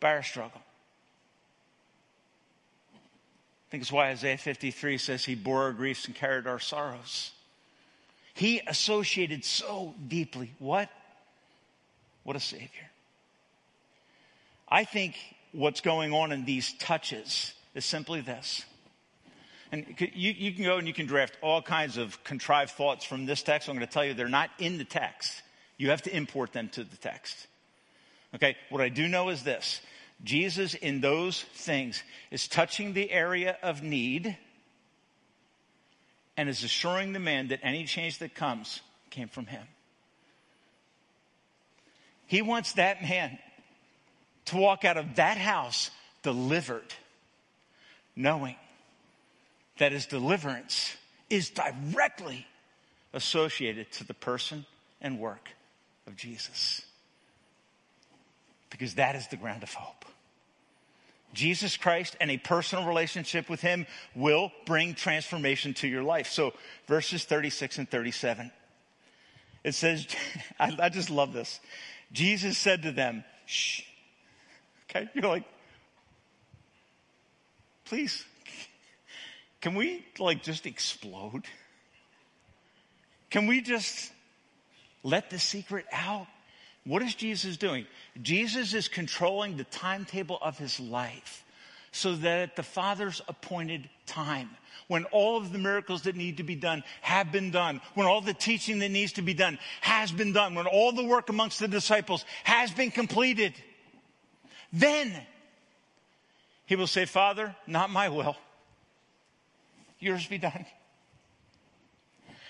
by 0.00 0.10
our 0.10 0.22
struggle. 0.22 0.60
I 2.94 3.70
think 3.70 3.82
it's 3.82 3.92
why 3.92 4.10
Isaiah 4.10 4.38
53 4.38 4.98
says 4.98 5.24
he 5.24 5.34
bore 5.34 5.62
our 5.62 5.72
griefs 5.72 6.06
and 6.06 6.14
carried 6.14 6.46
our 6.46 6.60
sorrows. 6.60 7.32
He 8.34 8.60
associated 8.66 9.44
so 9.44 9.94
deeply. 10.06 10.52
What? 10.58 10.88
What 12.22 12.36
a 12.36 12.40
Savior. 12.40 12.68
I 14.68 14.84
think 14.84 15.16
what's 15.54 15.80
going 15.80 16.12
on 16.12 16.32
in 16.32 16.44
these 16.44 16.74
touches 16.74 17.54
is 17.74 17.84
simply 17.84 18.20
this 18.20 18.64
and 19.74 19.86
you, 19.98 20.30
you 20.30 20.52
can 20.52 20.62
go 20.62 20.78
and 20.78 20.86
you 20.86 20.94
can 20.94 21.06
draft 21.06 21.36
all 21.42 21.60
kinds 21.60 21.96
of 21.96 22.22
contrived 22.22 22.70
thoughts 22.70 23.04
from 23.04 23.26
this 23.26 23.42
text. 23.42 23.68
I'm 23.68 23.74
going 23.74 23.84
to 23.84 23.92
tell 23.92 24.04
you 24.04 24.14
they're 24.14 24.28
not 24.28 24.50
in 24.60 24.78
the 24.78 24.84
text. 24.84 25.42
You 25.76 25.90
have 25.90 26.02
to 26.02 26.16
import 26.16 26.52
them 26.52 26.68
to 26.70 26.84
the 26.84 26.96
text. 26.96 27.48
Okay, 28.36 28.56
what 28.70 28.80
I 28.80 28.88
do 28.88 29.08
know 29.08 29.30
is 29.30 29.42
this 29.42 29.80
Jesus, 30.22 30.74
in 30.74 31.00
those 31.00 31.42
things, 31.54 32.04
is 32.30 32.46
touching 32.46 32.92
the 32.92 33.10
area 33.10 33.58
of 33.64 33.82
need 33.82 34.38
and 36.36 36.48
is 36.48 36.62
assuring 36.62 37.12
the 37.12 37.18
man 37.18 37.48
that 37.48 37.58
any 37.64 37.84
change 37.84 38.18
that 38.18 38.32
comes 38.32 38.80
came 39.10 39.26
from 39.26 39.46
him. 39.46 39.66
He 42.26 42.42
wants 42.42 42.74
that 42.74 43.02
man 43.02 43.40
to 44.46 44.56
walk 44.56 44.84
out 44.84 44.96
of 44.96 45.16
that 45.16 45.38
house 45.38 45.90
delivered, 46.22 46.94
knowing 48.16 48.56
that 49.78 49.92
his 49.92 50.06
deliverance 50.06 50.96
is 51.30 51.50
directly 51.50 52.46
associated 53.12 53.90
to 53.92 54.04
the 54.04 54.14
person 54.14 54.66
and 55.00 55.18
work 55.18 55.48
of 56.06 56.16
Jesus. 56.16 56.82
Because 58.70 58.94
that 58.94 59.16
is 59.16 59.28
the 59.28 59.36
ground 59.36 59.62
of 59.62 59.72
hope. 59.72 60.04
Jesus 61.32 61.76
Christ 61.76 62.16
and 62.20 62.30
a 62.30 62.38
personal 62.38 62.86
relationship 62.86 63.50
with 63.50 63.60
him 63.60 63.86
will 64.14 64.52
bring 64.66 64.94
transformation 64.94 65.74
to 65.74 65.88
your 65.88 66.02
life. 66.02 66.28
So, 66.28 66.54
verses 66.86 67.24
36 67.24 67.78
and 67.78 67.90
37. 67.90 68.50
It 69.64 69.74
says, 69.74 70.06
I, 70.60 70.76
I 70.80 70.88
just 70.88 71.10
love 71.10 71.32
this. 71.32 71.58
Jesus 72.12 72.56
said 72.56 72.82
to 72.82 72.92
them, 72.92 73.24
shh. 73.46 73.82
Okay, 74.94 75.08
you're 75.14 75.28
like, 75.28 75.44
please 77.84 78.24
can 79.64 79.74
we 79.74 80.04
like 80.18 80.42
just 80.42 80.66
explode? 80.66 81.46
Can 83.30 83.46
we 83.46 83.62
just 83.62 84.12
let 85.02 85.30
the 85.30 85.38
secret 85.38 85.86
out? 85.90 86.26
What 86.84 87.00
is 87.00 87.14
Jesus 87.14 87.56
doing? 87.56 87.86
Jesus 88.20 88.74
is 88.74 88.88
controlling 88.88 89.56
the 89.56 89.64
timetable 89.64 90.36
of 90.42 90.58
his 90.58 90.78
life 90.78 91.46
so 91.92 92.14
that 92.14 92.40
at 92.40 92.56
the 92.56 92.62
Father's 92.62 93.22
appointed 93.26 93.88
time, 94.04 94.50
when 94.88 95.06
all 95.06 95.38
of 95.38 95.50
the 95.50 95.58
miracles 95.58 96.02
that 96.02 96.14
need 96.14 96.36
to 96.36 96.42
be 96.42 96.56
done 96.56 96.84
have 97.00 97.32
been 97.32 97.50
done, 97.50 97.80
when 97.94 98.06
all 98.06 98.20
the 98.20 98.34
teaching 98.34 98.80
that 98.80 98.90
needs 98.90 99.12
to 99.12 99.22
be 99.22 99.32
done 99.32 99.58
has 99.80 100.12
been 100.12 100.34
done, 100.34 100.54
when 100.54 100.66
all 100.66 100.92
the 100.92 101.04
work 101.04 101.30
amongst 101.30 101.58
the 101.58 101.68
disciples 101.68 102.26
has 102.42 102.70
been 102.70 102.90
completed, 102.90 103.54
then 104.74 105.14
he 106.66 106.74
will 106.74 106.88
say, 106.88 107.04
Father, 107.04 107.54
not 107.66 107.90
my 107.90 108.08
will, 108.08 108.36
yours 110.00 110.26
be 110.26 110.38
done. 110.38 110.66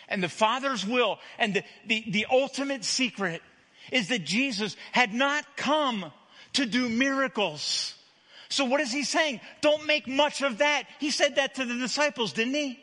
And 0.09 0.23
the 0.23 0.29
Father's 0.29 0.87
will 0.87 1.19
and 1.39 1.55
the, 1.55 1.63
the, 1.87 2.05
the 2.09 2.27
ultimate 2.31 2.85
secret 2.85 3.43
is 3.93 4.09
that 4.09 4.25
Jesus 4.25 4.77
had 4.93 5.13
not 5.13 5.45
come 5.57 6.11
to 6.55 6.67
do 6.67 6.89
miracles. 6.89 7.95
So 8.49 8.65
what 8.65 8.81
is 8.81 8.93
he 8.93 9.05
saying? 9.05 9.41
Don't 9.61 9.87
make 9.87 10.09
much 10.09 10.43
of 10.43 10.59
that. 10.59 10.85
He 11.01 11.11
said 11.11 11.37
that 11.37 11.57
to 11.57 11.65
the 11.65 11.75
disciples, 11.75 12.33
didn't 12.33 12.55
he? 12.55 12.79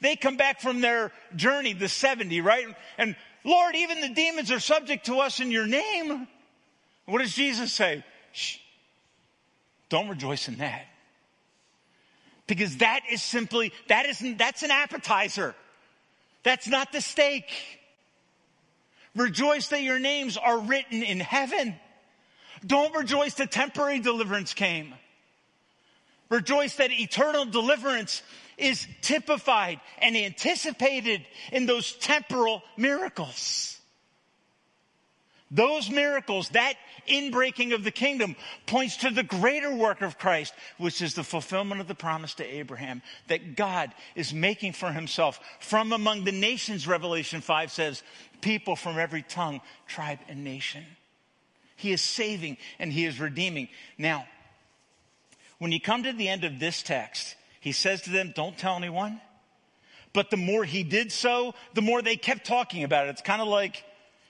They 0.00 0.14
come 0.14 0.36
back 0.36 0.60
from 0.60 0.80
their 0.80 1.12
journey, 1.34 1.72
the 1.72 1.88
70, 1.88 2.40
right? 2.40 2.66
And 2.98 3.16
Lord, 3.44 3.74
even 3.74 4.00
the 4.00 4.10
demons 4.10 4.52
are 4.52 4.60
subject 4.60 5.06
to 5.06 5.20
us 5.20 5.40
in 5.40 5.50
your 5.50 5.66
name. 5.66 6.28
What 7.06 7.20
does 7.20 7.34
Jesus 7.34 7.72
say? 7.72 8.04
Shh. 8.32 8.58
Don't 9.88 10.08
rejoice 10.08 10.48
in 10.48 10.56
that. 10.56 10.86
Because 12.46 12.78
that 12.78 13.00
is 13.10 13.22
simply, 13.22 13.72
that 13.88 14.06
isn't, 14.06 14.38
that's 14.38 14.62
an 14.62 14.70
appetizer. 14.70 15.54
That's 16.42 16.68
not 16.68 16.92
the 16.92 17.00
steak. 17.00 17.50
Rejoice 19.16 19.68
that 19.68 19.82
your 19.82 19.98
names 19.98 20.36
are 20.36 20.58
written 20.60 21.02
in 21.02 21.18
heaven. 21.20 21.74
Don't 22.64 22.94
rejoice 22.94 23.34
that 23.34 23.50
temporary 23.50 24.00
deliverance 24.00 24.54
came. 24.54 24.94
Rejoice 26.28 26.76
that 26.76 26.90
eternal 26.90 27.44
deliverance 27.44 28.22
is 28.58 28.86
typified 29.00 29.80
and 29.98 30.16
anticipated 30.16 31.24
in 31.52 31.66
those 31.66 31.92
temporal 31.92 32.62
miracles. 32.76 33.75
Those 35.50 35.88
miracles, 35.88 36.48
that 36.50 36.74
inbreaking 37.08 37.72
of 37.72 37.84
the 37.84 37.92
kingdom 37.92 38.34
points 38.66 38.96
to 38.98 39.10
the 39.10 39.22
greater 39.22 39.72
work 39.72 40.02
of 40.02 40.18
Christ, 40.18 40.52
which 40.76 41.00
is 41.00 41.14
the 41.14 41.22
fulfillment 41.22 41.80
of 41.80 41.86
the 41.86 41.94
promise 41.94 42.34
to 42.34 42.44
Abraham 42.44 43.00
that 43.28 43.54
God 43.54 43.92
is 44.16 44.34
making 44.34 44.72
for 44.72 44.90
himself 44.90 45.38
from 45.60 45.92
among 45.92 46.24
the 46.24 46.32
nations, 46.32 46.88
Revelation 46.88 47.40
5 47.40 47.70
says, 47.70 48.02
people 48.40 48.74
from 48.74 48.98
every 48.98 49.22
tongue, 49.22 49.60
tribe, 49.86 50.18
and 50.28 50.42
nation. 50.42 50.84
He 51.76 51.92
is 51.92 52.00
saving 52.00 52.56
and 52.80 52.92
he 52.92 53.04
is 53.04 53.20
redeeming. 53.20 53.68
Now, 53.98 54.26
when 55.58 55.70
you 55.70 55.80
come 55.80 56.02
to 56.02 56.12
the 56.12 56.28
end 56.28 56.42
of 56.42 56.58
this 56.58 56.82
text, 56.82 57.36
he 57.60 57.72
says 57.72 58.02
to 58.02 58.10
them, 58.10 58.32
don't 58.34 58.58
tell 58.58 58.76
anyone. 58.76 59.20
But 60.12 60.30
the 60.30 60.36
more 60.36 60.64
he 60.64 60.82
did 60.82 61.12
so, 61.12 61.54
the 61.74 61.82
more 61.82 62.02
they 62.02 62.16
kept 62.16 62.46
talking 62.46 62.84
about 62.84 63.06
it. 63.06 63.10
It's 63.10 63.22
kind 63.22 63.42
of 63.42 63.48
like, 63.48 63.84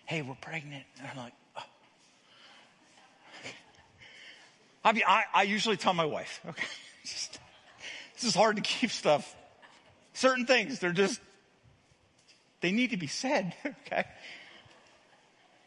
hey, 0.07 0.22
we're 0.22 0.34
pregnant. 0.34 0.84
And 0.98 1.09
I'm 1.09 1.16
like, 1.16 1.32
oh. 1.57 1.62
I 4.84 4.92
mean, 4.92 5.02
I, 5.07 5.24
I 5.34 5.42
usually 5.42 5.76
tell 5.76 5.94
my 5.94 6.04
wife, 6.04 6.40
okay, 6.48 6.66
just, 7.04 7.38
this 8.14 8.24
is 8.24 8.34
hard 8.34 8.57
to 8.57 8.62
keep 8.62 8.90
stuff. 8.90 9.34
Certain 10.14 10.46
things, 10.46 10.78
they're 10.78 10.92
just, 10.92 11.20
they 12.61 12.72
need 12.72 12.90
to 12.90 12.96
be 12.96 13.07
said, 13.07 13.54
okay? 13.66 14.04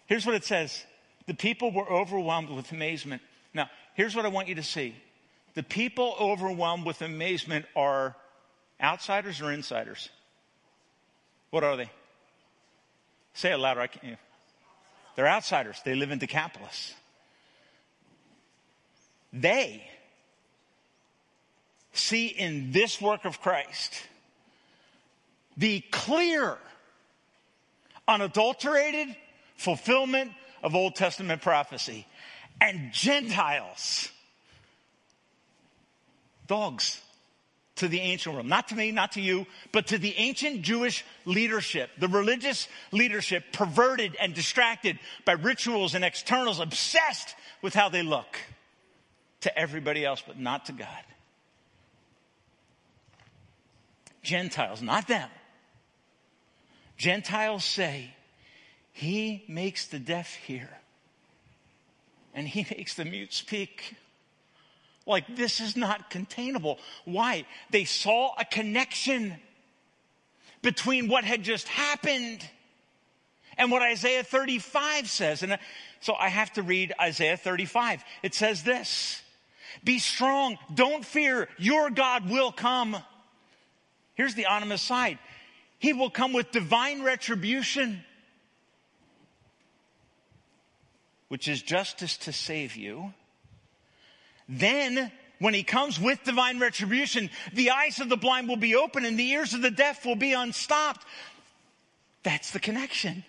Here's 0.07 0.25
what 0.25 0.35
it 0.35 0.43
says. 0.43 0.83
The 1.27 1.35
people 1.35 1.71
were 1.71 1.87
overwhelmed 1.87 2.49
with 2.49 2.71
amazement. 2.71 3.21
Now, 3.53 3.69
here's 3.93 4.15
what 4.15 4.25
I 4.25 4.29
want 4.29 4.47
you 4.47 4.55
to 4.55 4.63
see. 4.63 4.95
The 5.53 5.63
people 5.63 6.15
overwhelmed 6.19 6.85
with 6.85 7.01
amazement 7.01 7.65
are 7.75 8.15
outsiders 8.81 9.41
or 9.41 9.51
insiders? 9.51 10.09
What 11.49 11.63
are 11.63 11.75
they? 11.75 11.89
Say 13.33 13.51
it 13.51 13.57
louder. 13.57 13.81
I 13.81 13.87
can't. 13.87 14.17
They're 15.19 15.27
outsiders. 15.27 15.81
They 15.83 15.95
live 15.95 16.11
in 16.11 16.19
Decapolis. 16.19 16.93
They 19.33 19.83
see 21.91 22.27
in 22.27 22.71
this 22.71 23.01
work 23.01 23.25
of 23.25 23.41
Christ 23.41 24.01
the 25.57 25.81
clear, 25.91 26.57
unadulterated 28.07 29.13
fulfillment 29.57 30.31
of 30.63 30.73
Old 30.73 30.95
Testament 30.95 31.41
prophecy. 31.41 32.07
And 32.61 32.93
Gentiles, 32.93 34.07
dogs 36.47 37.01
to 37.79 37.87
the 37.87 37.99
ancient 37.99 38.35
world. 38.35 38.47
Not 38.47 38.67
to 38.69 38.75
me, 38.75 38.91
not 38.91 39.13
to 39.13 39.21
you, 39.21 39.47
but 39.71 39.87
to 39.87 39.97
the 39.97 40.13
ancient 40.17 40.61
Jewish 40.61 41.05
leadership, 41.25 41.89
the 41.97 42.07
religious 42.07 42.67
leadership 42.91 43.45
perverted 43.51 44.15
and 44.19 44.33
distracted 44.33 44.99
by 45.25 45.33
rituals 45.33 45.95
and 45.95 46.03
externals, 46.03 46.59
obsessed 46.59 47.35
with 47.61 47.73
how 47.73 47.89
they 47.89 48.03
look 48.03 48.37
to 49.41 49.57
everybody 49.57 50.05
else, 50.05 50.21
but 50.25 50.37
not 50.37 50.65
to 50.65 50.73
God. 50.73 50.87
Gentiles, 54.21 54.81
not 54.81 55.07
them. 55.07 55.29
Gentiles 56.97 57.63
say, 57.63 58.13
He 58.91 59.45
makes 59.47 59.87
the 59.87 59.99
deaf 59.99 60.35
hear, 60.35 60.69
and 62.33 62.45
He 62.45 62.65
makes 62.77 62.95
the 62.95 63.05
mute 63.05 63.33
speak. 63.33 63.95
Like, 65.09 65.35
this 65.35 65.59
is 65.59 65.75
not 65.75 66.11
containable. 66.11 66.77
Why? 67.03 67.45
They 67.71 67.83
saw 67.83 68.35
a 68.37 68.45
connection 68.45 69.35
between 70.61 71.07
what 71.07 71.23
had 71.23 71.41
just 71.41 71.67
happened 71.67 72.47
and 73.57 73.71
what 73.71 73.81
Isaiah 73.81 74.23
35 74.23 75.09
says. 75.09 75.41
And 75.41 75.53
uh, 75.53 75.57
so 75.99 76.13
I 76.13 76.29
have 76.29 76.53
to 76.53 76.61
read 76.61 76.93
Isaiah 77.01 77.37
35. 77.37 78.03
It 78.21 78.35
says 78.35 78.61
this 78.61 79.23
Be 79.83 79.97
strong, 79.97 80.59
don't 80.71 81.03
fear, 81.03 81.49
your 81.57 81.89
God 81.89 82.29
will 82.29 82.51
come. 82.51 82.95
Here's 84.13 84.35
the 84.35 84.43
anonymous 84.43 84.83
side 84.83 85.17
He 85.79 85.91
will 85.91 86.11
come 86.11 86.33
with 86.33 86.51
divine 86.51 87.01
retribution, 87.01 88.03
which 91.29 91.47
is 91.47 91.63
justice 91.63 92.15
to 92.17 92.31
save 92.31 92.75
you 92.75 93.11
then, 94.49 95.11
when 95.37 95.53
he 95.53 95.63
comes 95.63 95.99
with 95.99 96.23
divine 96.23 96.59
retribution, 96.59 97.29
the 97.53 97.69
eyes 97.69 97.99
of 97.99 98.09
the 98.09 98.17
blind 98.17 98.49
will 98.49 98.57
be 98.57 98.75
open 98.75 99.05
and 99.05 99.17
the 99.17 99.29
ears 99.29 99.53
of 99.53 99.61
the 99.61 99.71
deaf 99.71 100.05
will 100.05 100.15
be 100.15 100.33
unstopped. 100.33 101.05
That's 102.23 102.51
the 102.51 102.59
connection. 102.59 103.23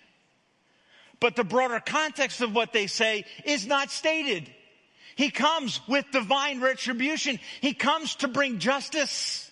But 1.19 1.35
the 1.35 1.43
broader 1.43 1.79
context 1.79 2.41
of 2.41 2.55
what 2.55 2.73
they 2.73 2.87
say 2.87 3.25
is 3.45 3.67
not 3.67 3.91
stated. 3.91 4.51
He 5.15 5.29
comes 5.29 5.79
with 5.87 6.09
divine 6.11 6.59
retribution. 6.59 7.39
He 7.61 7.75
comes 7.75 8.15
to 8.15 8.27
bring 8.27 8.57
justice 8.57 9.49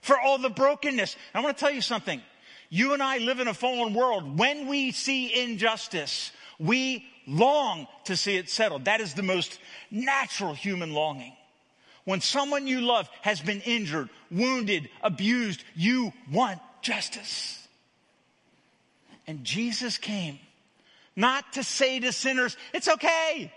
for 0.00 0.18
all 0.18 0.38
the 0.38 0.48
brokenness. 0.48 1.16
I 1.34 1.40
want 1.40 1.56
to 1.56 1.60
tell 1.60 1.72
you 1.72 1.82
something. 1.82 2.22
You 2.70 2.94
and 2.94 3.02
I 3.02 3.18
live 3.18 3.40
in 3.40 3.48
a 3.48 3.54
fallen 3.54 3.92
world. 3.92 4.38
When 4.38 4.66
we 4.66 4.92
see 4.92 5.42
injustice, 5.42 6.32
we 6.58 7.06
long 7.28 7.86
to 8.04 8.16
see 8.16 8.36
it 8.36 8.48
settled. 8.48 8.86
That 8.86 9.00
is 9.00 9.14
the 9.14 9.22
most 9.22 9.58
natural 9.90 10.54
human 10.54 10.92
longing. 10.92 11.34
When 12.04 12.20
someone 12.20 12.66
you 12.66 12.80
love 12.80 13.08
has 13.20 13.40
been 13.40 13.60
injured, 13.60 14.08
wounded, 14.30 14.88
abused, 15.02 15.62
you 15.76 16.12
want 16.32 16.58
justice. 16.80 17.66
And 19.26 19.44
Jesus 19.44 19.98
came 19.98 20.38
not 21.14 21.52
to 21.54 21.62
say 21.62 22.00
to 22.00 22.12
sinners, 22.12 22.56
it's 22.72 22.88
okay. 22.88 23.52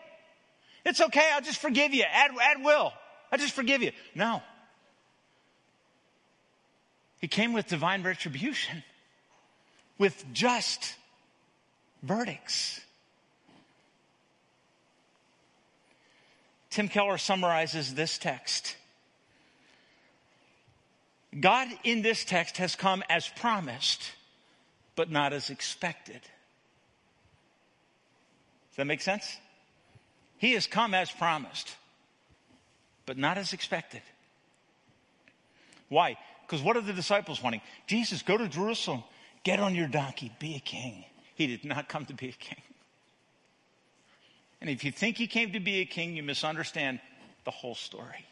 It's 0.85 0.99
okay. 0.99 1.29
I'll 1.33 1.41
just 1.41 1.61
forgive 1.61 1.93
you 1.93 2.03
at, 2.03 2.31
at 2.31 2.61
will. 2.61 2.91
I 3.31 3.37
just 3.37 3.53
forgive 3.53 3.81
you. 3.81 3.91
No. 4.13 4.41
He 7.21 7.27
came 7.27 7.53
with 7.53 7.67
divine 7.67 8.03
retribution, 8.03 8.83
with 9.97 10.25
just 10.33 10.95
verdicts. 12.01 12.81
Tim 16.71 16.87
Keller 16.87 17.17
summarizes 17.17 17.93
this 17.93 18.17
text. 18.17 18.77
God 21.37 21.67
in 21.83 22.01
this 22.01 22.25
text 22.25 22.57
has 22.57 22.75
come 22.75 23.03
as 23.09 23.27
promised, 23.27 24.01
but 24.95 25.11
not 25.11 25.33
as 25.33 25.49
expected. 25.49 26.21
Does 28.69 28.77
that 28.77 28.85
make 28.85 29.01
sense? 29.01 29.37
He 30.37 30.53
has 30.53 30.65
come 30.65 30.93
as 30.93 31.11
promised, 31.11 31.75
but 33.05 33.17
not 33.17 33.37
as 33.37 33.53
expected. 33.53 34.01
Why? 35.89 36.17
Because 36.45 36.63
what 36.63 36.77
are 36.77 36.81
the 36.81 36.93
disciples 36.93 37.43
wanting? 37.43 37.61
Jesus, 37.85 38.21
go 38.21 38.37
to 38.37 38.47
Jerusalem, 38.47 39.03
get 39.43 39.59
on 39.59 39.75
your 39.75 39.87
donkey, 39.87 40.31
be 40.39 40.55
a 40.55 40.59
king. 40.59 41.05
He 41.35 41.47
did 41.47 41.65
not 41.65 41.89
come 41.89 42.05
to 42.05 42.13
be 42.13 42.29
a 42.29 42.33
king. 42.33 42.61
And 44.61 44.69
if 44.69 44.83
you 44.83 44.91
think 44.91 45.17
he 45.17 45.27
came 45.27 45.53
to 45.53 45.59
be 45.59 45.79
a 45.79 45.85
king, 45.85 46.15
you 46.15 46.21
misunderstand 46.21 46.99
the 47.45 47.51
whole 47.51 47.75
story. 47.75 48.25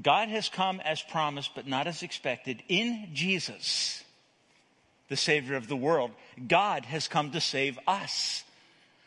God 0.00 0.28
has 0.28 0.48
come 0.48 0.80
as 0.80 1.02
promised, 1.02 1.52
but 1.54 1.66
not 1.66 1.86
as 1.86 2.02
expected 2.02 2.62
in 2.68 3.08
Jesus, 3.12 4.02
the 5.08 5.16
Savior 5.16 5.56
of 5.56 5.68
the 5.68 5.76
world. 5.76 6.10
God 6.46 6.84
has 6.84 7.08
come 7.08 7.30
to 7.32 7.40
save 7.40 7.78
us. 7.86 8.44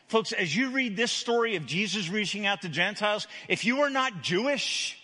Folks, 0.08 0.32
as 0.32 0.54
you 0.54 0.70
read 0.70 0.96
this 0.96 1.12
story 1.12 1.56
of 1.56 1.66
Jesus 1.66 2.08
reaching 2.08 2.46
out 2.46 2.62
to 2.62 2.68
Gentiles, 2.68 3.26
if 3.48 3.64
you 3.64 3.80
are 3.80 3.90
not 3.90 4.22
Jewish, 4.22 4.98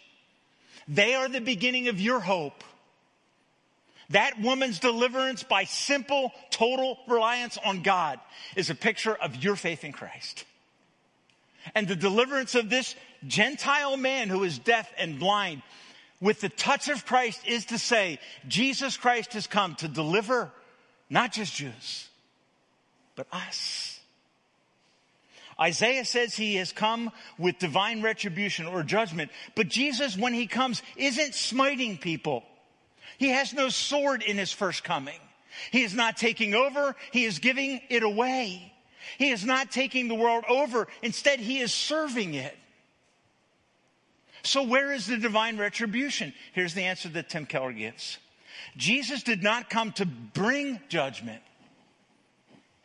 they 0.87 1.15
are 1.15 1.29
the 1.29 1.41
beginning 1.41 1.89
of 1.89 2.01
your 2.01 2.21
hope. 2.21 2.63
That 4.11 4.41
woman's 4.41 4.81
deliverance 4.81 5.43
by 5.43 5.65
simple, 5.65 6.33
total 6.51 6.99
reliance 7.07 7.59
on 7.65 7.83
God 7.83 8.19
is 8.57 8.69
a 8.69 8.75
picture 8.75 9.15
of 9.15 9.43
your 9.43 9.57
faith 9.57 9.85
in 9.85 9.93
Christ. 9.93 10.45
And 11.75 11.87
the 11.87 11.97
deliverance 11.97 12.55
of 12.55 12.71
this 12.71 12.95
Gentile 13.27 13.97
man 13.97 14.29
who 14.29 14.43
is 14.45 14.59
deaf 14.59 14.91
and 14.99 15.19
blind 15.19 15.63
with 16.21 16.41
the 16.41 16.49
touch 16.49 16.89
of 16.89 17.07
Christ 17.07 17.47
is 17.47 17.67
to 17.67 17.79
say, 17.79 18.19
Jesus 18.49 18.97
Christ 18.97 19.35
has 19.35 19.47
come 19.47 19.75
to 19.77 19.89
deliver 19.89 20.51
not 21.09 21.33
just 21.33 21.55
Jews, 21.55 22.09
but 23.17 23.27
us. 23.33 24.01
Isaiah 25.61 26.05
says 26.05 26.35
he 26.35 26.57
has 26.57 26.73
come 26.73 27.11
with 27.37 27.59
divine 27.59 28.01
retribution 28.01 28.67
or 28.67 28.83
judgment, 28.83 29.31
but 29.55 29.69
Jesus, 29.69 30.17
when 30.17 30.33
he 30.33 30.47
comes, 30.47 30.83
isn't 30.97 31.35
smiting 31.35 31.99
people. 31.99 32.45
He 33.21 33.29
has 33.29 33.53
no 33.53 33.69
sword 33.69 34.23
in 34.23 34.39
his 34.39 34.51
first 34.51 34.83
coming. 34.83 35.21
He 35.71 35.83
is 35.83 35.95
not 35.95 36.17
taking 36.17 36.55
over. 36.55 36.97
He 37.13 37.27
is 37.27 37.39
giving 37.39 37.83
it 37.91 38.03
away. 38.03 38.73
He 39.19 39.29
is 39.29 39.45
not 39.45 39.71
taking 39.71 40.09
the 40.09 40.15
world 40.15 40.45
over. 40.49 40.89
Instead, 41.03 41.39
he 41.39 41.61
is 41.61 41.71
serving 41.71 42.33
it. 42.33 42.57
So 44.43 44.63
where 44.63 44.91
is 44.91 45.07
the 45.07 45.19
divine 45.19 45.59
retribution? 45.59 46.33
Here's 46.55 46.73
the 46.73 46.85
answer 46.85 47.11
that 47.11 47.29
Tim 47.29 47.45
Keller 47.45 47.73
gives. 47.73 48.17
Jesus 48.79 49.23
did 49.23 49.43
not 49.43 49.69
come 49.69 49.93
to 49.93 50.07
bring 50.07 50.81
judgment. 50.89 51.43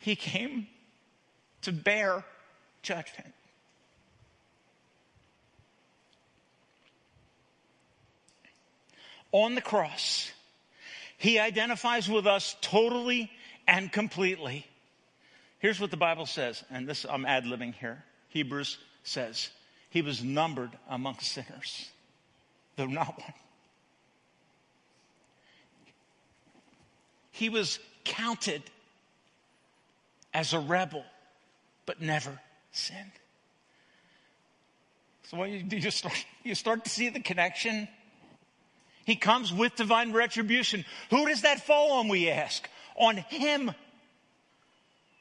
He 0.00 0.16
came 0.16 0.66
to 1.62 1.72
bear 1.72 2.26
judgment. 2.82 3.32
On 9.44 9.54
the 9.54 9.60
cross, 9.60 10.30
he 11.18 11.38
identifies 11.38 12.08
with 12.08 12.26
us 12.26 12.56
totally 12.62 13.30
and 13.68 13.92
completely. 13.92 14.66
Here's 15.58 15.78
what 15.78 15.90
the 15.90 15.96
Bible 15.96 16.26
says, 16.26 16.64
and 16.70 16.88
this 16.88 17.04
I'm 17.08 17.26
ad 17.26 17.44
libbing 17.44 17.74
here. 17.74 18.02
Hebrews 18.28 18.78
says, 19.02 19.50
He 19.90 20.00
was 20.00 20.22
numbered 20.24 20.70
among 20.88 21.18
sinners, 21.18 21.90
though 22.76 22.86
not 22.86 23.18
one. 23.20 23.32
He 27.30 27.50
was 27.50 27.78
counted 28.04 28.62
as 30.32 30.54
a 30.54 30.60
rebel, 30.60 31.04
but 31.84 32.00
never 32.00 32.40
sinned. 32.72 33.12
So 35.24 35.44
you 35.44 35.62
do, 35.62 35.76
you 35.76 35.90
start, 35.90 36.24
you 36.42 36.54
start 36.54 36.84
to 36.84 36.90
see 36.90 37.10
the 37.10 37.20
connection 37.20 37.88
he 39.06 39.14
comes 39.14 39.52
with 39.52 39.76
divine 39.76 40.12
retribution. 40.12 40.84
Who 41.10 41.28
does 41.28 41.42
that 41.42 41.64
fall 41.64 41.92
on, 41.92 42.08
we 42.08 42.28
ask? 42.28 42.68
On 42.96 43.16
Him. 43.16 43.70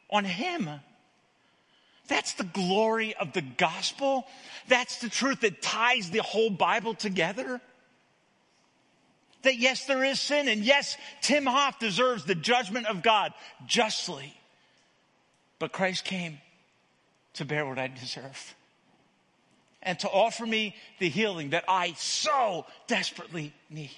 On 0.10 0.26
Him. 0.26 0.68
That's 2.08 2.34
the 2.34 2.46
glory 2.46 3.14
of 3.16 3.34
the 3.34 3.44
gospel. 3.44 4.26
That's 4.68 5.00
the 5.00 5.10
truth 5.10 5.42
that 5.42 5.62
ties 5.62 6.10
the 6.10 6.24
whole 6.24 6.50
Bible 6.50 6.96
together. 6.96 7.62
that 9.44 9.58
yes, 9.58 9.86
there 9.86 10.04
is 10.04 10.20
sin, 10.20 10.48
and 10.50 10.62
yes, 10.64 10.98
Tim 11.22 11.46
Hoff 11.46 11.78
deserves 11.78 12.26
the 12.26 12.34
judgment 12.34 12.88
of 12.88 13.04
God 13.04 13.34
justly. 13.68 14.34
But 15.60 15.72
Christ 15.72 16.04
came 16.04 16.40
to 17.36 17.46
bear 17.46 17.68
what 17.68 17.78
I 17.78 17.88
deserve 17.88 18.56
and 19.86 20.00
to 20.00 20.10
offer 20.10 20.46
me 20.46 20.76
the 21.00 21.08
healing 21.08 21.52
that 21.52 21.64
I 21.68 21.94
so 21.94 22.66
desperately 22.88 23.54
need. 23.70 23.92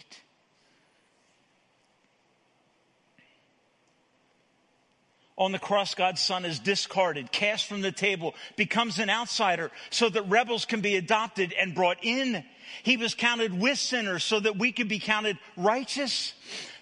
On 5.38 5.52
the 5.52 5.60
cross, 5.60 5.94
God's 5.94 6.20
son 6.20 6.46
is 6.46 6.60
discarded, 6.60 7.32
cast 7.32 7.68
from 7.68 7.82
the 7.82 7.92
table, 7.92 8.34
becomes 8.56 8.98
an 8.98 9.10
outsider 9.10 9.72
so 9.92 10.10
that 10.10 10.24
rebels 10.24 10.66
can 10.66 10.82
be 10.82 10.96
adopted 10.96 11.54
and 11.54 11.76
brought 11.76 12.00
in. 12.02 12.44
He 12.82 12.98
was 12.98 13.14
counted 13.14 13.58
with 13.58 13.78
sinners 13.78 14.24
so 14.24 14.40
that 14.40 14.58
we 14.58 14.72
could 14.72 14.90
be 14.90 15.00
counted 15.00 15.38
righteous. 15.56 16.34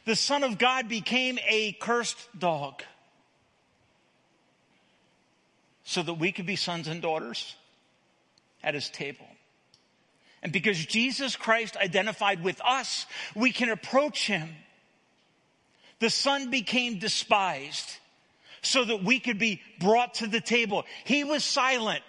The 0.06 0.16
son 0.16 0.44
of 0.44 0.58
God 0.58 0.88
became 0.88 1.38
a 1.48 1.74
cursed 1.74 2.18
dog 2.38 2.82
so 5.84 6.02
that 6.02 6.14
we 6.14 6.32
could 6.32 6.46
be 6.46 6.56
sons 6.56 6.88
and 6.88 7.02
daughters 7.02 7.56
at 8.66 8.74
his 8.74 8.90
table. 8.90 9.28
And 10.44 10.52
because 10.52 10.84
Jesus 10.86 11.38
Christ 11.38 11.78
identified 11.78 12.44
with 12.44 12.60
us, 12.66 13.06
we 13.36 13.52
can 13.52 13.70
approach 13.70 14.28
him. 14.28 14.50
The 16.00 16.10
son 16.10 16.50
became 16.50 17.00
despised 17.00 17.90
so 18.62 18.84
that 18.84 19.04
we 19.04 19.20
could 19.20 19.40
be 19.40 19.62
brought 19.80 20.16
to 20.16 20.28
the 20.28 20.42
table. 20.42 20.84
He 21.06 21.24
was 21.24 21.44
silent 21.44 22.04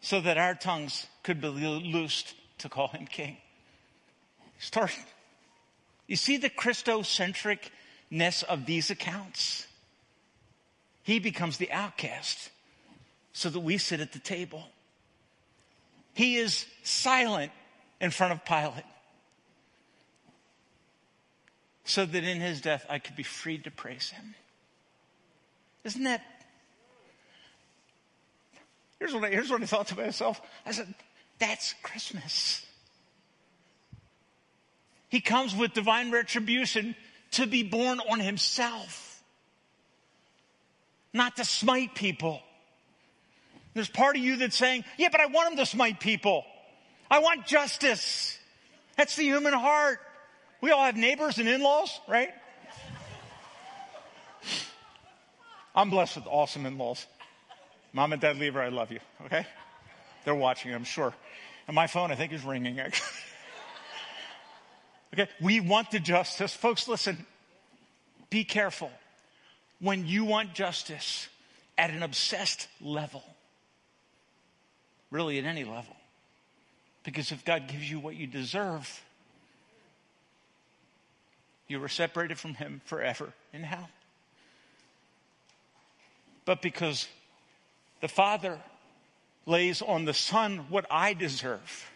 so 0.00 0.20
that 0.20 0.38
our 0.38 0.54
tongues 0.54 1.06
could 1.22 1.40
be 1.40 1.48
loosed 1.48 2.34
to 2.58 2.68
call 2.68 2.88
him 2.88 3.06
king. 3.06 3.36
Start. 4.58 4.96
You 6.06 6.16
see 6.16 6.36
the 6.36 6.50
Christocentricness 6.50 8.44
of 8.44 8.66
these 8.66 8.90
accounts? 8.90 9.66
He 11.02 11.18
becomes 11.18 11.58
the 11.58 11.70
outcast 11.70 12.50
so 13.34 13.50
that 13.50 13.60
we 13.60 13.76
sit 13.76 14.00
at 14.00 14.12
the 14.12 14.18
table. 14.18 14.62
He 16.14 16.36
is 16.36 16.64
silent 16.84 17.52
in 18.00 18.10
front 18.10 18.32
of 18.32 18.44
Pilate 18.44 18.84
so 21.84 22.06
that 22.06 22.24
in 22.24 22.40
his 22.40 22.62
death 22.62 22.86
I 22.88 22.98
could 22.98 23.16
be 23.16 23.24
freed 23.24 23.64
to 23.64 23.70
praise 23.70 24.10
him. 24.10 24.34
Isn't 25.82 26.04
that? 26.04 26.22
Here's 28.98 29.12
what 29.12 29.24
I, 29.24 29.28
here's 29.28 29.50
what 29.50 29.62
I 29.62 29.66
thought 29.66 29.88
to 29.88 29.96
myself. 29.96 30.40
I 30.64 30.70
said, 30.70 30.94
that's 31.38 31.74
Christmas. 31.82 32.64
He 35.08 35.20
comes 35.20 35.54
with 35.54 35.74
divine 35.74 36.10
retribution 36.10 36.94
to 37.32 37.46
be 37.46 37.64
borne 37.64 38.00
on 38.08 38.20
himself, 38.20 39.22
not 41.12 41.36
to 41.36 41.44
smite 41.44 41.94
people. 41.94 42.40
There's 43.74 43.88
part 43.88 44.16
of 44.16 44.22
you 44.22 44.36
that's 44.36 44.56
saying, 44.56 44.84
yeah, 44.96 45.08
but 45.10 45.20
I 45.20 45.26
want 45.26 45.50
them 45.50 45.58
to 45.58 45.66
smite 45.66 46.00
people. 46.00 46.44
I 47.10 47.18
want 47.18 47.46
justice. 47.46 48.38
That's 48.96 49.16
the 49.16 49.24
human 49.24 49.52
heart. 49.52 49.98
We 50.60 50.70
all 50.70 50.84
have 50.84 50.96
neighbors 50.96 51.38
and 51.38 51.48
in-laws, 51.48 52.00
right? 52.08 52.30
I'm 55.74 55.90
blessed 55.90 56.16
with 56.16 56.26
awesome 56.28 56.66
in-laws. 56.66 57.04
Mom 57.92 58.12
and 58.12 58.22
Dad 58.22 58.38
Lever, 58.38 58.62
I 58.62 58.68
love 58.68 58.92
you, 58.92 59.00
okay? 59.26 59.44
They're 60.24 60.34
watching, 60.34 60.72
I'm 60.72 60.84
sure. 60.84 61.12
And 61.66 61.74
my 61.74 61.86
phone, 61.86 62.12
I 62.12 62.14
think, 62.14 62.32
is 62.32 62.44
ringing, 62.44 62.80
okay, 65.12 65.28
we 65.40 65.60
want 65.60 65.90
the 65.90 65.98
justice. 65.98 66.54
Folks, 66.54 66.86
listen, 66.88 67.26
be 68.30 68.44
careful. 68.44 68.90
When 69.80 70.06
you 70.06 70.24
want 70.24 70.54
justice 70.54 71.28
at 71.76 71.90
an 71.90 72.02
obsessed 72.02 72.68
level, 72.80 73.22
really 75.14 75.38
at 75.38 75.44
any 75.44 75.62
level. 75.62 75.94
Because 77.04 77.30
if 77.30 77.44
God 77.44 77.68
gives 77.68 77.88
you 77.88 78.00
what 78.00 78.16
you 78.16 78.26
deserve, 78.26 79.00
you 81.68 81.78
were 81.78 81.88
separated 81.88 82.36
from 82.36 82.54
Him 82.54 82.80
forever 82.84 83.32
in 83.52 83.62
hell. 83.62 83.88
But 86.44 86.60
because 86.60 87.06
the 88.00 88.08
Father 88.08 88.58
lays 89.46 89.80
on 89.80 90.04
the 90.04 90.12
Son 90.12 90.66
what 90.68 90.84
I 90.90 91.14
deserve, 91.14 91.88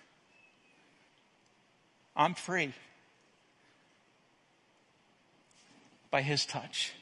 I'm 2.15 2.35
free 2.35 2.73
by 6.13 6.23
His 6.23 6.47
touch, 6.47 6.93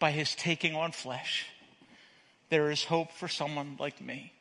by 0.00 0.10
His 0.10 0.34
taking 0.34 0.74
on 0.74 0.90
flesh. 0.90 1.46
There 2.50 2.72
is 2.72 2.82
hope 2.82 3.12
for 3.12 3.28
someone 3.28 3.76
like 3.78 4.00
me. 4.00 4.32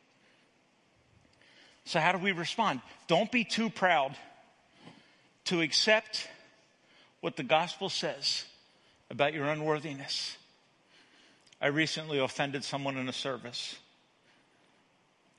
So, 1.88 2.02
how 2.02 2.12
do 2.12 2.18
we 2.18 2.34
respond? 2.34 2.82
Don't 3.08 3.32
be 3.32 3.46
too 3.46 3.70
proud 3.70 4.14
to 5.46 5.62
accept 5.62 6.28
what 7.22 7.38
the 7.38 7.44
gospel 7.44 7.88
says 7.88 8.44
about 9.10 9.34
your 9.34 9.46
unworthiness. 9.46 10.36
I 11.62 11.68
recently 11.68 12.20
offended 12.20 12.66
someone 12.66 12.98
in 12.98 13.08
a 13.08 13.14
service. 13.14 13.78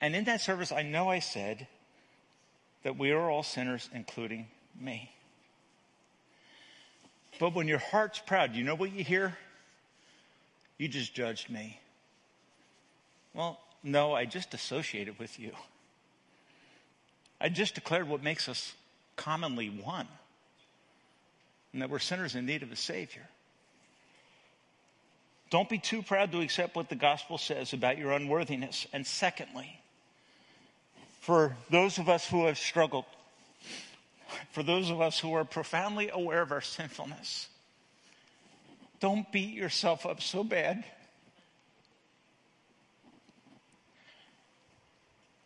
And 0.00 0.16
in 0.16 0.24
that 0.24 0.40
service, 0.40 0.72
I 0.72 0.80
know 0.80 1.10
I 1.10 1.18
said 1.18 1.66
that 2.82 2.96
we 2.96 3.10
are 3.10 3.30
all 3.30 3.42
sinners, 3.42 3.90
including 3.92 4.46
me. 4.80 5.12
But 7.38 7.54
when 7.54 7.68
your 7.68 7.78
heart's 7.78 8.20
proud, 8.20 8.54
you 8.54 8.64
know 8.64 8.74
what 8.74 8.90
you 8.90 9.04
hear? 9.04 9.36
You 10.78 10.88
just 10.88 11.12
judged 11.12 11.50
me. 11.50 11.78
Well, 13.34 13.60
no, 13.82 14.14
I 14.14 14.24
just 14.24 14.54
associated 14.54 15.18
with 15.18 15.38
you. 15.38 15.52
I 17.40 17.48
just 17.48 17.74
declared 17.74 18.08
what 18.08 18.22
makes 18.22 18.48
us 18.48 18.74
commonly 19.16 19.68
one, 19.68 20.08
and 21.72 21.82
that 21.82 21.90
we're 21.90 21.98
sinners 21.98 22.34
in 22.34 22.46
need 22.46 22.62
of 22.62 22.72
a 22.72 22.76
Savior. 22.76 23.28
Don't 25.50 25.68
be 25.68 25.78
too 25.78 26.02
proud 26.02 26.32
to 26.32 26.40
accept 26.40 26.76
what 26.76 26.88
the 26.88 26.94
gospel 26.94 27.38
says 27.38 27.72
about 27.72 27.96
your 27.96 28.12
unworthiness. 28.12 28.86
And 28.92 29.06
secondly, 29.06 29.80
for 31.20 31.56
those 31.70 31.98
of 31.98 32.08
us 32.08 32.28
who 32.28 32.46
have 32.46 32.58
struggled, 32.58 33.06
for 34.52 34.62
those 34.62 34.90
of 34.90 35.00
us 35.00 35.18
who 35.18 35.32
are 35.32 35.44
profoundly 35.44 36.10
aware 36.10 36.42
of 36.42 36.52
our 36.52 36.60
sinfulness, 36.60 37.48
don't 39.00 39.30
beat 39.32 39.54
yourself 39.54 40.04
up 40.04 40.20
so 40.20 40.44
bad 40.44 40.84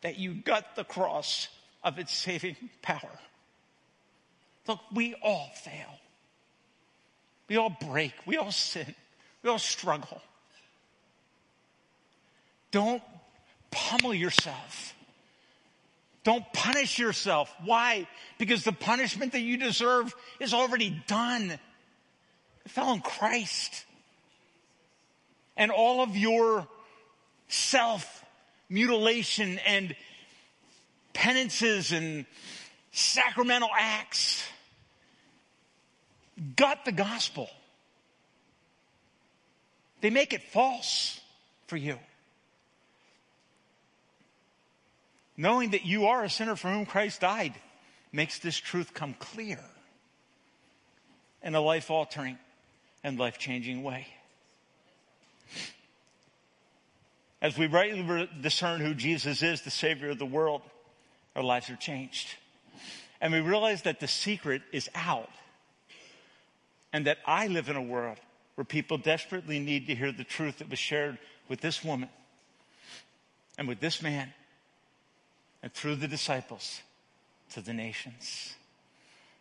that 0.01 0.18
you 0.18 0.34
gut 0.34 0.66
the 0.74 0.84
cross 0.84 1.49
of 1.85 1.99
its 1.99 2.12
saving 2.16 2.57
power. 2.80 3.18
Look, 4.66 4.80
we 4.93 5.14
all 5.22 5.51
fail. 5.55 5.99
We 7.49 7.57
all 7.57 7.76
break. 7.89 8.14
We 8.26 8.37
all 8.37 8.53
sin. 8.53 8.95
We 9.43 9.51
all 9.51 9.59
struggle. 9.59 10.22
Don't 12.70 13.03
pummel 13.70 14.14
yourself. 14.14 14.95
Don't 16.24 16.45
punish 16.53 16.99
yourself. 16.99 17.53
Why? 17.64 18.07
Because 18.39 18.64
the 18.64 18.72
punishment 18.72 19.33
that 19.33 19.41
you 19.41 19.57
deserve 19.57 20.14
is 20.39 20.55
already 20.55 21.03
done. 21.09 21.51
It 22.64 22.70
fell 22.70 22.91
on 22.91 23.01
Christ. 23.01 23.85
And 25.57 25.70
all 25.70 26.01
of 26.03 26.16
your 26.16 26.66
self 27.49 28.24
mutilation 28.68 29.59
and 29.66 29.95
penances 31.13 31.93
and 31.93 32.27
sacramental 32.93 33.71
acts 33.79 34.43
gut 36.57 36.85
the 36.85 36.93
gospel. 36.93 37.49
They 40.01 40.11
make 40.11 40.33
it 40.33 40.43
false 40.43 41.21
for 41.67 41.77
you. 41.77 41.99
Knowing 45.37 45.71
that 45.71 45.85
you 45.85 46.07
are 46.07 46.25
a 46.25 46.31
sinner 46.31 46.57
for 46.57 46.71
whom 46.71 46.85
Christ 46.85 47.21
died 47.21 47.55
makes 48.13 48.39
this 48.39 48.57
truth 48.57 48.93
come 48.93 49.15
clear 49.15 49.59
in 51.43 51.55
a 51.55 51.61
life 51.61 51.91
altering 51.91 52.39
and 53.03 53.19
life 53.19 53.39
changing 53.39 53.83
way. 53.83 54.07
As 57.41 57.59
we 57.59 57.67
rightly 57.67 58.29
discern 58.41 58.81
who 58.81 58.95
Jesus 58.95 59.43
is, 59.43 59.63
the 59.63 59.71
Savior 59.71 60.11
of 60.11 60.19
the 60.19 60.27
world, 60.27 60.63
our 61.35 61.43
lives 61.43 61.70
are 61.70 61.76
changed. 61.76 62.28
And 63.20 63.33
we 63.33 63.41
realize 63.41 63.83
that 63.83 64.01
the 64.01 64.09
secret 64.09 64.62
is 64.72 64.91
out. 64.95 65.30
And 66.93 67.07
that 67.07 67.18
I 67.26 67.47
live 67.47 67.68
in 67.68 67.76
a 67.76 67.83
world 67.83 68.18
where 68.55 68.64
people 68.64 68.99
desperately 68.99 69.59
need 69.59 69.87
to 69.87 69.95
hear 69.95 70.12
the 70.12 70.24
truth 70.24 70.59
that 70.59 70.68
was 70.68 70.78
shared 70.78 71.18
with 71.49 71.61
this 71.61 71.83
woman 71.83 72.11
and 73.57 73.66
with 73.66 73.80
this 73.80 74.03
man 74.03 74.33
and 75.62 75.72
through 75.72 75.97
the 75.97 76.09
disciples 76.09 76.83
to 77.55 77.61
the 77.61 77.72
nations. 77.72 78.55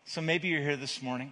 So 0.06 0.22
maybe 0.22 0.48
you're 0.48 0.62
here 0.62 0.78
this 0.78 1.02
morning. 1.02 1.32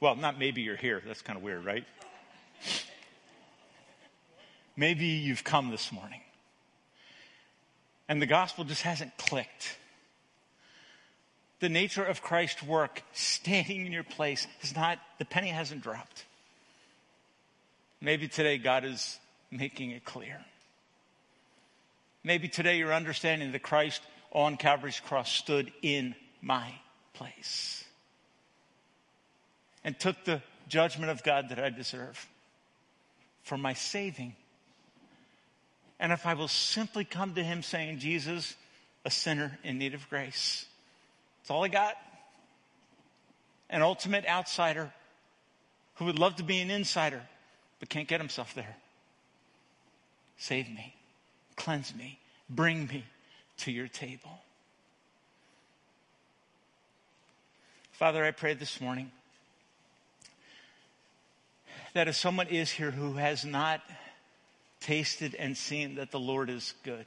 Well, 0.00 0.16
not 0.16 0.38
maybe 0.38 0.62
you're 0.62 0.76
here. 0.76 1.02
That's 1.06 1.22
kind 1.22 1.36
of 1.36 1.42
weird, 1.42 1.64
right? 1.64 1.84
Maybe 4.76 5.06
you've 5.06 5.44
come 5.44 5.70
this 5.70 5.92
morning 5.92 6.20
and 8.08 8.20
the 8.20 8.26
gospel 8.26 8.64
just 8.64 8.82
hasn't 8.82 9.16
clicked. 9.16 9.76
The 11.60 11.68
nature 11.68 12.04
of 12.04 12.22
Christ's 12.22 12.62
work 12.62 13.02
standing 13.12 13.86
in 13.86 13.92
your 13.92 14.04
place 14.04 14.46
is 14.62 14.76
not, 14.76 14.98
the 15.18 15.24
penny 15.24 15.48
hasn't 15.48 15.82
dropped. 15.82 16.24
Maybe 18.00 18.28
today 18.28 18.58
God 18.58 18.84
is 18.84 19.18
making 19.50 19.92
it 19.92 20.04
clear. 20.04 20.44
Maybe 22.22 22.48
today 22.48 22.78
you're 22.78 22.92
understanding 22.92 23.52
that 23.52 23.62
Christ 23.62 24.02
on 24.32 24.56
Calvary's 24.56 25.00
cross 25.00 25.32
stood 25.32 25.72
in 25.80 26.14
my 26.42 26.72
place 27.14 27.84
and 29.82 29.98
took 29.98 30.24
the 30.24 30.42
judgment 30.68 31.10
of 31.10 31.22
God 31.22 31.48
that 31.48 31.58
I 31.58 31.70
deserve 31.70 32.26
for 33.44 33.56
my 33.56 33.72
saving. 33.72 34.34
And 35.98 36.12
if 36.12 36.26
I 36.26 36.34
will 36.34 36.48
simply 36.48 37.04
come 37.04 37.34
to 37.34 37.42
Him 37.42 37.62
saying, 37.62 37.98
Jesus, 37.98 38.54
a 39.04 39.10
sinner 39.10 39.58
in 39.64 39.78
need 39.78 39.94
of 39.94 40.08
grace, 40.10 40.66
that's 41.40 41.50
all 41.50 41.64
I 41.64 41.68
got. 41.68 41.96
An 43.70 43.82
ultimate 43.82 44.26
outsider 44.26 44.92
who 45.94 46.04
would 46.04 46.18
love 46.18 46.36
to 46.36 46.42
be 46.42 46.60
an 46.60 46.70
insider 46.70 47.22
but 47.80 47.88
can't 47.88 48.08
get 48.08 48.20
himself 48.20 48.54
there. 48.54 48.76
Save 50.38 50.68
me, 50.68 50.94
cleanse 51.56 51.94
me, 51.94 52.18
bring 52.48 52.86
me 52.86 53.04
to 53.58 53.72
your 53.72 53.88
table. 53.88 54.40
Father, 57.92 58.24
I 58.24 58.30
pray 58.30 58.54
this 58.54 58.80
morning 58.80 59.10
that 61.94 62.08
if 62.08 62.16
someone 62.16 62.48
is 62.48 62.70
here 62.70 62.90
who 62.90 63.14
has 63.14 63.44
not 63.44 63.80
tasted 64.86 65.34
and 65.34 65.56
seen 65.56 65.96
that 65.96 66.12
the 66.12 66.20
Lord 66.20 66.48
is 66.48 66.74
good, 66.84 67.06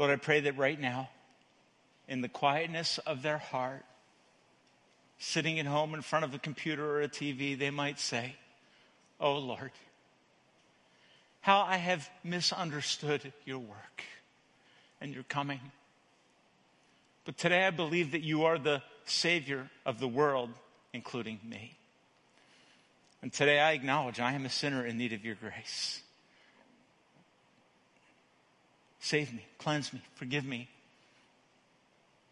Lord, 0.00 0.10
I 0.10 0.16
pray 0.16 0.40
that 0.40 0.56
right 0.56 0.80
now, 0.80 1.10
in 2.08 2.22
the 2.22 2.28
quietness 2.28 2.96
of 2.96 3.20
their 3.20 3.36
heart, 3.36 3.84
sitting 5.18 5.60
at 5.60 5.66
home 5.66 5.92
in 5.92 6.00
front 6.00 6.24
of 6.24 6.32
a 6.32 6.38
computer 6.38 6.82
or 6.90 7.02
a 7.02 7.08
TV, 7.08 7.58
they 7.58 7.68
might 7.68 8.00
say, 8.00 8.34
Oh 9.20 9.36
Lord, 9.36 9.72
how 11.42 11.60
I 11.60 11.76
have 11.76 12.08
misunderstood 12.24 13.30
your 13.44 13.58
work 13.58 14.02
and 15.02 15.12
your 15.12 15.24
coming. 15.24 15.60
But 17.26 17.36
today 17.36 17.66
I 17.66 17.70
believe 17.70 18.12
that 18.12 18.22
you 18.22 18.46
are 18.46 18.58
the 18.58 18.82
Savior 19.04 19.68
of 19.84 20.00
the 20.00 20.08
world, 20.08 20.48
including 20.94 21.40
me. 21.44 21.76
And 23.22 23.32
today 23.32 23.60
I 23.60 23.72
acknowledge 23.72 24.18
I 24.18 24.32
am 24.32 24.46
a 24.46 24.50
sinner 24.50 24.84
in 24.84 24.96
need 24.96 25.12
of 25.12 25.24
your 25.24 25.34
grace. 25.34 26.02
Save 29.00 29.32
me, 29.32 29.44
cleanse 29.58 29.92
me, 29.92 30.02
forgive 30.14 30.44
me 30.44 30.68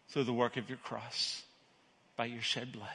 through 0.09 0.23
the 0.23 0.33
work 0.33 0.57
of 0.57 0.69
your 0.69 0.77
cross 0.79 1.43
by 2.15 2.25
your 2.25 2.41
shed 2.41 2.71
blood. 2.71 2.87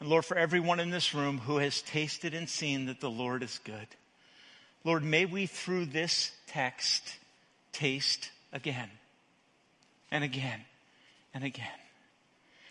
And 0.00 0.08
Lord, 0.08 0.24
for 0.24 0.36
everyone 0.36 0.80
in 0.80 0.90
this 0.90 1.14
room 1.14 1.38
who 1.38 1.58
has 1.58 1.82
tasted 1.82 2.34
and 2.34 2.48
seen 2.48 2.86
that 2.86 3.00
the 3.00 3.10
Lord 3.10 3.42
is 3.42 3.60
good, 3.64 3.86
Lord, 4.84 5.02
may 5.02 5.24
we 5.24 5.46
through 5.46 5.86
this 5.86 6.32
text 6.46 7.16
taste 7.72 8.30
again 8.52 8.90
and 10.10 10.22
again 10.22 10.60
and 11.34 11.44
again. 11.44 11.66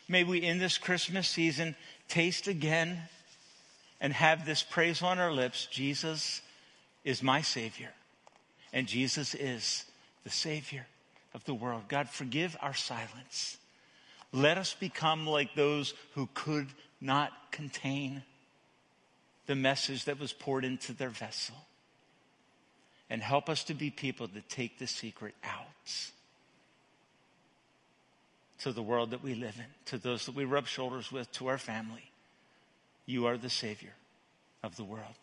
May 0.07 0.23
we 0.23 0.41
in 0.41 0.57
this 0.57 0.77
Christmas 0.77 1.27
season 1.27 1.75
taste 2.07 2.47
again 2.47 2.99
and 3.99 4.13
have 4.13 4.45
this 4.45 4.63
praise 4.63 5.01
on 5.01 5.19
our 5.19 5.31
lips 5.31 5.67
Jesus 5.71 6.41
is 7.03 7.23
my 7.23 7.41
Savior, 7.41 7.91
and 8.73 8.87
Jesus 8.87 9.33
is 9.33 9.85
the 10.23 10.29
Savior 10.29 10.85
of 11.33 11.43
the 11.45 11.53
world. 11.53 11.83
God, 11.87 12.09
forgive 12.09 12.57
our 12.61 12.73
silence. 12.73 13.57
Let 14.33 14.57
us 14.57 14.73
become 14.73 15.25
like 15.25 15.55
those 15.55 15.93
who 16.15 16.27
could 16.33 16.67
not 16.99 17.31
contain 17.51 18.23
the 19.45 19.55
message 19.55 20.05
that 20.05 20.19
was 20.19 20.33
poured 20.33 20.65
into 20.65 20.93
their 20.93 21.09
vessel. 21.09 21.55
And 23.09 23.21
help 23.21 23.47
us 23.49 23.63
to 23.65 23.73
be 23.73 23.89
people 23.89 24.27
that 24.27 24.49
take 24.49 24.79
the 24.79 24.87
secret 24.87 25.33
out 25.43 26.11
to 28.59 28.71
the 28.71 28.81
world 28.81 29.11
that 29.11 29.23
we 29.23 29.35
live 29.35 29.55
in, 29.57 29.65
to 29.85 29.97
those 29.97 30.25
that 30.25 30.35
we 30.35 30.45
rub 30.45 30.67
shoulders 30.67 31.11
with, 31.11 31.31
to 31.33 31.47
our 31.47 31.57
family. 31.57 32.11
You 33.05 33.27
are 33.27 33.37
the 33.37 33.49
Savior 33.49 33.93
of 34.63 34.75
the 34.75 34.83
world. 34.83 35.13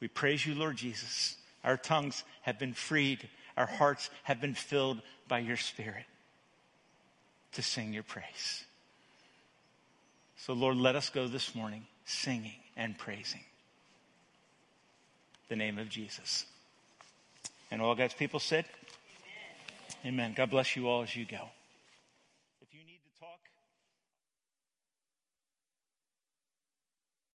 We 0.00 0.08
praise 0.08 0.46
you, 0.46 0.54
Lord 0.54 0.76
Jesus. 0.76 1.36
Our 1.64 1.76
tongues 1.76 2.24
have 2.42 2.58
been 2.58 2.74
freed, 2.74 3.28
our 3.56 3.66
hearts 3.66 4.10
have 4.24 4.40
been 4.40 4.54
filled 4.54 5.00
by 5.28 5.40
your 5.40 5.56
Spirit 5.56 6.04
to 7.52 7.62
sing 7.62 7.92
your 7.92 8.02
praise. 8.02 8.64
So, 10.36 10.54
Lord, 10.54 10.76
let 10.76 10.96
us 10.96 11.10
go 11.10 11.28
this 11.28 11.54
morning 11.54 11.86
singing 12.04 12.54
and 12.76 12.98
praising 12.98 13.42
the 15.48 15.56
name 15.56 15.78
of 15.78 15.88
Jesus. 15.88 16.46
And 17.70 17.80
all 17.80 17.94
God's 17.94 18.14
people 18.14 18.40
said, 18.40 18.64
Amen. 20.04 20.14
Amen. 20.14 20.34
God 20.36 20.50
bless 20.50 20.74
you 20.74 20.88
all 20.88 21.02
as 21.02 21.14
you 21.14 21.24
go. 21.24 21.48